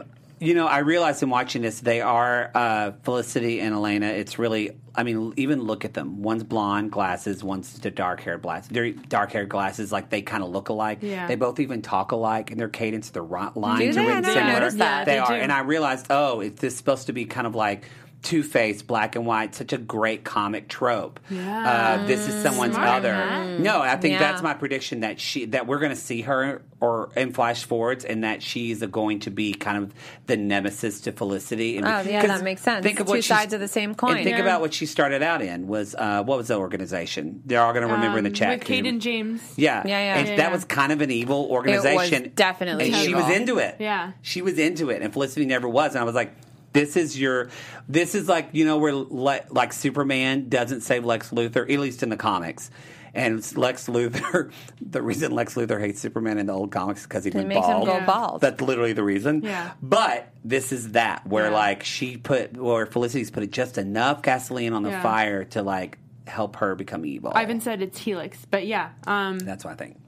you 0.42 0.54
know, 0.54 0.66
I 0.66 0.78
realized 0.78 1.22
in 1.22 1.30
watching 1.30 1.62
this, 1.62 1.80
they 1.80 2.00
are 2.00 2.50
uh, 2.54 2.92
Felicity 3.04 3.60
and 3.60 3.74
Alena. 3.74 4.10
It's 4.10 4.38
really. 4.38 4.72
I 4.94 5.04
mean, 5.04 5.32
even 5.38 5.62
look 5.62 5.86
at 5.86 5.94
them. 5.94 6.20
One's 6.22 6.42
blonde, 6.44 6.92
glasses. 6.92 7.42
One's 7.42 7.78
the 7.78 7.90
dark 7.90 8.20
haired 8.20 8.42
glasses. 8.42 8.68
They're 8.70 8.90
dark 8.90 9.32
haired 9.32 9.48
glasses, 9.48 9.90
like 9.90 10.10
they 10.10 10.20
kind 10.20 10.42
of 10.42 10.50
look 10.50 10.68
alike. 10.68 10.98
Yeah. 11.00 11.26
They 11.28 11.34
both 11.36 11.60
even 11.60 11.80
talk 11.80 12.12
alike, 12.12 12.50
and 12.50 12.60
their 12.60 12.68
cadence, 12.68 13.08
their 13.08 13.22
lines 13.22 13.54
Do 13.54 13.54
are 13.62 13.92
they? 13.92 14.00
I 14.00 14.04
written 14.16 14.24
similar. 14.24 14.52
noticed 14.52 14.78
that. 14.78 15.06
They 15.06 15.12
They 15.12 15.18
are, 15.18 15.28
do. 15.28 15.34
and 15.34 15.50
I 15.50 15.60
realized, 15.60 16.08
oh, 16.10 16.40
is 16.40 16.56
this 16.56 16.76
supposed 16.76 17.06
to 17.06 17.14
be 17.14 17.24
kind 17.24 17.46
of 17.46 17.54
like 17.54 17.84
Two 18.22 18.42
Face, 18.44 18.82
black 18.82 19.16
and 19.16 19.26
white, 19.26 19.54
such 19.54 19.72
a 19.72 19.78
great 19.78 20.22
comic 20.22 20.68
trope. 20.68 21.18
Yeah. 21.28 21.98
Uh, 22.02 22.06
this 22.06 22.28
is 22.28 22.40
someone's 22.42 22.74
Smart, 22.74 22.88
other. 22.88 23.12
Matt. 23.12 23.58
No, 23.60 23.80
I 23.80 23.96
think 23.96 24.12
Yeah. 24.12 24.18
that's 24.20 24.42
my 24.42 24.54
prediction 24.54 25.00
that 25.00 25.18
she 25.18 25.46
that 25.46 25.66
we're 25.66 25.80
going 25.80 25.90
to 25.90 25.96
see 25.96 26.22
her 26.22 26.62
or 26.80 27.10
in 27.16 27.32
flash 27.32 27.64
forwards, 27.64 28.04
and 28.04 28.24
that 28.24 28.42
she's 28.42 28.80
going 28.86 29.20
to 29.20 29.30
be 29.30 29.54
kind 29.54 29.76
of 29.78 29.92
the 30.26 30.36
nemesis 30.36 31.00
to 31.02 31.12
Felicity. 31.12 31.76
And, 31.78 31.86
Oh, 31.86 32.00
yeah, 32.04 32.20
'cause 32.20 32.30
that 32.30 32.42
makes 32.42 32.60
sense. 32.62 32.82
Think 32.84 32.98
of 32.98 33.06
Two 33.06 33.12
what 33.12 33.24
she's- 33.24 33.38
sides 33.38 33.52
of 33.54 33.60
the 33.60 33.68
same 33.68 33.94
coin. 33.94 34.16
And 34.16 34.24
think 34.24 34.36
Yeah. 34.36 34.42
about 34.42 34.60
what 34.60 34.74
she 34.74 34.86
started 34.86 35.22
out 35.22 35.42
in 35.42 35.66
was 35.68 35.94
uh, 35.96 36.22
what 36.24 36.38
was 36.38 36.48
the 36.48 36.56
organization? 36.56 37.40
They're 37.46 37.60
all 37.60 37.72
going 37.72 37.86
to 37.86 37.92
remember 37.92 38.18
in 38.18 38.24
the 38.24 38.30
Um, 38.30 38.34
chat. 38.34 38.58
with 38.58 38.66
Can 38.66 38.76
you- 38.76 38.82
Kate 38.82 38.88
and 38.88 39.00
James. 39.00 39.42
yeah, 39.56 39.82
Yeah, 39.84 39.98
yeah. 39.98 40.18
And 40.18 40.28
Yeah, 40.28 40.36
that 40.36 40.46
yeah. 40.48 40.52
was 40.52 40.64
kind 40.64 40.90
of 40.92 41.00
an 41.00 41.10
evil 41.10 41.46
organization. 41.50 42.32
definitely 42.34 42.86
and 42.86 42.94
she 42.96 43.14
was 43.14 43.28
into 43.30 43.58
it. 43.58 43.76
Yeah. 43.78 44.12
she 44.22 44.42
was 44.42 44.58
into 44.58 44.90
it, 44.90 45.02
and 45.02 45.12
Felicity 45.12 45.46
never 45.46 45.68
was. 45.68 45.92
And 45.94 46.00
I 46.00 46.04
was 46.04 46.14
like, 46.16 46.32
"This 46.72 46.96
is 46.96 47.18
your, 47.20 47.48
this 47.88 48.14
is 48.14 48.28
like 48.28 48.48
you 48.52 48.64
know 48.64 48.78
where 48.78 48.94
le- 48.94 49.40
like 49.50 49.72
Superman 49.72 50.48
doesn't 50.48 50.82
save 50.82 51.04
Lex 51.04 51.30
Luthor, 51.30 51.70
at 51.72 51.78
least 51.80 52.02
in 52.02 52.08
the 52.08 52.16
comics." 52.16 52.70
And 53.14 53.38
it's 53.38 53.58
Lex 53.58 53.88
Luthor, 53.88 54.50
the 54.80 55.02
reason 55.02 55.32
Lex 55.32 55.54
Luthor 55.54 55.78
hates 55.78 56.00
Superman 56.00 56.38
in 56.38 56.46
the 56.46 56.54
old 56.54 56.70
comics 56.72 57.00
is 57.00 57.06
because 57.06 57.24
he 57.24 57.30
went 57.30 57.46
makes 57.48 57.66
him 57.66 57.74
bald. 57.80 57.86
go 57.86 58.00
bald. 58.06 58.40
That's 58.40 58.62
literally 58.62 58.94
the 58.94 59.02
reason. 59.04 59.42
Yeah. 59.42 59.72
But 59.82 60.32
this 60.42 60.72
is 60.72 60.92
that 60.92 61.26
where 61.26 61.50
Yeah. 61.50 61.56
like 61.58 61.84
she 61.84 62.16
put, 62.16 62.56
or 62.56 62.86
Felicity's 62.86 63.30
put 63.30 63.50
just 63.50 63.76
enough 63.76 64.22
gasoline 64.22 64.72
on 64.72 64.82
the 64.82 64.88
Yeah. 64.90 65.02
fire 65.02 65.44
to 65.44 65.62
like 65.62 65.98
help 66.26 66.56
her 66.56 66.74
become 66.74 67.04
evil. 67.04 67.32
Ivan 67.34 67.60
said 67.60 67.82
it's 67.82 67.98
Helix, 67.98 68.46
but 68.50 68.66
yeah, 68.66 68.92
um, 69.06 69.38
That's 69.40 69.62
what 69.62 69.74
I 69.74 69.76
think. 69.76 69.98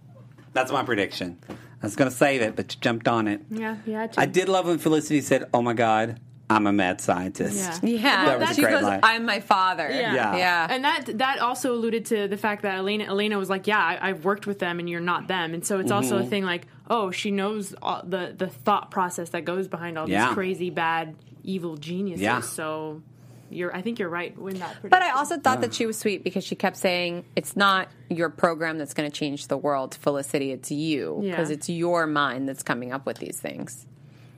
That's 0.55 0.72
my 0.72 0.83
prediction. 0.83 1.37
I 1.50 1.55
was 1.83 1.96
going 1.96 2.11
to 2.11 2.16
save 2.16 2.40
it, 2.40 2.57
but 2.57 2.72
you 2.74 2.81
jumped 2.81 3.07
on 3.07 3.29
it. 3.29 3.42
yeah, 3.50 3.77
yeah. 3.85 4.07
I 4.16 4.24
did 4.24 4.48
love 4.48 4.66
when 4.66 4.79
Felicity 4.79 5.20
said, 5.20 5.44
"Oh 5.53 5.61
my 5.61 5.74
God, 5.74 6.20
I'm 6.55 6.67
a 6.67 6.73
mad 6.73 7.01
scientist." 7.01 7.83
Yeah. 7.83 7.90
Yeah, 7.90 8.25
That 8.38 8.40
was 8.40 8.59
a 8.59 8.61
great 8.61 8.71
goes, 8.73 8.83
line. 8.83 9.01
"I'm 9.03 9.25
my 9.25 9.40
father." 9.40 9.88
Yeah. 9.90 10.14
Yeah. 10.14 10.37
yeah. 10.37 10.67
And 10.71 10.85
that 10.85 11.19
that 11.19 11.38
also 11.40 11.73
alluded 11.75 12.07
to 12.07 12.29
the 12.29 12.37
fact 12.37 12.62
that 12.62 12.79
Alena 12.81 13.07
Alena 13.09 13.38
was 13.38 13.51
like, 13.51 13.67
"Yeah, 13.67 13.79
I, 13.79 13.99
I've 14.11 14.25
worked 14.25 14.47
with 14.47 14.59
them, 14.59 14.79
and 14.79 14.88
you're 14.88 15.01
not 15.01 15.29
them." 15.29 15.55
And 15.55 15.64
so 15.64 15.79
it's 15.81 15.90
also 15.90 16.17
Mm-hmm. 16.17 16.27
a 16.27 16.31
thing 16.31 16.45
like, 16.45 16.67
"Oh, 16.88 17.11
she 17.11 17.31
knows 17.31 17.75
all 17.83 18.03
the 18.05 18.35
the 18.37 18.47
thought 18.49 18.90
process 18.90 19.31
that 19.31 19.45
goes 19.45 19.69
behind 19.69 19.99
all 19.99 20.09
Yeah. 20.09 20.27
these 20.27 20.35
crazy, 20.35 20.71
bad, 20.71 21.17
evil 21.43 21.77
geniuses." 21.77 22.23
Yeah. 22.23 22.40
So 22.40 23.03
you're, 23.51 23.77
I 23.77 23.83
think 23.83 23.99
you're 24.01 24.09
right 24.09 24.35
in 24.37 24.59
that. 24.59 24.77
But 24.83 25.03
I 25.03 25.11
also 25.11 25.38
thought 25.38 25.61
that 25.61 25.75
she 25.75 25.87
was 25.87 25.97
sweet 25.99 26.25
because 26.25 26.43
she 26.45 26.57
kept 26.57 26.77
saying, 26.77 27.25
"It's 27.37 27.57
not 27.57 27.88
your 28.11 28.29
program 28.31 28.79
that's 28.79 28.95
going 28.95 29.09
to 29.09 29.17
change 29.17 29.47
the 29.49 29.57
world, 29.57 29.95
Felicity. 29.95 30.51
It's 30.51 30.71
you 30.73 31.21
Yeah. 31.23 31.31
because 31.33 31.51
it's 31.51 31.69
your 31.69 32.07
mind 32.07 32.49
that's 32.49 32.62
coming 32.62 32.93
up 32.93 33.07
with 33.07 33.19
these 33.19 33.38
things." 33.40 33.87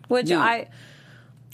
Which 0.08 0.28
Yeah. 0.28 0.40
I, 0.40 0.68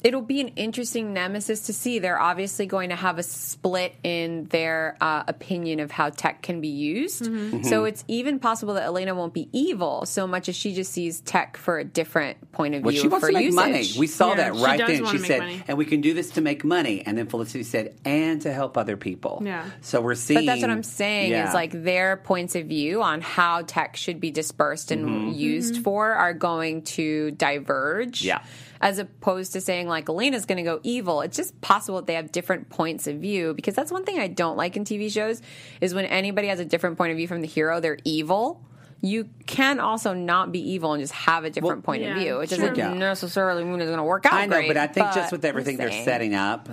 it'll 0.04 0.22
be 0.22 0.40
an 0.40 0.48
interesting 0.56 1.12
nemesis 1.12 1.66
to 1.66 1.72
see. 1.72 1.98
They're 1.98 2.20
obviously 2.20 2.66
going 2.66 2.90
to 2.90 2.96
have 2.96 3.18
a 3.18 3.22
split 3.22 3.94
in 4.02 4.44
their 4.46 4.96
uh, 5.00 5.24
opinion 5.28 5.80
of 5.80 5.90
how 5.90 6.10
tech 6.10 6.42
can 6.42 6.60
be 6.60 6.68
used. 6.68 7.22
Mm-hmm. 7.24 7.62
So 7.64 7.84
it's 7.84 8.04
even 8.08 8.38
possible 8.38 8.74
that 8.74 8.88
Alena 8.88 9.14
won't 9.14 9.34
be 9.34 9.48
evil 9.52 10.04
so 10.06 10.26
much 10.26 10.48
as 10.48 10.56
she 10.56 10.74
just 10.74 10.92
sees 10.92 11.20
tech 11.20 11.56
for 11.56 11.78
a 11.78 11.84
different 11.84 12.52
point 12.52 12.74
of 12.74 12.80
view. 12.80 12.84
Well, 12.86 12.92
view 12.92 13.00
she 13.02 13.08
wants 13.08 13.26
for 13.26 13.30
to 13.30 13.34
make 13.36 13.44
usage. 13.44 13.56
money. 13.56 13.88
We 13.98 14.06
saw 14.06 14.30
Yeah, 14.30 14.36
that 14.50 14.54
right 14.54 14.78
does 14.78 14.88
then. 14.88 15.06
She 15.06 15.18
said, 15.18 15.38
money. 15.38 15.62
"And 15.68 15.78
we 15.78 15.84
can 15.84 16.00
do 16.00 16.14
this 16.14 16.30
to 16.32 16.40
make 16.40 16.64
money." 16.64 17.02
And 17.06 17.16
then 17.16 17.26
Felicity 17.28 17.64
said, 17.64 17.94
"And 18.04 18.40
to 18.42 18.52
help 18.52 18.76
other 18.76 18.96
people." 18.96 19.42
Yeah. 19.44 19.64
So 19.82 20.00
we're 20.00 20.14
seeing. 20.14 20.40
But 20.40 20.46
that's 20.46 20.62
what 20.62 20.70
I'm 20.70 20.82
saying 20.82 21.30
Yeah. 21.30 21.48
is 21.48 21.54
like 21.54 21.70
their 21.84 22.16
points 22.16 22.54
of 22.56 22.66
view 22.66 23.02
on 23.02 23.20
how 23.20 23.62
tech 23.62 23.96
should 23.96 24.20
be 24.20 24.30
dispersed 24.30 24.90
and 24.90 25.02
Mm-hmm. 25.02 25.30
used 25.38 25.82
for 25.84 26.12
are 26.12 26.32
going 26.34 26.82
to 26.82 27.30
diverge. 27.32 28.22
Yeah. 28.24 28.42
As 28.82 28.98
opposed 28.98 29.52
to 29.52 29.60
saying 29.60 29.86
like 29.86 30.08
Alena's 30.08 30.44
going 30.44 30.56
to 30.56 30.64
go 30.64 30.80
evil. 30.82 31.20
It's 31.20 31.36
just 31.36 31.58
possible 31.60 31.98
that 32.00 32.06
they 32.06 32.14
have 32.14 32.32
different 32.32 32.68
points 32.68 33.06
of 33.06 33.18
view 33.18 33.54
because 33.54 33.74
that's 33.76 33.92
one 33.92 34.04
thing 34.04 34.18
I 34.18 34.26
don't 34.26 34.56
like 34.56 34.76
in 34.76 34.84
TV 34.84 35.08
shows 35.10 35.40
is 35.80 35.94
when 35.94 36.04
anybody 36.04 36.48
has 36.48 36.58
a 36.58 36.64
different 36.64 36.98
point 36.98 37.12
of 37.12 37.16
view 37.16 37.28
from 37.28 37.42
the 37.42 37.46
hero, 37.46 37.78
they're 37.78 37.98
evil. 38.04 38.60
You 39.00 39.28
can 39.46 39.78
also 39.78 40.14
not 40.14 40.50
be 40.50 40.58
evil 40.72 40.92
and 40.94 41.00
just 41.00 41.12
have 41.12 41.44
a 41.44 41.50
different 41.50 41.86
Well, 41.86 41.94
point 41.94 42.04
of 42.04 42.16
view. 42.16 42.40
It 42.40 42.48
sure. 42.48 42.58
doesn't 42.58 42.76
Yeah. 42.76 42.92
necessarily 42.92 43.62
mean 43.64 43.80
it's 43.80 43.86
going 43.86 43.98
to 43.98 44.02
work 44.04 44.26
out. 44.26 44.32
I 44.34 44.46
know, 44.46 44.56
great, 44.56 44.66
but 44.68 44.76
I 44.76 44.88
think 44.88 45.12
just 45.12 45.30
with 45.30 45.44
everything 45.44 45.76
they're 45.76 46.04
setting 46.04 46.34
up, 46.34 46.68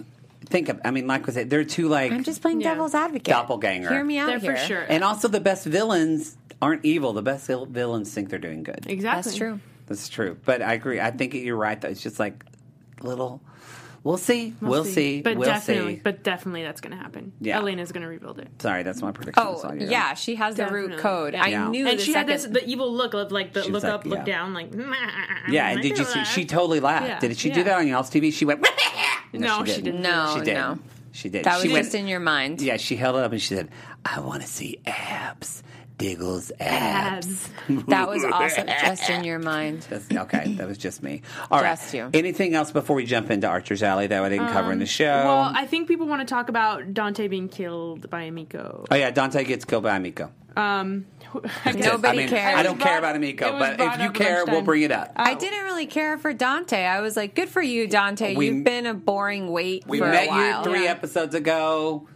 think 0.45 0.69
of. 0.69 0.79
I 0.83 0.89
mean, 0.89 1.05
like 1.05 1.29
I 1.29 1.31
said, 1.31 1.49
they're 1.51 1.63
two 1.63 1.87
like, 1.89 2.11
I'm 2.11 2.23
just 2.23 2.41
playing 2.41 2.61
Yeah. 2.61 2.69
devil's 2.73 2.95
advocate. 2.95 3.25
Doppelganger. 3.25 3.89
Hear 3.89 4.03
me 4.03 4.17
out 4.17 4.27
They're 4.27 4.39
here. 4.39 4.55
for 4.57 4.63
sure. 4.65 4.85
and 4.89 5.03
also 5.03 5.27
the 5.27 5.39
best 5.39 5.65
villains 5.65 6.37
aren't 6.59 6.83
evil. 6.85 7.13
The 7.13 7.21
best 7.21 7.45
villains 7.47 8.11
think 8.13 8.29
they're 8.29 8.39
doing 8.39 8.63
good. 8.63 8.85
exactly 8.87 9.21
That's 9.31 9.35
true. 9.37 9.59
That's 9.89 10.07
true. 10.07 10.37
But 10.45 10.61
I 10.61 10.73
agree. 10.73 11.01
I 11.01 11.11
think 11.11 11.33
you're 11.33 11.57
right. 11.57 11.79
Though 11.79 11.89
it's 11.89 12.01
just 12.01 12.19
like 12.19 12.45
little. 13.01 13.41
We'll 14.01 14.15
see. 14.17 14.55
We'll, 14.61 14.85
see. 14.85 15.21
But 15.21 15.35
we'll 15.35 15.49
definitely, 15.49 15.95
see. 15.95 16.01
but 16.01 16.23
definitely, 16.23 16.63
that's 16.63 16.79
going 16.79 16.95
to 16.95 17.03
happen. 17.03 17.33
Yeah. 17.41 17.57
Alena's 17.59 17.91
going 17.91 18.03
to 18.03 18.07
rebuild 18.07 18.39
it. 18.39 18.47
Sorry, 18.61 18.81
that's 18.81 19.01
my 19.01 19.11
prediction. 19.11 19.43
Oh 19.45 19.57
So, 19.57 19.73
yeah, 19.73 20.13
she 20.13 20.35
has 20.35 20.55
the 20.55 20.67
root 20.67 20.99
code. 20.99 21.33
Yeah. 21.33 21.43
I 21.43 21.47
Yeah. 21.47 21.67
knew. 21.67 21.85
And 21.85 21.99
the 21.99 22.03
she 22.03 22.13
had 22.13 22.27
second- 22.29 22.53
this 22.53 22.63
the 22.63 22.65
evil 22.69 22.93
look 22.93 23.13
of 23.13 23.29
like 23.33 23.51
the 23.51 23.63
She 23.63 23.71
was 23.71 23.83
look 23.83 23.91
like, 23.91 23.99
up, 23.99 24.05
look 24.05 24.19
yeah. 24.19 24.23
down, 24.23 24.53
like 24.53 24.73
Yeah, 25.49 25.67
and 25.71 25.81
did 25.81 25.97
you 25.97 26.05
see? 26.05 26.23
She 26.23 26.45
totally 26.45 26.79
laughed. 26.79 27.07
Yeah, 27.07 27.19
Did 27.19 27.37
she 27.37 27.49
do 27.49 27.59
yeah. 27.59 27.63
that 27.65 27.77
on 27.79 27.87
y'all's 27.89 28.09
TV? 28.09 28.31
She 28.31 28.45
went. 28.45 28.65
No, 29.33 29.65
she 29.65 29.81
didn't. 29.81 30.01
No, 30.01 30.35
She 30.37 30.45
did. 30.45 30.53
no. 30.53 30.79
She 31.11 31.27
did. 31.29 31.43
That 31.43 31.55
was 31.55 31.63
she 31.63 31.69
just 31.75 31.93
in 31.93 32.07
your 32.07 32.19
mind. 32.21 32.61
Yeah, 32.61 32.77
she 32.77 32.95
held 32.95 33.17
it 33.17 33.23
up 33.23 33.31
and 33.33 33.41
she 33.41 33.53
said, 33.53 33.69
"I 34.05 34.21
want 34.21 34.41
to 34.43 34.47
see 34.47 34.79
abs, 34.85 35.61
Diggle's 35.99 36.51
abs." 36.59 37.27
abs. 37.27 37.49
That 37.87 38.09
was 38.09 38.23
awesome. 38.25 38.65
just 38.67 39.07
in 39.11 39.23
your 39.23 39.37
mind. 39.37 39.85
That's, 39.89 40.09
okay, 40.11 40.53
that 40.55 40.67
was 40.67 40.77
just 40.79 41.03
me. 41.03 41.21
All 41.51 41.61
right. 41.61 41.77
Just 41.77 41.93
you. 41.93 42.09
Anything 42.13 42.55
else 42.55 42.71
before 42.71 42.95
we 42.95 43.05
jump 43.05 43.29
into 43.29 43.47
Archer's 43.47 43.83
Alley 43.83 44.07
that 44.07 44.23
I 44.23 44.29
didn't 44.29 44.47
cover 44.49 44.71
in 44.71 44.79
the 44.79 44.85
show? 44.87 45.05
Um, 45.13 45.25
Well, 45.27 45.51
I 45.53 45.67
think 45.67 45.87
people 45.87 46.07
want 46.07 46.27
to 46.27 46.31
talk 46.33 46.49
about 46.49 46.93
Dante 46.95 47.27
being 47.27 47.47
killed 47.49 48.09
by 48.09 48.27
Emiko. 48.29 48.87
oh 48.89 48.95
yeah, 48.95 49.11
Dante 49.11 49.43
gets 49.43 49.65
killed 49.65 49.83
by 49.83 49.99
Emiko. 49.99 50.31
Um, 50.57 51.05
I 51.65 51.73
guess- 51.73 51.85
Nobody 51.85 52.07
I 52.07 52.21
mean, 52.21 52.29
cares. 52.29 52.57
I 52.57 52.63
don't 52.63 52.79
It 52.81 52.83
care 52.83 52.97
about 52.97 53.15
Emiko, 53.15 53.59
but 53.59 53.73
if 53.79 53.99
you 53.99 54.07
up 54.07 54.13
care, 54.15 54.45
we'll 54.47 54.63
bring 54.63 54.81
it 54.81 54.91
up. 54.91 55.11
I 55.15 55.35
didn't 55.35 55.63
really 55.63 55.85
care 55.85 56.17
for 56.17 56.33
Dante. 56.33 56.83
I 56.85 57.01
was 57.01 57.15
like, 57.15 57.35
good 57.35 57.49
for 57.49 57.61
you, 57.61 57.87
Dante. 57.87 58.35
We- 58.35 58.47
You've 58.47 58.63
been 58.63 58.87
a 58.87 58.93
boring 58.95 59.51
wait 59.51 59.85
we 59.87 59.99
for 59.99 60.07
met 60.07 60.25
a 60.27 60.29
while. 60.29 60.57
you 60.59 60.63
three 60.63 60.83
Yeah. 60.85 60.91
episodes 60.91 61.35
ago. 61.35 62.07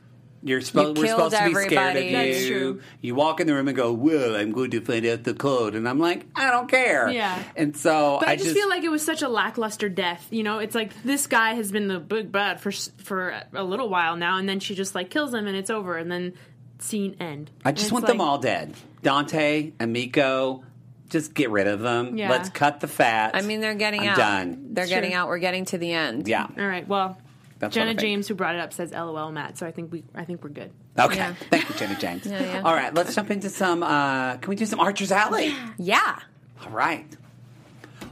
You're 0.46 0.62
supposed 0.62 0.98
You 0.98 1.04
we're 1.04 1.08
killed 1.08 1.32
supposed 1.32 1.36
to 1.38 1.46
be 1.50 1.68
scared 1.68 1.96
of 1.96 2.04
everybody. 2.04 2.06
you. 2.08 2.34
That's 2.34 2.46
true. 2.48 2.82
You 3.02 3.16
walk 3.16 3.40
in 3.40 3.48
the 3.48 3.54
room 3.54 3.68
and 3.70 3.78
go, 3.78 3.94
"Well, 3.94 4.36
I'm 4.36 4.52
going 4.52 4.72
to 4.72 4.82
find 4.82 5.06
out 5.06 5.24
the 5.24 5.34
code," 5.34 5.74
and 5.76 5.88
I'm 5.88 6.00
like, 6.00 6.26
"I 6.36 6.52
don't 6.52 6.70
care." 6.70 7.10
Yeah. 7.10 7.42
And 7.56 7.76
so 7.78 8.18
But 8.20 8.28
I, 8.30 8.36
just, 8.36 8.54
feel 8.54 8.68
like 8.70 8.84
it 8.84 8.90
was 8.90 9.04
such 9.06 9.22
a 9.22 9.30
lackluster 9.30 9.88
death. 9.88 10.28
You 10.32 10.44
know, 10.44 10.60
it's 10.60 10.76
like 10.76 10.92
this 11.04 11.28
guy 11.28 11.54
has 11.54 11.72
been 11.72 11.88
the 11.88 12.00
big 12.00 12.32
bad 12.32 12.60
for 12.60 12.72
for 13.04 13.42
a 13.54 13.64
little 13.64 13.88
while 13.90 14.18
now, 14.18 14.38
and 14.38 14.48
then 14.50 14.60
she 14.60 14.76
just 14.76 14.94
like 14.96 15.10
kills 15.10 15.34
him, 15.34 15.48
and 15.48 15.56
it's 15.56 15.70
over, 15.70 15.96
and 15.98 16.12
then 16.12 16.34
scene 16.80 17.16
end. 17.22 17.50
I 17.64 17.72
just 17.72 17.86
it's 17.86 17.92
want 17.94 18.06
them 18.08 18.20
all 18.20 18.38
dead. 18.38 18.74
Dante, 19.02 19.72
Emiko, 19.80 20.64
just 21.10 21.34
get 21.34 21.52
rid 21.52 21.68
of 21.68 21.80
them. 21.80 22.18
Yeah. 22.18 22.30
Let's 22.30 22.50
cut 22.50 22.80
the 22.82 22.88
fat. 22.88 23.32
I 23.36 23.42
mean, 23.42 23.62
they're 23.62 23.76
getting 23.76 24.02
I'm 24.02 24.10
out. 24.10 24.18
done. 24.18 24.68
They're 24.72 24.88
Sure. 24.88 24.96
getting 24.98 25.14
out. 25.14 25.28
We're 25.30 25.38
getting 25.40 25.64
to 25.66 25.78
the 25.78 25.92
end. 25.94 26.28
Yeah. 26.28 26.48
All 26.58 26.68
right. 26.68 26.88
Well, 26.88 27.18
That's 27.66 27.76
Jenna. 27.76 27.94
James, 27.94 28.28
who 28.28 28.36
brought 28.36 28.56
it 28.56 28.62
up, 28.62 28.74
says 28.74 28.92
"LOL, 28.92 29.32
Matt." 29.32 29.58
So 29.58 29.66
I 29.66 29.72
think 29.72 29.92
we, 29.92 30.04
I 30.16 30.26
think 30.26 30.44
we're 30.44 30.50
good. 30.50 30.72
Okay. 30.98 31.16
Yeah. 31.18 31.34
Thank 31.50 31.70
you, 31.70 31.76
Jenna 31.76 31.96
James. 32.00 32.26
Yeah, 32.26 32.42
yeah. 32.42 32.62
All 32.64 32.74
right, 32.74 32.94
let's 32.94 33.14
jump 33.16 33.32
into 33.32 33.50
some. 33.50 33.84
Uh, 33.84 34.38
can 34.38 34.50
we 34.50 34.56
do 34.56 34.66
some 34.66 34.80
Archer's 34.80 35.12
Alley? 35.12 35.54
Yeah. 35.78 36.20
All 36.64 36.70
right. 36.72 37.06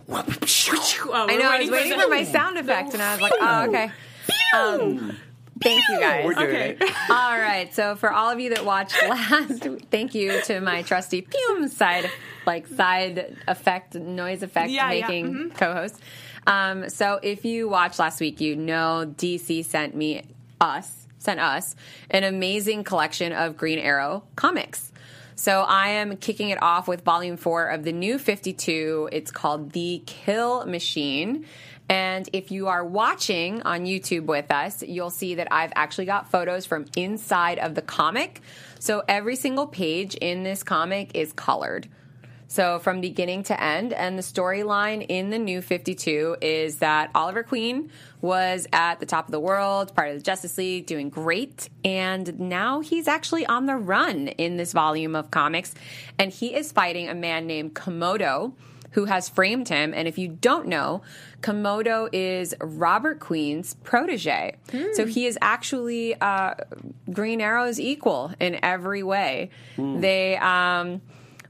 Oh, 0.09 0.23
I 1.29 1.35
know. 1.37 1.49
I 1.49 1.59
was 1.59 1.69
waiting 1.69 1.99
for 1.99 2.07
my 2.07 2.23
sound 2.23 2.57
effect, 2.57 2.93
and 2.93 3.01
I 3.01 3.13
was 3.13 3.21
like, 3.21 3.33
oh, 3.39 3.65
okay. 3.69 3.91
Um, 4.55 5.17
thank 5.61 5.81
you 5.89 5.99
guys. 5.99 6.25
We're 6.25 6.33
doing 6.33 6.47
Okay. 6.49 6.77
it. 6.81 6.91
All 7.09 7.37
right. 7.37 7.73
So 7.73 7.95
for 7.95 8.11
all 8.11 8.29
of 8.29 8.39
you 8.39 8.49
that 8.53 8.65
watched 8.65 9.01
last, 9.09 9.65
thank 9.89 10.13
you 10.13 10.41
to 10.43 10.59
my 10.59 10.81
trusty 10.81 11.21
Pum 11.21 11.67
side, 11.69 12.09
like 12.45 12.67
side 12.67 13.37
effect, 13.47 13.95
noise 13.95 14.43
effect 14.43 14.69
Yeah, 14.71 14.91
yeah, 14.91 15.07
making 15.07 15.33
mhm. 15.33 15.57
co-host. 15.57 15.99
Um, 16.47 16.89
so 16.89 17.19
if 17.21 17.45
you 17.45 17.69
watched 17.69 17.99
last 17.99 18.19
week, 18.19 18.41
you 18.41 18.55
know 18.55 19.11
DC 19.17 19.65
sent 19.65 19.95
me 19.95 20.23
us 20.59 21.01
sent 21.21 21.39
us 21.39 21.75
an 22.09 22.23
amazing 22.23 22.83
collection 22.83 23.31
of 23.31 23.55
Green 23.55 23.79
Arrow 23.79 24.23
comics. 24.35 24.91
So 25.35 25.61
I 25.61 25.89
am 25.89 26.17
kicking 26.17 26.49
it 26.49 26.61
off 26.61 26.87
with 26.87 27.03
volume 27.03 27.37
four 27.37 27.67
of 27.67 27.83
the 27.83 27.91
new 27.91 28.19
52. 28.19 29.09
It's 29.11 29.31
called 29.31 29.71
The 29.71 30.03
Kill 30.05 30.65
Machine. 30.65 31.45
And 31.89 32.29
if 32.31 32.51
you 32.51 32.67
are 32.67 32.85
watching 32.85 33.61
on 33.63 33.85
YouTube 33.85 34.25
with 34.25 34.51
us, 34.51 34.83
you'll 34.83 35.09
see 35.09 35.35
that 35.35 35.47
I've 35.51 35.73
actually 35.75 36.05
got 36.05 36.29
photos 36.29 36.65
from 36.65 36.85
inside 36.95 37.59
of 37.59 37.75
the 37.75 37.81
comic. 37.81 38.41
So 38.79 39.03
every 39.07 39.35
single 39.35 39.67
page 39.67 40.15
in 40.15 40.43
this 40.43 40.63
comic 40.63 41.11
is 41.15 41.33
colored. 41.33 41.87
So 42.51 42.79
from 42.79 42.99
beginning 42.99 43.43
to 43.43 43.63
end, 43.63 43.93
and 43.93 44.17
the 44.17 44.21
storyline 44.21 45.05
in 45.07 45.29
the 45.29 45.39
new 45.39 45.61
52 45.61 46.35
is 46.41 46.79
that 46.79 47.09
Oliver 47.15 47.43
Queen 47.43 47.89
was 48.19 48.67
at 48.73 48.99
the 48.99 49.05
top 49.05 49.25
of 49.25 49.31
the 49.31 49.39
world, 49.39 49.95
part 49.95 50.09
of 50.09 50.15
the 50.15 50.21
Justice 50.21 50.57
League, 50.57 50.85
doing 50.85 51.09
great, 51.09 51.69
and 51.85 52.37
now 52.41 52.81
he's 52.81 53.07
actually 53.07 53.45
on 53.45 53.67
the 53.67 53.77
run 53.77 54.27
in 54.27 54.57
this 54.57 54.73
volume 54.73 55.15
of 55.15 55.31
comics, 55.31 55.73
and 56.19 56.29
he 56.29 56.53
is 56.53 56.73
fighting 56.73 57.07
a 57.07 57.15
man 57.15 57.47
named 57.47 57.73
Komodo 57.73 58.51
who 58.91 59.05
has 59.05 59.29
framed 59.29 59.69
him. 59.69 59.93
And 59.95 60.05
if 60.05 60.17
you 60.17 60.27
don't 60.27 60.67
know, 60.67 61.03
Komodo 61.39 62.09
is 62.11 62.53
Robert 62.59 63.21
Queen's 63.21 63.75
protege. 63.75 64.57
So 64.91 65.05
he 65.05 65.25
is 65.25 65.37
actually 65.41 66.19
uh, 66.19 66.55
Green 67.09 67.39
Arrow's 67.39 67.79
equal 67.79 68.33
in 68.41 68.59
every 68.61 69.03
way. 69.03 69.51
They. 70.01 70.35
Um, 70.35 71.01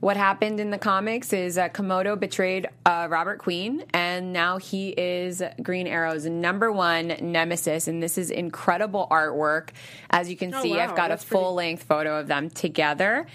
what 0.01 0.17
happened 0.17 0.59
in 0.59 0.69
the 0.71 0.77
comics 0.77 1.31
is 1.31 1.57
uh, 1.57 1.69
Komodo 1.69 2.19
betrayed 2.19 2.67
uh, 2.85 3.07
Robert 3.09 3.37
Queen, 3.39 3.83
and 3.93 4.33
now 4.33 4.57
he 4.57 4.89
is 4.89 5.41
Green 5.63 5.87
Arrow's 5.87 6.25
number 6.25 6.71
one 6.71 7.15
nemesis. 7.21 7.87
And 7.87 8.03
this 8.03 8.17
is 8.17 8.29
incredible 8.31 9.07
artwork. 9.09 9.69
As 10.09 10.29
you 10.29 10.35
can 10.35 10.53
Oh, 10.53 10.61
see, 10.61 10.71
wow, 10.75 10.79
I've 10.89 10.95
got 10.95 11.05
a 11.05 11.09
that's 11.13 11.23
pretty- 11.25 11.43
full 11.43 11.53
length 11.53 11.83
photo 11.83 12.19
of 12.19 12.27
them 12.27 12.49
together. 12.49 13.27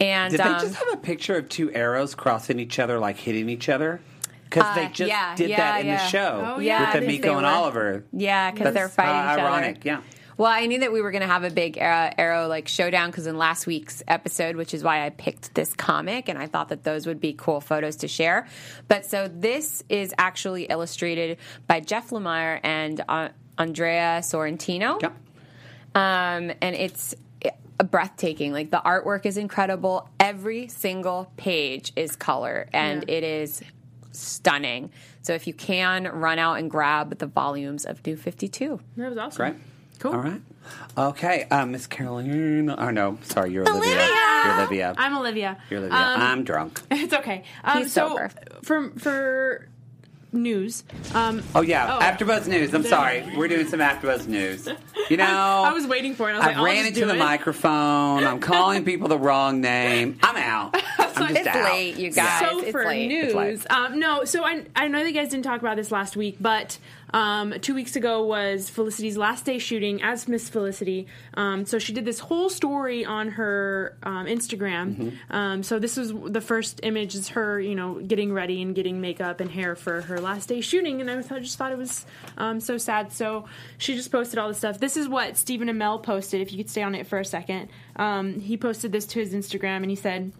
And 0.00 0.30
Did 0.30 0.40
they 0.40 0.44
um, 0.44 0.60
just 0.60 0.74
have 0.74 0.92
a 0.92 0.96
picture 0.98 1.36
of 1.36 1.48
two 1.48 1.72
arrows 1.72 2.14
crossing 2.14 2.58
each 2.60 2.78
other, 2.78 2.98
like 2.98 3.16
hitting 3.16 3.48
each 3.48 3.68
other? 3.68 4.00
Because 4.44 4.74
they 4.74 4.84
Uh, 4.86 4.88
just 4.90 5.08
yeah, 5.08 5.34
did 5.34 5.50
yeah, 5.50 5.56
that 5.56 5.80
in 5.82 5.86
the 5.88 5.98
show 5.98 6.54
Oh, 6.56 6.60
yeah, 6.60 6.94
with 6.94 7.06
they- 7.06 7.18
Emiko 7.18 7.22
they 7.22 7.32
and. 7.34 7.46
Oliver. 7.46 8.04
Yeah, 8.12 8.50
because 8.52 8.72
they're 8.74 8.88
fighting 8.88 9.14
uh, 9.14 9.32
each 9.34 9.38
other. 9.40 9.48
ironic, 9.48 9.84
yeah. 9.84 10.00
Well, 10.38 10.50
I 10.52 10.66
knew 10.66 10.80
that 10.80 10.92
we 10.92 11.00
were 11.00 11.10
going 11.12 11.22
to 11.22 11.26
have 11.28 11.44
a 11.44 11.50
big 11.50 11.78
arrow 11.78 12.46
like 12.46 12.68
showdown 12.68 13.10
because 13.10 13.26
in 13.26 13.38
last 13.38 13.66
week's 13.66 14.02
episode, 14.06 14.56
which 14.56 14.74
is 14.74 14.84
why 14.84 15.06
I 15.06 15.10
picked 15.10 15.54
this 15.54 15.72
comic, 15.72 16.28
and 16.28 16.38
I 16.38 16.46
thought 16.46 16.68
that 16.68 16.84
those 16.84 17.06
would 17.06 17.20
be 17.20 17.32
cool 17.32 17.60
photos 17.60 17.96
to 17.96 18.08
share. 18.08 18.46
But 18.86 19.06
so 19.06 19.28
this 19.28 19.82
is 19.88 20.12
actually 20.18 20.64
illustrated 20.64 21.38
by 21.66 21.80
Jeff 21.80 22.10
Lemire 22.10 22.60
and 22.62 23.02
uh, 23.08 23.28
Andrea 23.56 24.20
Sorrentino. 24.22 25.00
Yep. 25.00 25.12
Um, 25.94 26.52
and 26.60 26.74
it's 26.76 27.14
breathtaking. 27.90 28.52
Like 28.52 28.70
the 28.70 28.82
artwork 28.84 29.24
is 29.24 29.38
incredible. 29.38 30.08
Every 30.20 30.68
single 30.68 31.32
page 31.38 31.92
is 31.96 32.14
color, 32.16 32.68
and 32.74 33.04
Yeah. 33.08 33.14
it 33.16 33.24
is 33.24 33.62
stunning. 34.12 34.90
So 35.22 35.32
if 35.32 35.46
you 35.46 35.54
can, 35.54 36.04
run 36.04 36.38
out 36.38 36.54
and 36.58 36.70
grab 36.70 37.18
the 37.18 37.26
volumes 37.26 37.84
of 37.86 38.04
New 38.06 38.16
Fifty 38.16 38.48
Two. 38.48 38.80
That 38.98 39.08
was 39.08 39.18
awesome. 39.18 39.42
Right. 39.42 39.56
Cool. 39.98 40.12
All 40.12 40.18
right. 40.20 40.40
Okay, 40.98 41.46
uh, 41.50 41.64
Miss 41.66 41.86
Caroline. 41.86 42.70
Oh 42.70 42.90
no, 42.90 43.18
sorry, 43.22 43.52
you're 43.52 43.68
Olivia. 43.68 44.08
You're 44.44 44.54
Olivia. 44.58 44.94
I'm 44.98 45.16
Olivia. 45.16 45.58
You're 45.70 45.80
Olivia. 45.80 45.96
Um, 45.98 46.20
I'm 46.20 46.44
drunk. 46.44 46.80
It's 46.90 47.14
okay. 47.14 47.44
Um, 47.64 47.78
He's 47.78 47.92
so 47.92 48.08
sober. 48.08 48.30
for 48.62 48.90
for 48.98 49.68
news. 50.32 50.84
Um, 51.14 51.42
Oh 51.54 51.60
yeah, 51.62 51.96
Oh. 51.96 52.00
AfterBuzz 52.02 52.46
News. 52.46 52.74
I'm 52.74 52.82
sorry, 52.82 53.24
we're 53.36 53.48
doing 53.48 53.66
some 53.68 53.80
AfterBuzz 53.80 54.26
News. 54.26 54.68
You 55.08 55.16
know, 55.18 55.24
I 55.24 55.72
was 55.72 55.86
waiting 55.86 56.14
for 56.14 56.28
it. 56.30 56.34
I 56.34 56.38
was 56.38 56.46
I 56.46 56.60
like, 56.60 56.64
ran 56.74 56.86
into 56.86 57.06
the 57.06 57.14
it. 57.14 57.18
microphone. 57.18 58.24
I'm 58.24 58.40
calling 58.40 58.84
people 58.84 59.08
the 59.08 59.18
wrong 59.18 59.60
name. 59.60 60.18
I'm 60.22 60.36
out. 60.36 60.76
I'm 61.16 61.28
just 61.34 61.40
It's 61.40 61.48
out. 61.48 61.64
late, 61.72 61.96
you 61.96 62.10
guys. 62.10 62.40
so 62.40 62.60
it's 62.60 62.70
for 62.70 62.84
late. 62.86 63.08
news, 63.08 63.26
It's 63.26 63.34
late. 63.34 63.70
um, 63.70 63.98
no. 63.98 64.24
So 64.24 64.44
I 64.44 64.64
I 64.74 64.88
know 64.88 65.00
that 65.02 65.08
you 65.08 65.14
guys 65.14 65.30
didn't 65.30 65.44
talk 65.44 65.60
about 65.60 65.76
this 65.76 65.90
last 65.90 66.16
week, 66.16 66.36
but 66.40 66.78
um, 67.14 67.54
two 67.60 67.74
weeks 67.74 67.94
ago 67.96 68.24
was 68.24 68.68
Felicity's 68.68 69.16
last 69.16 69.44
day 69.44 69.58
shooting 69.58 70.02
as 70.02 70.26
Miss 70.28 70.48
Felicity. 70.48 71.06
Um, 71.34 71.64
so 71.64 71.78
she 71.78 71.92
did 71.92 72.04
this 72.04 72.18
whole 72.18 72.50
story 72.50 73.04
on 73.04 73.30
her 73.30 73.96
um, 74.02 74.26
Instagram. 74.26 74.96
Mm-hmm. 74.96 75.34
Um, 75.34 75.62
so 75.62 75.78
this 75.78 75.96
was 75.96 76.12
the 76.12 76.40
first 76.40 76.80
image 76.82 77.14
is 77.14 77.28
her, 77.30 77.60
you 77.60 77.74
know, 77.74 77.94
getting 78.00 78.32
ready 78.32 78.60
and 78.60 78.74
getting 78.74 79.00
makeup 79.00 79.40
and 79.40 79.50
hair 79.50 79.76
for 79.76 80.02
her 80.02 80.20
last 80.20 80.48
day 80.48 80.60
shooting, 80.60 81.00
and 81.00 81.10
I 81.10 81.22
thought, 81.22 81.42
just 81.42 81.56
thought 81.56 81.72
it 81.72 81.78
was 81.78 82.04
um, 82.36 82.60
so 82.60 82.76
sad. 82.76 83.12
So 83.12 83.46
she 83.78 83.94
just 83.94 84.10
posted 84.10 84.38
all 84.38 84.48
this 84.48 84.58
stuff. 84.58 84.78
This 84.80 84.96
is 84.96 85.08
what 85.08 85.36
Stephen 85.36 85.68
Amell 85.68 86.02
posted. 86.02 86.40
If 86.40 86.50
you 86.52 86.58
could 86.58 86.68
stay 86.70 86.82
on 86.82 86.94
it 86.94 87.06
for 87.06 87.18
a 87.18 87.24
second, 87.24 87.68
um, 87.96 88.40
he 88.40 88.56
posted 88.56 88.90
this 88.92 89.06
to 89.06 89.20
his 89.20 89.32
Instagram, 89.32 89.76
and 89.78 89.90
he 89.90 89.96
said. 89.96 90.32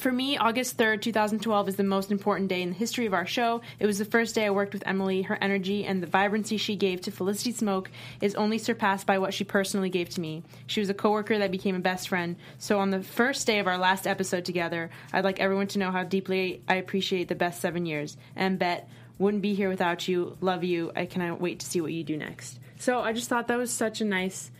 For 0.00 0.10
me, 0.10 0.38
August 0.38 0.78
3rd, 0.78 1.02
2012 1.02 1.68
is 1.68 1.76
the 1.76 1.84
most 1.84 2.10
important 2.10 2.48
day 2.48 2.62
in 2.62 2.70
the 2.70 2.74
history 2.74 3.04
of 3.04 3.12
our 3.12 3.26
show. 3.26 3.60
It 3.78 3.84
was 3.84 3.98
the 3.98 4.06
first 4.06 4.34
day 4.34 4.46
I 4.46 4.50
worked 4.50 4.72
with 4.72 4.82
Emily. 4.86 5.20
Her 5.20 5.36
energy 5.42 5.84
and 5.84 6.02
the 6.02 6.06
vibrancy 6.06 6.56
she 6.56 6.74
gave 6.74 7.02
to 7.02 7.10
Felicity 7.10 7.52
Smoak 7.52 7.88
is 8.22 8.34
only 8.34 8.56
surpassed 8.56 9.06
by 9.06 9.18
what 9.18 9.34
she 9.34 9.44
personally 9.44 9.90
gave 9.90 10.08
to 10.08 10.20
me. 10.22 10.42
She 10.66 10.80
was 10.80 10.88
a 10.88 10.94
coworker 10.94 11.36
that 11.36 11.50
became 11.50 11.76
a 11.76 11.80
best 11.80 12.08
friend. 12.08 12.36
So 12.56 12.78
on 12.78 12.88
the 12.88 13.02
first 13.02 13.46
day 13.46 13.58
of 13.58 13.66
our 13.66 13.76
last 13.76 14.06
episode 14.06 14.46
together, 14.46 14.88
I'd 15.12 15.24
like 15.24 15.38
everyone 15.38 15.66
to 15.66 15.78
know 15.78 15.90
how 15.90 16.04
deeply 16.04 16.62
I 16.66 16.76
appreciate 16.76 17.28
the 17.28 17.34
best 17.34 17.60
seven 17.60 17.84
years. 17.84 18.16
And 18.34 18.58
Bett, 18.58 18.88
wouldn't 19.18 19.42
be 19.42 19.52
here 19.52 19.68
without 19.68 20.08
you. 20.08 20.38
Love 20.40 20.64
you. 20.64 20.92
I 20.96 21.04
cannot 21.04 21.42
wait 21.42 21.60
to 21.60 21.66
see 21.66 21.82
what 21.82 21.92
you 21.92 22.04
do 22.04 22.16
next. 22.16 22.58
So 22.78 23.00
I 23.00 23.12
just 23.12 23.28
thought 23.28 23.48
that 23.48 23.58
was 23.58 23.70
such 23.70 24.00
a 24.00 24.06
nice 24.06 24.50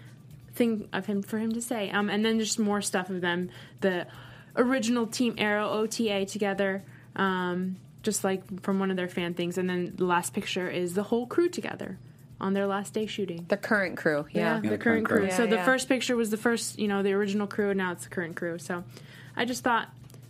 thing 0.55 0.91
of 0.93 1.07
him 1.07 1.23
for 1.23 1.39
him 1.39 1.53
to 1.53 1.63
say. 1.63 1.89
Um, 1.89 2.11
and 2.11 2.27
then 2.27 2.39
just 2.39 2.59
more 2.59 2.83
stuff 2.83 3.09
of 3.09 3.23
them, 3.23 3.49
the 3.81 4.07
original 4.57 5.07
Team 5.07 5.35
Arrow 5.39 5.69
OTA 5.69 6.27
together, 6.27 6.83
um, 7.17 7.77
just 8.03 8.25
like 8.25 8.63
from 8.63 8.79
one 8.79 8.91
of 8.91 8.97
their 8.97 9.09
fan 9.09 9.35
things. 9.35 9.59
And 9.59 9.69
then 9.69 9.93
the 9.97 10.05
last 10.05 10.33
picture 10.33 10.69
is 10.69 10.95
the 10.95 11.03
whole 11.03 11.27
crew 11.27 11.49
together 11.49 11.99
on 12.41 12.55
their 12.55 12.67
last 12.67 12.95
day 12.95 13.07
shooting. 13.07 13.45
The 13.49 13.57
current 13.57 13.97
crew, 13.97 14.27
yeah. 14.33 14.61
the 14.61 14.79
current 14.79 15.07
crew. 15.07 15.27
Yeah, 15.27 15.37
so 15.37 15.47
the 15.47 15.57
yeah. 15.57 15.65
first 15.65 15.89
picture 15.89 16.17
was 16.17 16.31
the 16.31 16.37
first, 16.37 16.79
you 16.79 16.89
know, 16.89 17.03
the 17.03 17.13
original 17.13 17.47
crew, 17.47 17.71
and 17.71 17.79
now 17.79 17.93
it's 17.93 18.05
the 18.05 18.11
current 18.11 18.37
crew. 18.37 18.59
So 18.59 18.85
I 19.37 19.45
just 19.45 19.63
thought 19.63 19.89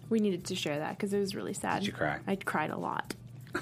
we 0.09 0.19
needed 0.19 0.47
to 0.47 0.55
share 0.55 0.79
that 0.81 0.97
because 0.97 1.13
it 1.13 1.21
was 1.21 1.35
really 1.35 1.55
sad. 1.55 1.81
Did 1.81 1.87
you 1.87 1.93
cry? 1.93 2.19
I 2.27 2.37
cried 2.37 2.71
a 2.71 2.77
lot. 2.77 3.15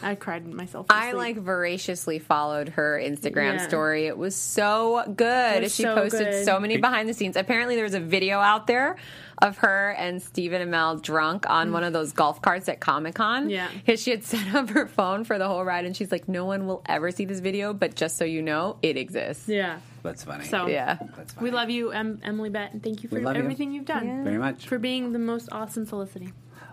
I 0.03 0.15
cried 0.17 0.47
myself. 0.47 0.89
to 0.89 0.95
I 0.95 1.13
like 1.13 1.39
voraciously 1.39 2.19
followed 2.19 2.71
her 2.71 3.01
Instagram 3.03 3.55
Yeah. 3.55 3.67
story. 3.69 4.07
It 4.07 4.19
was 4.19 4.37
so 4.37 5.03
good. 5.17 5.63
Was 5.63 5.75
she 5.75 5.83
so 5.83 5.95
posted 5.95 6.31
good. 6.31 6.45
so 6.45 6.61
many 6.61 6.77
behind 6.77 7.09
the 7.09 7.15
scenes. 7.15 7.37
Apparently, 7.37 7.75
there 7.75 7.85
was 7.85 7.95
a 7.95 8.01
video 8.01 8.39
out 8.39 8.67
there 8.67 8.97
of 9.41 9.59
her 9.59 9.91
and 9.99 10.20
Stephen 10.22 10.61
Amell 10.68 11.01
drunk 11.01 11.49
on 11.49 11.72
one 11.72 11.84
of 11.84 11.93
those 11.93 12.12
golf 12.12 12.43
carts 12.43 12.68
at 12.68 12.80
Comic 12.80 13.14
Con. 13.14 13.49
Yeah. 13.51 13.68
Because 13.72 14.03
she 14.03 14.11
had 14.11 14.24
set 14.32 14.55
up 14.55 14.70
her 14.70 14.86
phone 14.86 15.24
for 15.24 15.39
the 15.39 15.47
whole 15.49 15.64
ride, 15.64 15.84
and 15.84 15.97
she's 15.97 16.11
like, 16.12 16.28
"No 16.28 16.45
one 16.45 16.66
will 16.66 16.82
ever 16.86 17.11
see 17.11 17.24
this 17.24 17.41
video, 17.41 17.72
but 17.72 17.95
just 17.95 18.16
so 18.16 18.24
you 18.24 18.43
know, 18.43 18.76
it 18.82 18.97
exists." 18.97 19.49
Yeah. 19.49 19.78
That's 20.03 20.22
funny. 20.24 20.45
So 20.45 20.66
Yeah. 20.68 20.99
That's 21.16 21.32
funny. 21.34 21.45
we 21.45 21.51
love 21.51 21.70
you, 21.70 21.91
em- 21.91 22.20
Emily 22.22 22.51
Bett, 22.51 22.72
and 22.72 22.82
thank 22.82 23.03
you 23.03 23.09
for 23.09 23.16
We 23.16 23.22
you. 23.22 23.28
everything 23.28 23.72
you've 23.72 23.84
done. 23.84 24.24
very 24.24 24.39
much. 24.39 24.66
For 24.66 24.78
being 24.78 25.12
the 25.12 25.18
most 25.18 25.49
awesome 25.53 25.86
Felicity. 25.86 26.32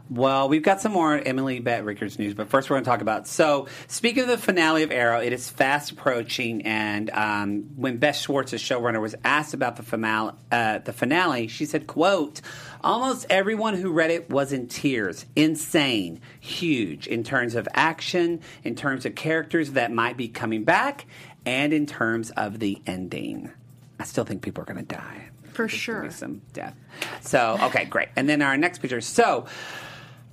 Well, 0.09 0.49
we've 0.49 0.61
got 0.61 0.81
some 0.81 0.91
more 0.91 1.17
Emily 1.17 1.59
Bett 1.59 1.83
Rickards 1.83 2.19
news, 2.19 2.35
but 2.35 2.47
first 2.47 2.69
we're 2.69 2.75
going 2.75 2.83
to 2.83 2.89
talk 2.89 3.01
about. 3.01 3.27
So, 3.27 3.67
speaking 3.87 4.21
of 4.23 4.29
the 4.29 4.37
finale 4.37 4.83
of 4.83 4.91
Arrow, 4.91 5.19
it 5.19 5.33
is 5.33 5.49
fast 5.49 5.91
approaching, 5.91 6.61
and 6.61 7.09
um, 7.09 7.63
when 7.75 7.97
Beth 7.97 8.15
Schwartz, 8.15 8.51
the 8.51 8.57
showrunner, 8.57 9.01
was 9.01 9.15
asked 9.23 9.55
about 9.55 9.77
the 9.77 9.83
finale, 9.83 10.33
uh, 10.51 10.77
the 10.77 10.93
finale, 10.93 11.47
she 11.47 11.65
said, 11.65 11.87
"quote 11.87 12.41
Almost 12.83 13.25
everyone 13.31 13.73
who 13.73 13.91
read 13.91 14.11
it 14.11 14.29
was 14.29 14.53
in 14.53 14.67
tears. 14.67 15.25
Insane, 15.35 16.21
huge 16.39 17.07
in 17.07 17.23
terms 17.23 17.55
of 17.55 17.67
action, 17.73 18.41
in 18.63 18.75
terms 18.75 19.07
of 19.07 19.15
characters 19.15 19.71
that 19.71 19.91
might 19.91 20.17
be 20.17 20.27
coming 20.27 20.63
back, 20.63 21.07
and 21.47 21.73
in 21.73 21.87
terms 21.87 22.29
of 22.31 22.59
the 22.59 22.79
ending. 22.85 23.51
I 23.99 24.03
still 24.03 24.23
think 24.23 24.43
people 24.43 24.61
are 24.61 24.65
going 24.71 24.85
to 24.85 24.95
die." 24.95 25.29
For 25.55 25.63
There's 25.63 25.71
be 25.71 25.77
sure. 25.77 26.11
some 26.11 26.41
death. 26.53 26.75
So 27.21 27.57
okay, 27.63 27.85
great. 27.85 28.09
And 28.15 28.29
then 28.29 28.41
our 28.41 28.57
next 28.57 28.79
picture. 28.79 29.01
So 29.01 29.47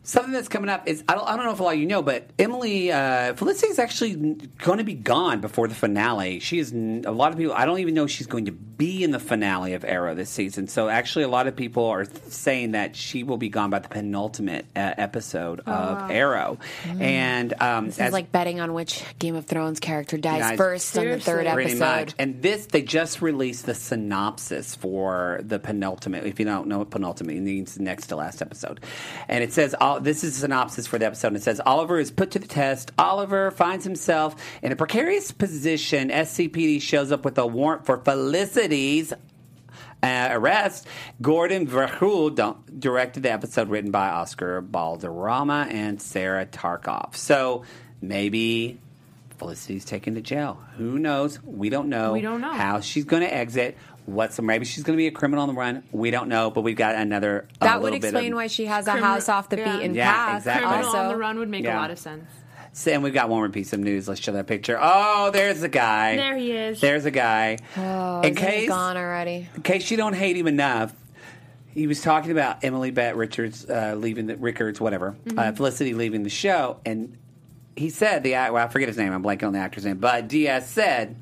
something 0.05 0.33
that's 0.33 0.49
coming 0.49 0.69
up 0.69 0.89
is 0.89 1.05
I 1.09 1.15
don't, 1.15 1.29
I 1.29 1.37
don't 1.37 1.45
know 1.47 1.53
if 1.53 1.61
a 1.61 1.63
lot 1.63 1.75
of 1.75 1.81
you 1.81 1.87
know, 1.87 2.03
but 2.03 2.29
Emily 2.39 2.91
uh, 2.91 3.35
Felicity 3.35 3.69
is 3.69 3.79
actually 3.79 4.15
going 4.59 4.79
to 4.79 4.85
be 4.85 4.95
gone 4.95 5.41
before 5.41 5.69
the 5.69 5.75
finale. 5.75 6.41
She 6.41 6.59
is 6.59 6.73
a 6.73 7.11
lot 7.11 7.33
of 7.33 7.39
people. 7.39 7.55
I 7.55 7.65
don't 7.65 7.79
even 7.79 7.95
know 7.95 8.07
she's 8.07 8.27
going 8.27 8.47
to 8.47 8.53
be 8.53 9.05
in 9.05 9.13
the 9.13 9.21
finale 9.21 9.75
of 9.75 9.85
Arrow 9.85 10.15
this 10.15 10.31
season. 10.31 10.67
So 10.67 10.89
actually, 10.89 11.25
a 11.25 11.29
lot 11.29 11.47
of 11.47 11.55
people 11.55 11.87
are 11.87 12.05
saying 12.29 12.73
that 12.73 12.97
she 12.97 13.23
will 13.23 13.37
be 13.37 13.49
gone 13.49 13.71
by 13.71 13.79
the 13.79 13.89
penultimate 13.89 14.67
uh, 14.75 14.95
episode 14.99 15.61
of 15.61 16.11
Arrow. 16.11 16.59
And 16.99 17.55
um, 17.61 17.87
This 17.87 18.01
is 18.01 18.13
like 18.13 18.33
betting 18.33 18.61
on 18.61 18.75
which 18.75 19.05
Game 19.19 19.37
of 19.37 19.47
Thrones 19.47 19.79
character 19.79 20.19
dies 20.19 20.57
first 20.57 20.99
on 20.99 21.05
the 21.05 21.21
third 21.21 21.47
seriously. 21.47 21.63
Episode. 21.73 21.79
much. 21.79 22.15
And 22.19 22.43
this, 22.43 22.67
they 22.67 22.83
just 22.83 23.23
released 23.23 23.67
the 23.67 23.75
synopsis 23.75 24.75
for 24.75 25.41
the 25.45 25.59
penultimate. 25.59 26.25
If 26.27 26.41
you 26.41 26.45
don't 26.45 26.67
know 26.67 26.79
what 26.79 26.91
penultimate 26.91 27.37
means, 27.37 27.79
next 27.79 28.09
to 28.09 28.17
last 28.17 28.43
episode. 28.43 28.81
And 29.29 29.45
it 29.45 29.53
says, 29.53 29.75
all, 29.81 30.01
this 30.03 30.23
is 30.25 30.37
a 30.37 30.41
synopsis 30.41 30.87
for 30.87 30.99
the 30.99 31.07
episode. 31.07 31.29
And 31.29 31.37
it 31.37 31.43
says, 31.43 31.61
Oliver 31.65 31.99
is 31.99 32.11
put 32.11 32.31
to 32.33 32.39
the 32.39 32.47
test. 32.47 32.91
Oliver 32.99 33.51
finds 33.51 33.85
himself 33.85 34.37
in 34.63 34.73
a 34.73 34.77
precarious 34.77 35.33
position. 35.33 36.11
SCPD 36.11 36.83
shows 36.83 37.11
up 37.13 37.25
with 37.25 37.39
a 37.39 37.47
warrant 37.47 37.87
for 37.87 37.99
Felicity's 37.99 39.13
uh, 40.03 40.29
arrest. 40.33 40.87
Gordon 41.21 41.67
Verheul 41.67 42.57
directed 42.79 43.23
the 43.23 43.33
episode 43.33 43.69
written 43.69 43.91
by 43.91 44.09
Oscar 44.09 44.61
Balderrama 44.61 45.73
and 45.73 46.03
Sarah 46.03 46.47
Tarkoff. 46.47 47.15
So 47.15 47.65
maybe 48.01 48.81
Felicity's 49.39 49.85
taken 49.85 50.15
to 50.15 50.21
jail. 50.21 50.63
Who 50.77 50.99
knows? 50.99 51.43
We 51.43 51.69
don't 51.69 51.89
know. 51.89 52.13
We 52.13 52.21
don't 52.21 52.41
know. 52.41 52.53
how 52.53 52.81
she's 52.81 53.05
going 53.05 53.23
to 53.23 53.33
exit. 53.35 53.77
What's 54.07 54.41
maybe 54.41 54.65
she's 54.65 54.83
going 54.83 54.97
to 54.97 55.01
be 55.01 55.07
a 55.07 55.13
criminal 55.13 55.43
on 55.43 55.49
the 55.49 55.55
run. 55.55 55.85
We 55.93 56.11
don't 56.11 56.29
know, 56.29 56.51
but 56.51 56.63
we've 56.63 56.77
got 56.77 56.97
another. 56.97 57.47
a 57.61 57.65
That 57.65 57.77
would 57.81 57.93
little 57.93 58.01
bit 58.01 58.09
explain 58.09 58.33
of- 58.33 58.37
why 58.37 58.47
she 58.49 58.67
has 58.67 58.87
a 58.89 58.93
Criminal- 58.93 59.15
house 59.15 59.29
off 59.29 59.49
the 59.49 59.59
yeah. 59.59 59.77
beaten 59.77 59.95
Yeah, 59.95 60.13
path. 60.13 60.37
exactly. 60.39 60.67
Criminal 60.69 60.87
Also, 60.89 60.99
on 60.99 61.09
the 61.09 61.17
run 61.17 61.39
would 61.39 61.49
make 61.49 61.65
Yeah. 61.65 61.79
a 61.79 61.81
lot 61.81 61.91
of 61.93 61.99
sense. 61.99 62.25
And 62.87 63.03
we've 63.03 63.13
got 63.15 63.29
one 63.29 63.39
more 63.41 63.49
piece 63.51 63.73
of 63.75 63.81
news. 63.81 64.09
Let's 64.09 64.21
show 64.21 64.33
that 64.33 64.47
picture. 64.47 64.79
Oh, 64.81 65.31
there's 65.31 65.61
the 65.61 65.69
guy. 65.69 66.17
There 66.17 66.37
he 66.37 66.53
is. 66.53 66.81
There's 66.81 67.05
a 67.05 67.11
guy. 67.11 67.59
Oh, 67.77 68.21
in 68.23 68.33
isn't 68.33 68.37
he 68.39 68.51
case, 68.61 68.69
gone 68.69 68.97
already. 68.97 69.49
in 69.55 69.63
case 69.63 69.91
you 69.91 69.97
don't 69.99 70.15
hate 70.15 70.37
him 70.37 70.47
enough, 70.47 70.93
he 71.69 71.87
was 71.87 72.01
talking 72.01 72.31
about 72.33 72.65
Emily 72.65 72.91
Bett 72.91 73.15
Richards 73.15 73.69
uh, 73.69 73.95
leaving 73.97 74.27
the 74.27 74.37
Rickards, 74.37 74.81
whatever, 74.81 75.15
Mm-hmm. 75.27 75.39
uh, 75.39 75.53
Felicity 75.53 75.95
leaving 75.95 76.23
the 76.23 76.31
show, 76.31 76.79
and 76.87 77.17
he 77.77 77.89
said 77.91 78.23
the 78.25 78.33
well, 78.33 78.57
I 78.57 78.69
forget 78.69 78.89
his 78.89 78.97
name. 78.99 79.13
I'm 79.13 79.23
blanking 79.23 79.47
on 79.47 79.53
the 79.53 79.59
actor's 79.59 79.85
name, 79.85 79.99
but 79.99 80.27
Diaz 80.29 80.69
said, 80.69 81.17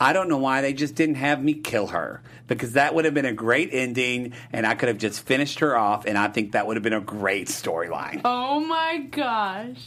"I 0.00 0.12
don't 0.12 0.28
know 0.28 0.38
why 0.38 0.60
they 0.60 0.72
just 0.72 0.94
didn't 0.94 1.16
have 1.16 1.42
me 1.42 1.54
kill 1.54 1.88
her." 1.88 2.22
Because 2.46 2.72
that 2.72 2.94
would 2.94 3.04
have 3.04 3.12
been 3.14 3.26
a 3.26 3.32
great 3.32 3.70
ending, 3.72 4.32
and 4.52 4.66
I 4.66 4.74
could 4.74 4.88
have 4.88 4.96
just 4.98 5.20
finished 5.26 5.58
her 5.60 5.76
off, 5.76 6.06
and 6.06 6.16
I 6.16 6.28
think 6.28 6.52
that 6.52 6.66
would 6.66 6.76
have 6.76 6.82
been 6.82 6.94
a 6.94 7.00
great 7.00 7.48
storyline. 7.48 8.22
Oh 8.24 8.60
my 8.60 8.98
gosh. 9.10 9.86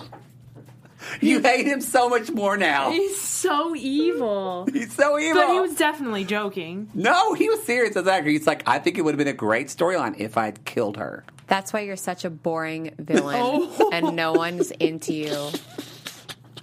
You 1.19 1.39
hate 1.41 1.65
him 1.65 1.81
so 1.81 2.07
much 2.09 2.29
more 2.29 2.57
now. 2.57 2.91
He's 2.91 3.19
so 3.19 3.75
evil. 3.75 4.67
He's 4.71 4.93
so 4.93 5.17
evil. 5.17 5.41
But 5.41 5.53
he 5.53 5.59
was 5.59 5.75
definitely 5.75 6.23
joking. 6.25 6.91
No, 6.93 7.33
he 7.33 7.49
was 7.49 7.63
serious 7.63 7.95
as 7.95 8.03
an 8.03 8.09
actor. 8.09 8.29
He's 8.29 8.45
like, 8.45 8.61
I 8.67 8.77
think 8.77 8.99
it 8.99 9.01
would 9.01 9.13
have 9.15 9.17
been 9.17 9.27
a 9.27 9.33
great 9.33 9.67
storyline 9.69 10.19
if 10.19 10.37
I'd 10.37 10.63
killed 10.63 10.97
her. 10.97 11.23
That's 11.47 11.73
why 11.73 11.79
you're 11.81 11.95
such 11.95 12.23
a 12.23 12.29
boring 12.29 12.93
villain 12.99 13.35
Oh. 13.39 13.89
and 13.91 14.15
no 14.15 14.33
one's 14.33 14.69
into 14.71 15.13
you. 15.13 15.49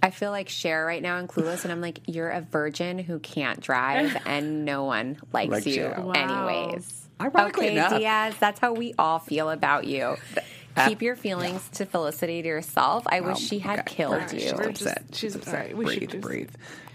I 0.03 0.11
feel 0.11 0.31
like 0.31 0.49
Cher 0.49 0.85
right 0.85 1.03
now 1.03 1.19
in 1.19 1.29
Clueless, 1.29 1.65
and 1.65 1.73
I'm 1.73 1.81
like, 1.81 2.01
you're 2.07 2.31
a 2.31 2.41
virgin 2.41 2.99
who 2.99 3.19
can't 3.19 3.61
drive, 3.61 4.17
and 4.27 4.65
no 4.65 4.85
one 4.85 5.19
likes 5.33 5.51
Likes 5.51 5.67
you, 5.67 5.85
you. 5.85 5.95
Wow. 5.97 6.13
anyways. 6.13 7.09
Ironically 7.21 7.67
okay, 7.67 7.77
enough. 7.77 7.99
Diaz, 7.99 8.35
that's 8.39 8.61
how 8.61 8.73
we 8.73 8.95
all 8.99 9.19
feel 9.19 9.51
about 9.51 9.87
you. 9.87 10.17
Keep 10.87 11.03
your 11.03 11.17
feelings 11.17 11.69
to 11.75 11.87
Felicity 11.87 12.43
to 12.43 12.49
yourself. 12.49 13.05
I 13.09 13.21
wish 13.21 13.39
she 13.39 13.59
had 13.59 13.81
okay. 13.81 13.95
killed 13.97 14.15
Right, 14.15 14.33
you. 14.35 14.41
she's 14.41 14.53
We're 14.53 14.69
upset. 14.69 15.03
just- 15.09 15.21
she's 15.21 15.35
upset. 15.35 15.53
sorry, 15.53 15.75
we 15.75 15.85
breathe, 15.87 16.01
should 16.01 16.11
just- 16.11 16.23
breathe. 16.23 16.51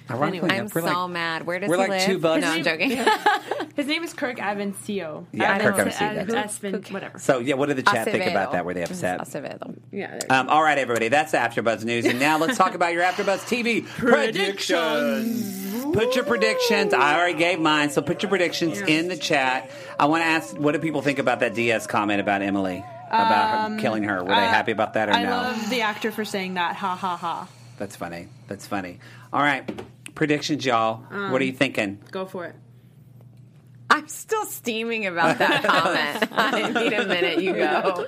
Anyway. 0.10 0.50
I'm 0.52 0.68
so 0.68 0.82
like- 0.82 1.10
mad. 1.12 1.46
Where 1.48 1.60
does 1.60 1.70
we're 1.70 1.76
he 1.78 1.82
like 1.82 1.90
live? 1.92 2.06
two 2.06 2.20
bucks. 2.20 2.42
No, 2.42 2.52
I'm 2.52 2.64
joking. 2.64 2.90
His 3.78 3.88
name 3.88 4.04
is 4.04 4.14
Kirk 4.14 4.38
Avancillo. 4.38 5.26
Yeah, 5.32 5.58
Kirk 5.60 5.80
Evans- 5.80 5.96
Avancillo. 5.96 6.36
Aspen, 6.36 6.84
whatever. 6.92 7.20
So 7.20 7.40
yeah, 7.40 7.56
what 7.56 7.68
did 7.70 7.78
the 7.78 7.84
chat 7.84 8.06
think 8.06 8.26
about 8.26 8.52
that? 8.52 8.66
Were 8.66 8.74
they 8.74 8.84
upset? 8.84 9.22
Acevedo. 9.22 9.76
Yeah, 9.94 10.20
Um, 10.30 10.50
all 10.50 10.62
right, 10.62 10.78
everybody, 10.78 11.08
that's 11.08 11.32
AfterBuzz 11.32 11.86
News, 11.86 12.06
and 12.06 12.20
now 12.20 12.38
let's 12.38 12.58
talk 12.58 12.76
about 12.76 12.92
your 12.94 13.04
AfterBuzz 13.04 13.40
TV 13.48 13.86
predictions. 13.98 15.84
Put 15.94 16.16
your 16.16 16.26
predictions. 16.26 16.94
I 16.94 17.16
already 17.18 17.38
gave 17.38 17.60
mine, 17.60 17.90
so 17.90 18.02
put 18.02 18.22
your 18.24 18.30
predictions 18.30 18.80
in 18.82 19.08
the 19.08 19.18
chat. 19.18 19.70
I 20.00 20.06
want 20.08 20.22
to 20.22 20.28
ask, 20.28 20.58
what 20.58 20.74
do 20.74 20.80
people 20.80 21.02
think 21.02 21.20
about 21.20 21.40
that 21.42 21.54
DS 21.56 21.88
comment 21.88 22.20
about 22.20 22.42
Emily 22.42 22.84
about 23.22 23.72
her, 23.72 23.78
killing 23.80 24.04
her? 24.04 24.24
Were 24.24 24.36
they 24.36 24.48
happy 24.48 24.72
about 24.72 24.94
that 24.94 25.10
or 25.10 25.14
Um, 25.14 25.20
I 25.20 25.24
no? 25.24 25.30
love 25.30 25.70
the 25.70 25.82
actor 25.82 26.12
for 26.12 26.26
saying 26.26 26.56
that. 26.56 26.76
Ha 26.78 26.96
ha 26.96 27.16
ha. 27.18 27.48
That's 27.78 27.96
funny. 27.96 28.28
That's 28.48 28.66
funny. 28.68 29.00
All 29.32 29.42
right, 29.42 29.70
predictions, 30.16 30.66
y'all. 30.66 31.04
Um, 31.12 31.32
what 31.32 31.42
are 31.42 31.46
you 31.46 31.54
thinking? 31.54 32.00
Go 32.12 32.26
for 32.26 32.46
it. 32.46 32.56
I'm 33.90 34.08
still 34.08 34.46
steaming 34.46 35.06
about 35.06 35.38
that 35.38 35.64
comment. 36.24 36.32
I 36.32 36.68
need 36.84 36.94
a 36.94 37.06
minute. 37.06 37.42
You 37.42 37.54
go. 37.54 38.06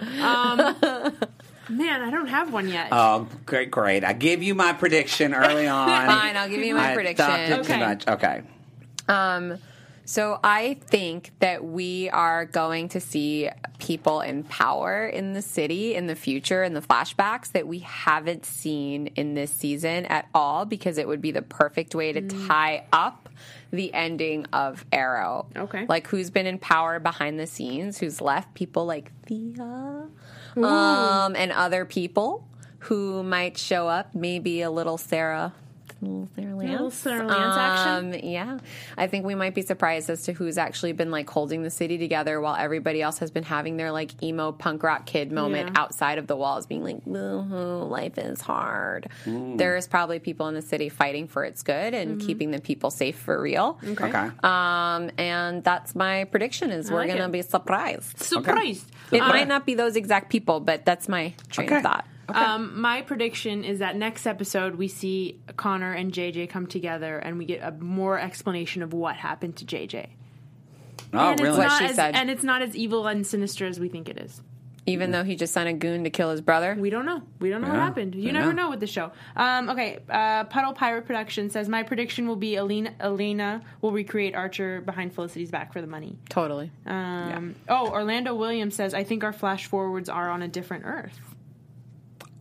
Man, 1.67 2.01
I 2.03 2.11
don't 2.11 2.27
have 2.27 2.53
one 2.53 2.67
yet. 2.67 2.89
Oh, 2.91 3.27
great, 3.47 3.71
great. 3.71 4.03
I 4.03 4.13
give 4.13 4.43
you 4.43 4.53
my 4.53 4.73
prediction 4.73 5.33
early 5.33 5.67
on. 5.67 5.87
Fine, 6.05 6.37
I'll 6.37 6.47
give 6.49 6.63
you 6.63 6.75
my 6.75 6.91
I 6.91 6.93
prediction. 6.93 7.25
thought 7.25 7.39
it 7.39 7.63
too 7.63 7.73
Okay. 7.73 7.79
much. 7.79 8.07
Okay. 8.07 8.41
Um, 9.07 9.57
so 10.05 10.39
I 10.43 10.75
think 10.85 11.31
that 11.39 11.63
we 11.65 12.09
are 12.11 12.45
going 12.45 12.89
to 12.89 12.99
see 12.99 13.49
people 13.79 14.21
in 14.21 14.43
power 14.43 15.07
in 15.07 15.33
the 15.33 15.41
city 15.41 15.95
in 15.95 16.07
the 16.07 16.15
future 16.15 16.63
in 16.63 16.73
the 16.73 16.81
flashbacks 16.81 17.51
that 17.51 17.67
we 17.67 17.79
haven't 17.79 18.45
seen 18.45 19.07
in 19.07 19.33
this 19.33 19.51
season 19.51 20.05
at 20.05 20.27
all 20.33 20.65
because 20.65 20.97
it 20.97 21.07
would 21.07 21.21
be 21.21 21.31
the 21.31 21.41
perfect 21.41 21.95
way 21.95 22.13
to 22.13 22.21
tie 22.47 22.85
up 22.93 23.29
the 23.71 23.93
ending 23.93 24.45
of 24.53 24.85
Arrow. 24.91 25.47
Okay. 25.55 25.85
Like 25.87 26.07
who's 26.07 26.29
been 26.29 26.45
in 26.45 26.57
power 26.59 26.99
behind 26.99 27.39
the 27.39 27.47
scenes, 27.47 27.97
who's 27.97 28.21
left 28.21 28.53
people 28.53 28.85
like 28.85 29.11
Thea 29.25 30.07
um, 30.57 31.35
and 31.35 31.51
other 31.51 31.85
people 31.85 32.47
who 32.79 33.23
might 33.23 33.57
show 33.57 33.87
up, 33.87 34.13
maybe 34.13 34.61
a 34.61 34.71
little 34.71 34.97
Sarah. 34.97 35.53
Little 36.01 36.29
Sarah 36.35 36.55
Lance. 36.55 36.71
little 36.71 36.91
Sarah 36.91 37.25
Lance 37.27 37.57
action? 37.57 38.13
Um, 38.13 38.19
yeah, 38.23 38.57
I 38.97 39.07
think 39.07 39.25
we 39.25 39.33
might 39.35 39.55
be 39.55 39.61
surprised 39.61 40.09
as 40.09 40.23
to 40.23 40.33
who's 40.33 40.57
actually 40.57 40.91
been 40.91 41.09
like 41.11 41.29
holding 41.29 41.63
the 41.63 41.69
city 41.69 41.97
together 41.97 42.39
while 42.41 42.55
everybody 42.55 43.01
else 43.01 43.19
has 43.19 43.31
been 43.31 43.43
having 43.43 43.77
their 43.77 43.91
like 43.91 44.21
emo 44.23 44.51
punk 44.51 44.83
rock 44.83 45.05
kid 45.05 45.31
moment 45.31 45.71
Yeah. 45.73 45.81
outside 45.81 46.17
of 46.17 46.27
the 46.27 46.35
walls, 46.35 46.65
being 46.67 46.83
like, 46.83 47.03
"Boo-hoo, 47.05 47.83
life 47.85 48.17
is 48.17 48.41
hard." 48.41 49.07
There's 49.25 49.87
probably 49.87 50.19
people 50.19 50.47
in 50.47 50.53
the 50.53 50.61
city 50.61 50.89
fighting 50.89 51.27
for 51.27 51.43
its 51.43 51.63
good 51.63 51.93
and 51.93 52.17
Mm-hmm. 52.17 52.27
keeping 52.27 52.51
the 52.51 52.59
people 52.61 52.91
safe 52.91 53.17
for 53.17 53.41
real. 53.41 53.79
Okay. 53.83 54.29
Um, 54.43 55.11
and 55.17 55.63
that's 55.63 55.95
my 55.95 56.25
prediction: 56.25 56.71
is 56.71 56.91
we're 56.91 56.97
like 56.99 57.07
gonna 57.09 57.29
be 57.29 57.41
surprised. 57.41 58.19
Surprised. 58.19 58.91
It 59.11 59.21
might 59.21 59.47
not 59.47 59.65
be 59.65 59.75
those 59.75 59.95
exact 59.95 60.29
people, 60.29 60.59
but 60.59 60.85
that's 60.85 61.07
my 61.07 61.33
train 61.49 61.67
Okay. 61.67 61.77
of 61.77 61.83
thought. 61.83 62.05
Um, 62.29 62.79
my 62.81 63.01
prediction 63.01 63.63
is 63.63 63.79
that 63.79 63.95
next 63.95 64.25
episode 64.25 64.75
we 64.75 64.87
see 64.87 65.39
Connor 65.57 65.93
and 65.93 66.11
JJ 66.11 66.49
come 66.49 66.67
together 66.67 67.17
and 67.17 67.37
we 67.37 67.45
get 67.45 67.61
a 67.61 67.71
more 67.71 68.19
explanation 68.19 68.81
of 68.81 68.93
what 68.93 69.15
happened 69.15 69.55
to 69.57 69.65
JJ. 69.65 70.07
Oh, 71.13 71.31
and 71.31 71.39
really? 71.39 71.49
It's 71.49 71.57
What 71.57 71.67
not 71.67 71.79
she 71.79 71.85
as, 71.85 71.95
said. 71.95 72.15
And 72.15 72.29
it's 72.29 72.43
not 72.43 72.61
as 72.61 72.75
evil 72.75 73.07
and 73.07 73.25
sinister 73.25 73.65
as 73.65 73.79
we 73.79 73.89
think 73.89 74.09
it 74.09 74.17
is. 74.17 74.41
Even 74.87 75.09
though 75.09 75.23
he 75.23 75.35
just 75.35 75.51
sent 75.51 75.67
a 75.67 75.73
goon 75.73 76.03
to 76.03 76.11
kill 76.11 76.29
his 76.29 76.41
brother. 76.41 76.75
We 76.77 76.91
don't 76.91 77.07
know. 77.07 77.23
We 77.39 77.49
don't 77.49 77.61
know 77.61 77.69
what 77.69 77.77
happened. 77.77 78.13
You 78.13 78.25
don't 78.25 78.33
never 78.33 78.53
know. 78.53 78.65
know 78.65 78.69
with 78.69 78.79
the 78.79 78.85
show. 78.85 79.11
Um, 79.35 79.71
okay, 79.71 79.97
uh, 80.07 80.43
Puddle 80.43 80.73
Pirate 80.73 81.07
Production 81.07 81.49
says 81.49 81.67
my 81.67 81.81
prediction 81.81 82.27
will 82.27 82.35
be 82.35 82.51
Alena, 82.51 82.95
Alena 82.99 83.63
will 83.81 83.91
recreate 83.91 84.35
Archer 84.35 84.81
behind 84.81 85.11
Felicity's 85.15 85.49
back 85.49 85.73
for 85.73 85.81
the 85.81 85.87
money. 85.87 86.19
Totally. 86.29 86.69
Um, 86.85 87.55
Oh, 87.67 87.89
Orlando 87.89 88.35
Williams 88.35 88.75
says 88.75 88.93
I 88.93 89.03
think 89.03 89.23
our 89.23 89.33
flash 89.33 89.65
forwards 89.65 90.07
are 90.07 90.29
on 90.29 90.43
a 90.43 90.47
different 90.47 90.85
Earth. 90.85 91.19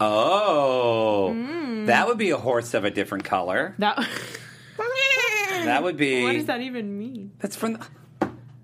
Oh, 0.01 1.32
Hmm. 1.32 1.86
that 1.86 2.07
would 2.09 2.18
be 2.18 2.30
a 2.30 2.36
horse 2.36 2.74
of 2.74 2.84
a 2.84 2.90
different 2.90 3.24
color. 3.24 3.74
That 3.78 3.97
That 5.64 5.82
would 5.82 5.97
be. 5.97 6.22
what 6.24 6.32
does 6.32 6.47
that 6.47 6.61
even 6.61 6.99
mean? 6.99 7.32
That's 7.38 7.57
from. 7.57 7.74
The, 7.74 7.86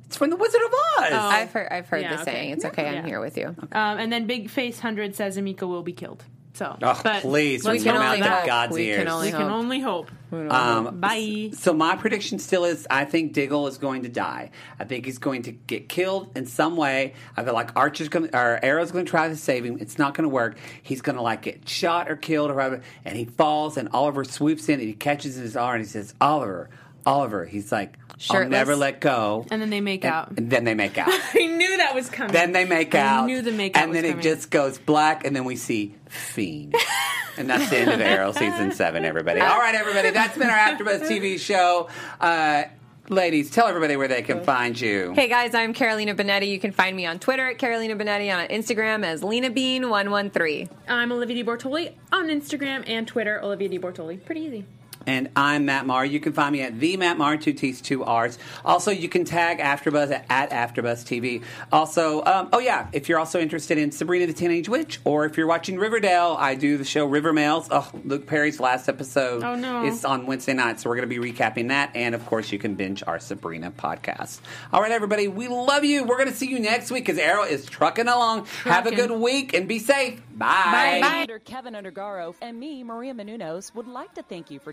it's 0.06 0.16
from 0.16 0.28
the 0.30 0.36
Wizard 0.36 0.60
of 0.60 0.72
Oz. 0.72 1.12
I've 1.12 1.52
heard. 1.52 1.68
I've 1.70 1.88
heard 1.88 2.02
Yeah, 2.02 2.16
the 2.16 2.22
okay. 2.22 2.30
saying. 2.32 2.50
It's 2.50 2.64
okay. 2.66 2.82
Yeah. 2.92 2.98
I'm 2.98 3.04
here 3.06 3.20
with 3.20 3.38
you. 3.38 3.46
Um, 3.46 3.98
and 3.98 4.12
then 4.12 4.26
Big 4.26 4.50
Face 4.50 4.80
Hundred 4.80 5.14
says 5.16 5.38
Emiko 5.38 5.62
will 5.68 5.82
be 5.84 5.92
killed. 5.92 6.24
So, 6.52 6.76
Oh, 6.82 7.00
but 7.04 7.22
please, 7.22 7.64
we 7.64 7.78
can 7.78 7.94
hope 7.94 8.04
only 8.04 8.20
that- 8.20 8.38
hope. 8.40 8.46
God's 8.46 8.72
we 8.74 8.82
ears. 8.88 8.98
Can 8.98 9.08
only 9.08 9.28
We 9.28 9.32
can 9.32 9.40
hope. 9.42 9.50
only 9.52 9.80
hope. 9.80 10.10
Um, 10.32 11.00
Bye. 11.00 11.50
So 11.54 11.72
my 11.72 11.96
prediction 11.96 12.38
still 12.38 12.64
is 12.64 12.86
I 12.90 13.04
think 13.04 13.32
Diggle 13.32 13.66
is 13.68 13.78
going 13.78 14.02
to 14.02 14.08
die. 14.08 14.50
I 14.78 14.84
think 14.84 15.04
he's 15.06 15.18
going 15.18 15.42
to 15.42 15.52
get 15.52 15.88
killed 15.88 16.30
in 16.36 16.46
some 16.46 16.76
way. 16.76 17.14
I 17.36 17.44
feel 17.44 17.54
like 17.54 17.74
Archer's 17.76 18.08
going 18.08 18.34
or 18.34 18.58
Arrow's 18.62 18.90
going 18.92 19.04
to 19.04 19.10
try 19.10 19.28
to 19.28 19.36
save 19.36 19.64
him. 19.64 19.78
It's 19.80 19.98
not 19.98 20.14
going 20.14 20.24
to 20.24 20.28
work. 20.34 20.56
He's 20.82 21.02
going 21.02 21.16
to 21.16 21.22
like 21.22 21.42
get 21.42 21.68
shot 21.68 22.10
or 22.10 22.16
killed 22.16 22.50
or 22.50 22.54
whatever, 22.54 22.82
and 23.04 23.16
he 23.16 23.24
falls 23.24 23.76
and 23.76 23.88
Oliver 23.92 24.24
swoops 24.24 24.68
in 24.68 24.80
and 24.80 24.88
he 24.88 24.92
catches 24.94 25.36
his 25.36 25.56
arm 25.56 25.76
and 25.76 25.84
he 25.84 25.88
says, 25.88 26.14
"Oliver, 26.20 26.68
Oliver." 27.06 27.44
He's 27.44 27.70
like, 27.72 27.96
"I'll 28.30 28.48
never 28.48 28.76
let 28.76 29.00
go." 29.00 29.46
And 29.50 29.60
then 29.60 29.70
they 29.70 29.80
make 29.80 30.04
out. 30.04 30.30
And 30.36 30.50
then 30.50 30.64
they 30.64 30.74
make 30.74 30.98
out. 30.98 31.08
I 31.34 31.46
knew 31.46 31.76
that 31.78 31.94
was 31.94 32.08
coming. 32.10 32.32
then 32.32 32.52
they 32.52 32.64
make 32.64 32.94
I 32.94 33.00
out. 33.00 33.26
knew 33.26 33.42
the 33.42 33.52
make 33.52 33.76
out 33.76 33.82
And 33.84 33.90
was 33.92 33.96
then 33.96 34.04
it 34.04 34.10
coming. 34.10 34.22
just 34.22 34.50
goes 34.50 34.78
black, 34.78 35.24
and 35.24 35.34
then 35.34 35.44
we 35.44 35.56
see 35.56 35.94
Fiend. 36.08 36.74
and 37.38 37.48
that's 37.48 37.70
the 37.70 37.78
end 37.78 37.90
of 37.90 38.00
Arrow 38.00 38.32
season 38.32 38.72
seven, 38.72 39.04
everybody. 39.04 39.40
All 39.42 39.58
right, 39.58 39.74
everybody, 39.74 40.10
that's 40.10 40.36
been 40.36 40.50
our 40.50 40.56
AfterBuzz 40.56 41.02
TV 41.08 41.38
show. 41.38 41.88
Uh, 42.20 42.64
ladies, 43.08 43.50
tell 43.50 43.66
everybody 43.68 43.96
where 43.96 44.08
they 44.08 44.22
can 44.22 44.42
find 44.44 44.78
you. 44.80 45.12
Hey 45.14 45.28
guys, 45.28 45.54
I'm 45.54 45.72
Carolina 45.72 46.14
Benetti. 46.14 46.48
You 46.48 46.58
can 46.60 46.72
find 46.72 46.96
me 46.96 47.06
on 47.06 47.18
Twitter 47.18 47.48
at 47.48 47.58
Carolina 47.58 47.96
Benetti, 47.96 48.32
on 48.36 48.46
Instagram 48.48 49.04
as 49.04 49.22
Lena 49.22 49.50
Bean113. 49.50 50.68
I'm 50.88 51.12
Olivia 51.12 51.44
DeBortoli 51.44 51.92
on 52.12 52.26
Instagram 52.28 52.84
and 52.88 53.06
Twitter. 53.06 53.40
Olivia 53.42 53.68
DeBortoli. 53.68 54.24
Pretty 54.24 54.42
easy. 54.42 54.64
And 55.06 55.30
I'm 55.34 55.64
Matt 55.64 55.86
Marr. 55.86 56.04
You 56.04 56.20
can 56.20 56.32
find 56.32 56.52
me 56.52 56.60
at 56.62 56.78
the 56.78 56.96
Matt 56.96 57.16
Marr, 57.16 57.36
two 57.36 57.52
T's, 57.52 57.80
two 57.80 58.04
R's. 58.04 58.38
Also, 58.64 58.90
you 58.90 59.08
can 59.08 59.24
tag 59.24 59.58
AfterBuzz 59.58 60.10
at, 60.12 60.26
at 60.28 60.50
AfterBuzz 60.50 61.04
TV. 61.04 61.42
Also, 61.72 62.22
um, 62.24 62.48
oh 62.52 62.58
yeah, 62.58 62.88
if 62.92 63.08
you're 63.08 63.18
also 63.18 63.40
interested 63.40 63.78
in 63.78 63.92
Sabrina 63.92 64.26
the 64.26 64.32
Teenage 64.34 64.68
Witch, 64.68 65.00
or 65.04 65.24
if 65.24 65.36
you're 65.36 65.46
watching 65.46 65.78
Riverdale, 65.78 66.36
I 66.38 66.54
do 66.54 66.76
the 66.76 66.84
show 66.84 67.06
River 67.06 67.32
Mails. 67.32 67.68
Oh, 67.70 67.90
Luke 68.04 68.26
Perry's 68.26 68.60
last 68.60 68.88
episode 68.88 69.42
Oh, 69.42 69.54
no. 69.54 69.84
is 69.84 70.04
on 70.04 70.26
Wednesday 70.26 70.52
night, 70.54 70.80
so 70.80 70.90
we're 70.90 70.96
going 70.96 71.08
to 71.08 71.20
be 71.20 71.32
recapping 71.32 71.68
that. 71.68 71.90
And 71.94 72.14
of 72.14 72.24
course, 72.26 72.52
you 72.52 72.58
can 72.58 72.74
binge 72.74 73.02
our 73.06 73.18
Sabrina 73.18 73.70
podcast. 73.70 74.40
All 74.72 74.82
right, 74.82 74.92
everybody, 74.92 75.28
we 75.28 75.48
love 75.48 75.82
you. 75.84 76.04
We're 76.04 76.18
going 76.18 76.28
to 76.30 76.36
see 76.36 76.50
you 76.50 76.60
next 76.60 76.90
week 76.90 77.06
because 77.06 77.18
Arrow 77.18 77.44
is 77.44 77.64
trucking 77.66 78.06
along. 78.08 78.46
Have 78.64 78.86
a 78.86 78.94
good 78.94 79.10
week 79.10 79.54
and 79.54 79.66
be 79.66 79.78
safe. 79.78 80.20
Bye. 80.34 81.00
Senator 81.02 81.38
Kevin 81.38 81.74
Undergaro 81.74 82.34
and 82.40 82.58
me, 82.58 82.82
Maria 82.84 83.12
Menounos, 83.14 83.74
would 83.74 83.86
like 83.86 84.14
to 84.14 84.22
thank 84.22 84.50
you 84.50 84.58
for 84.58 84.72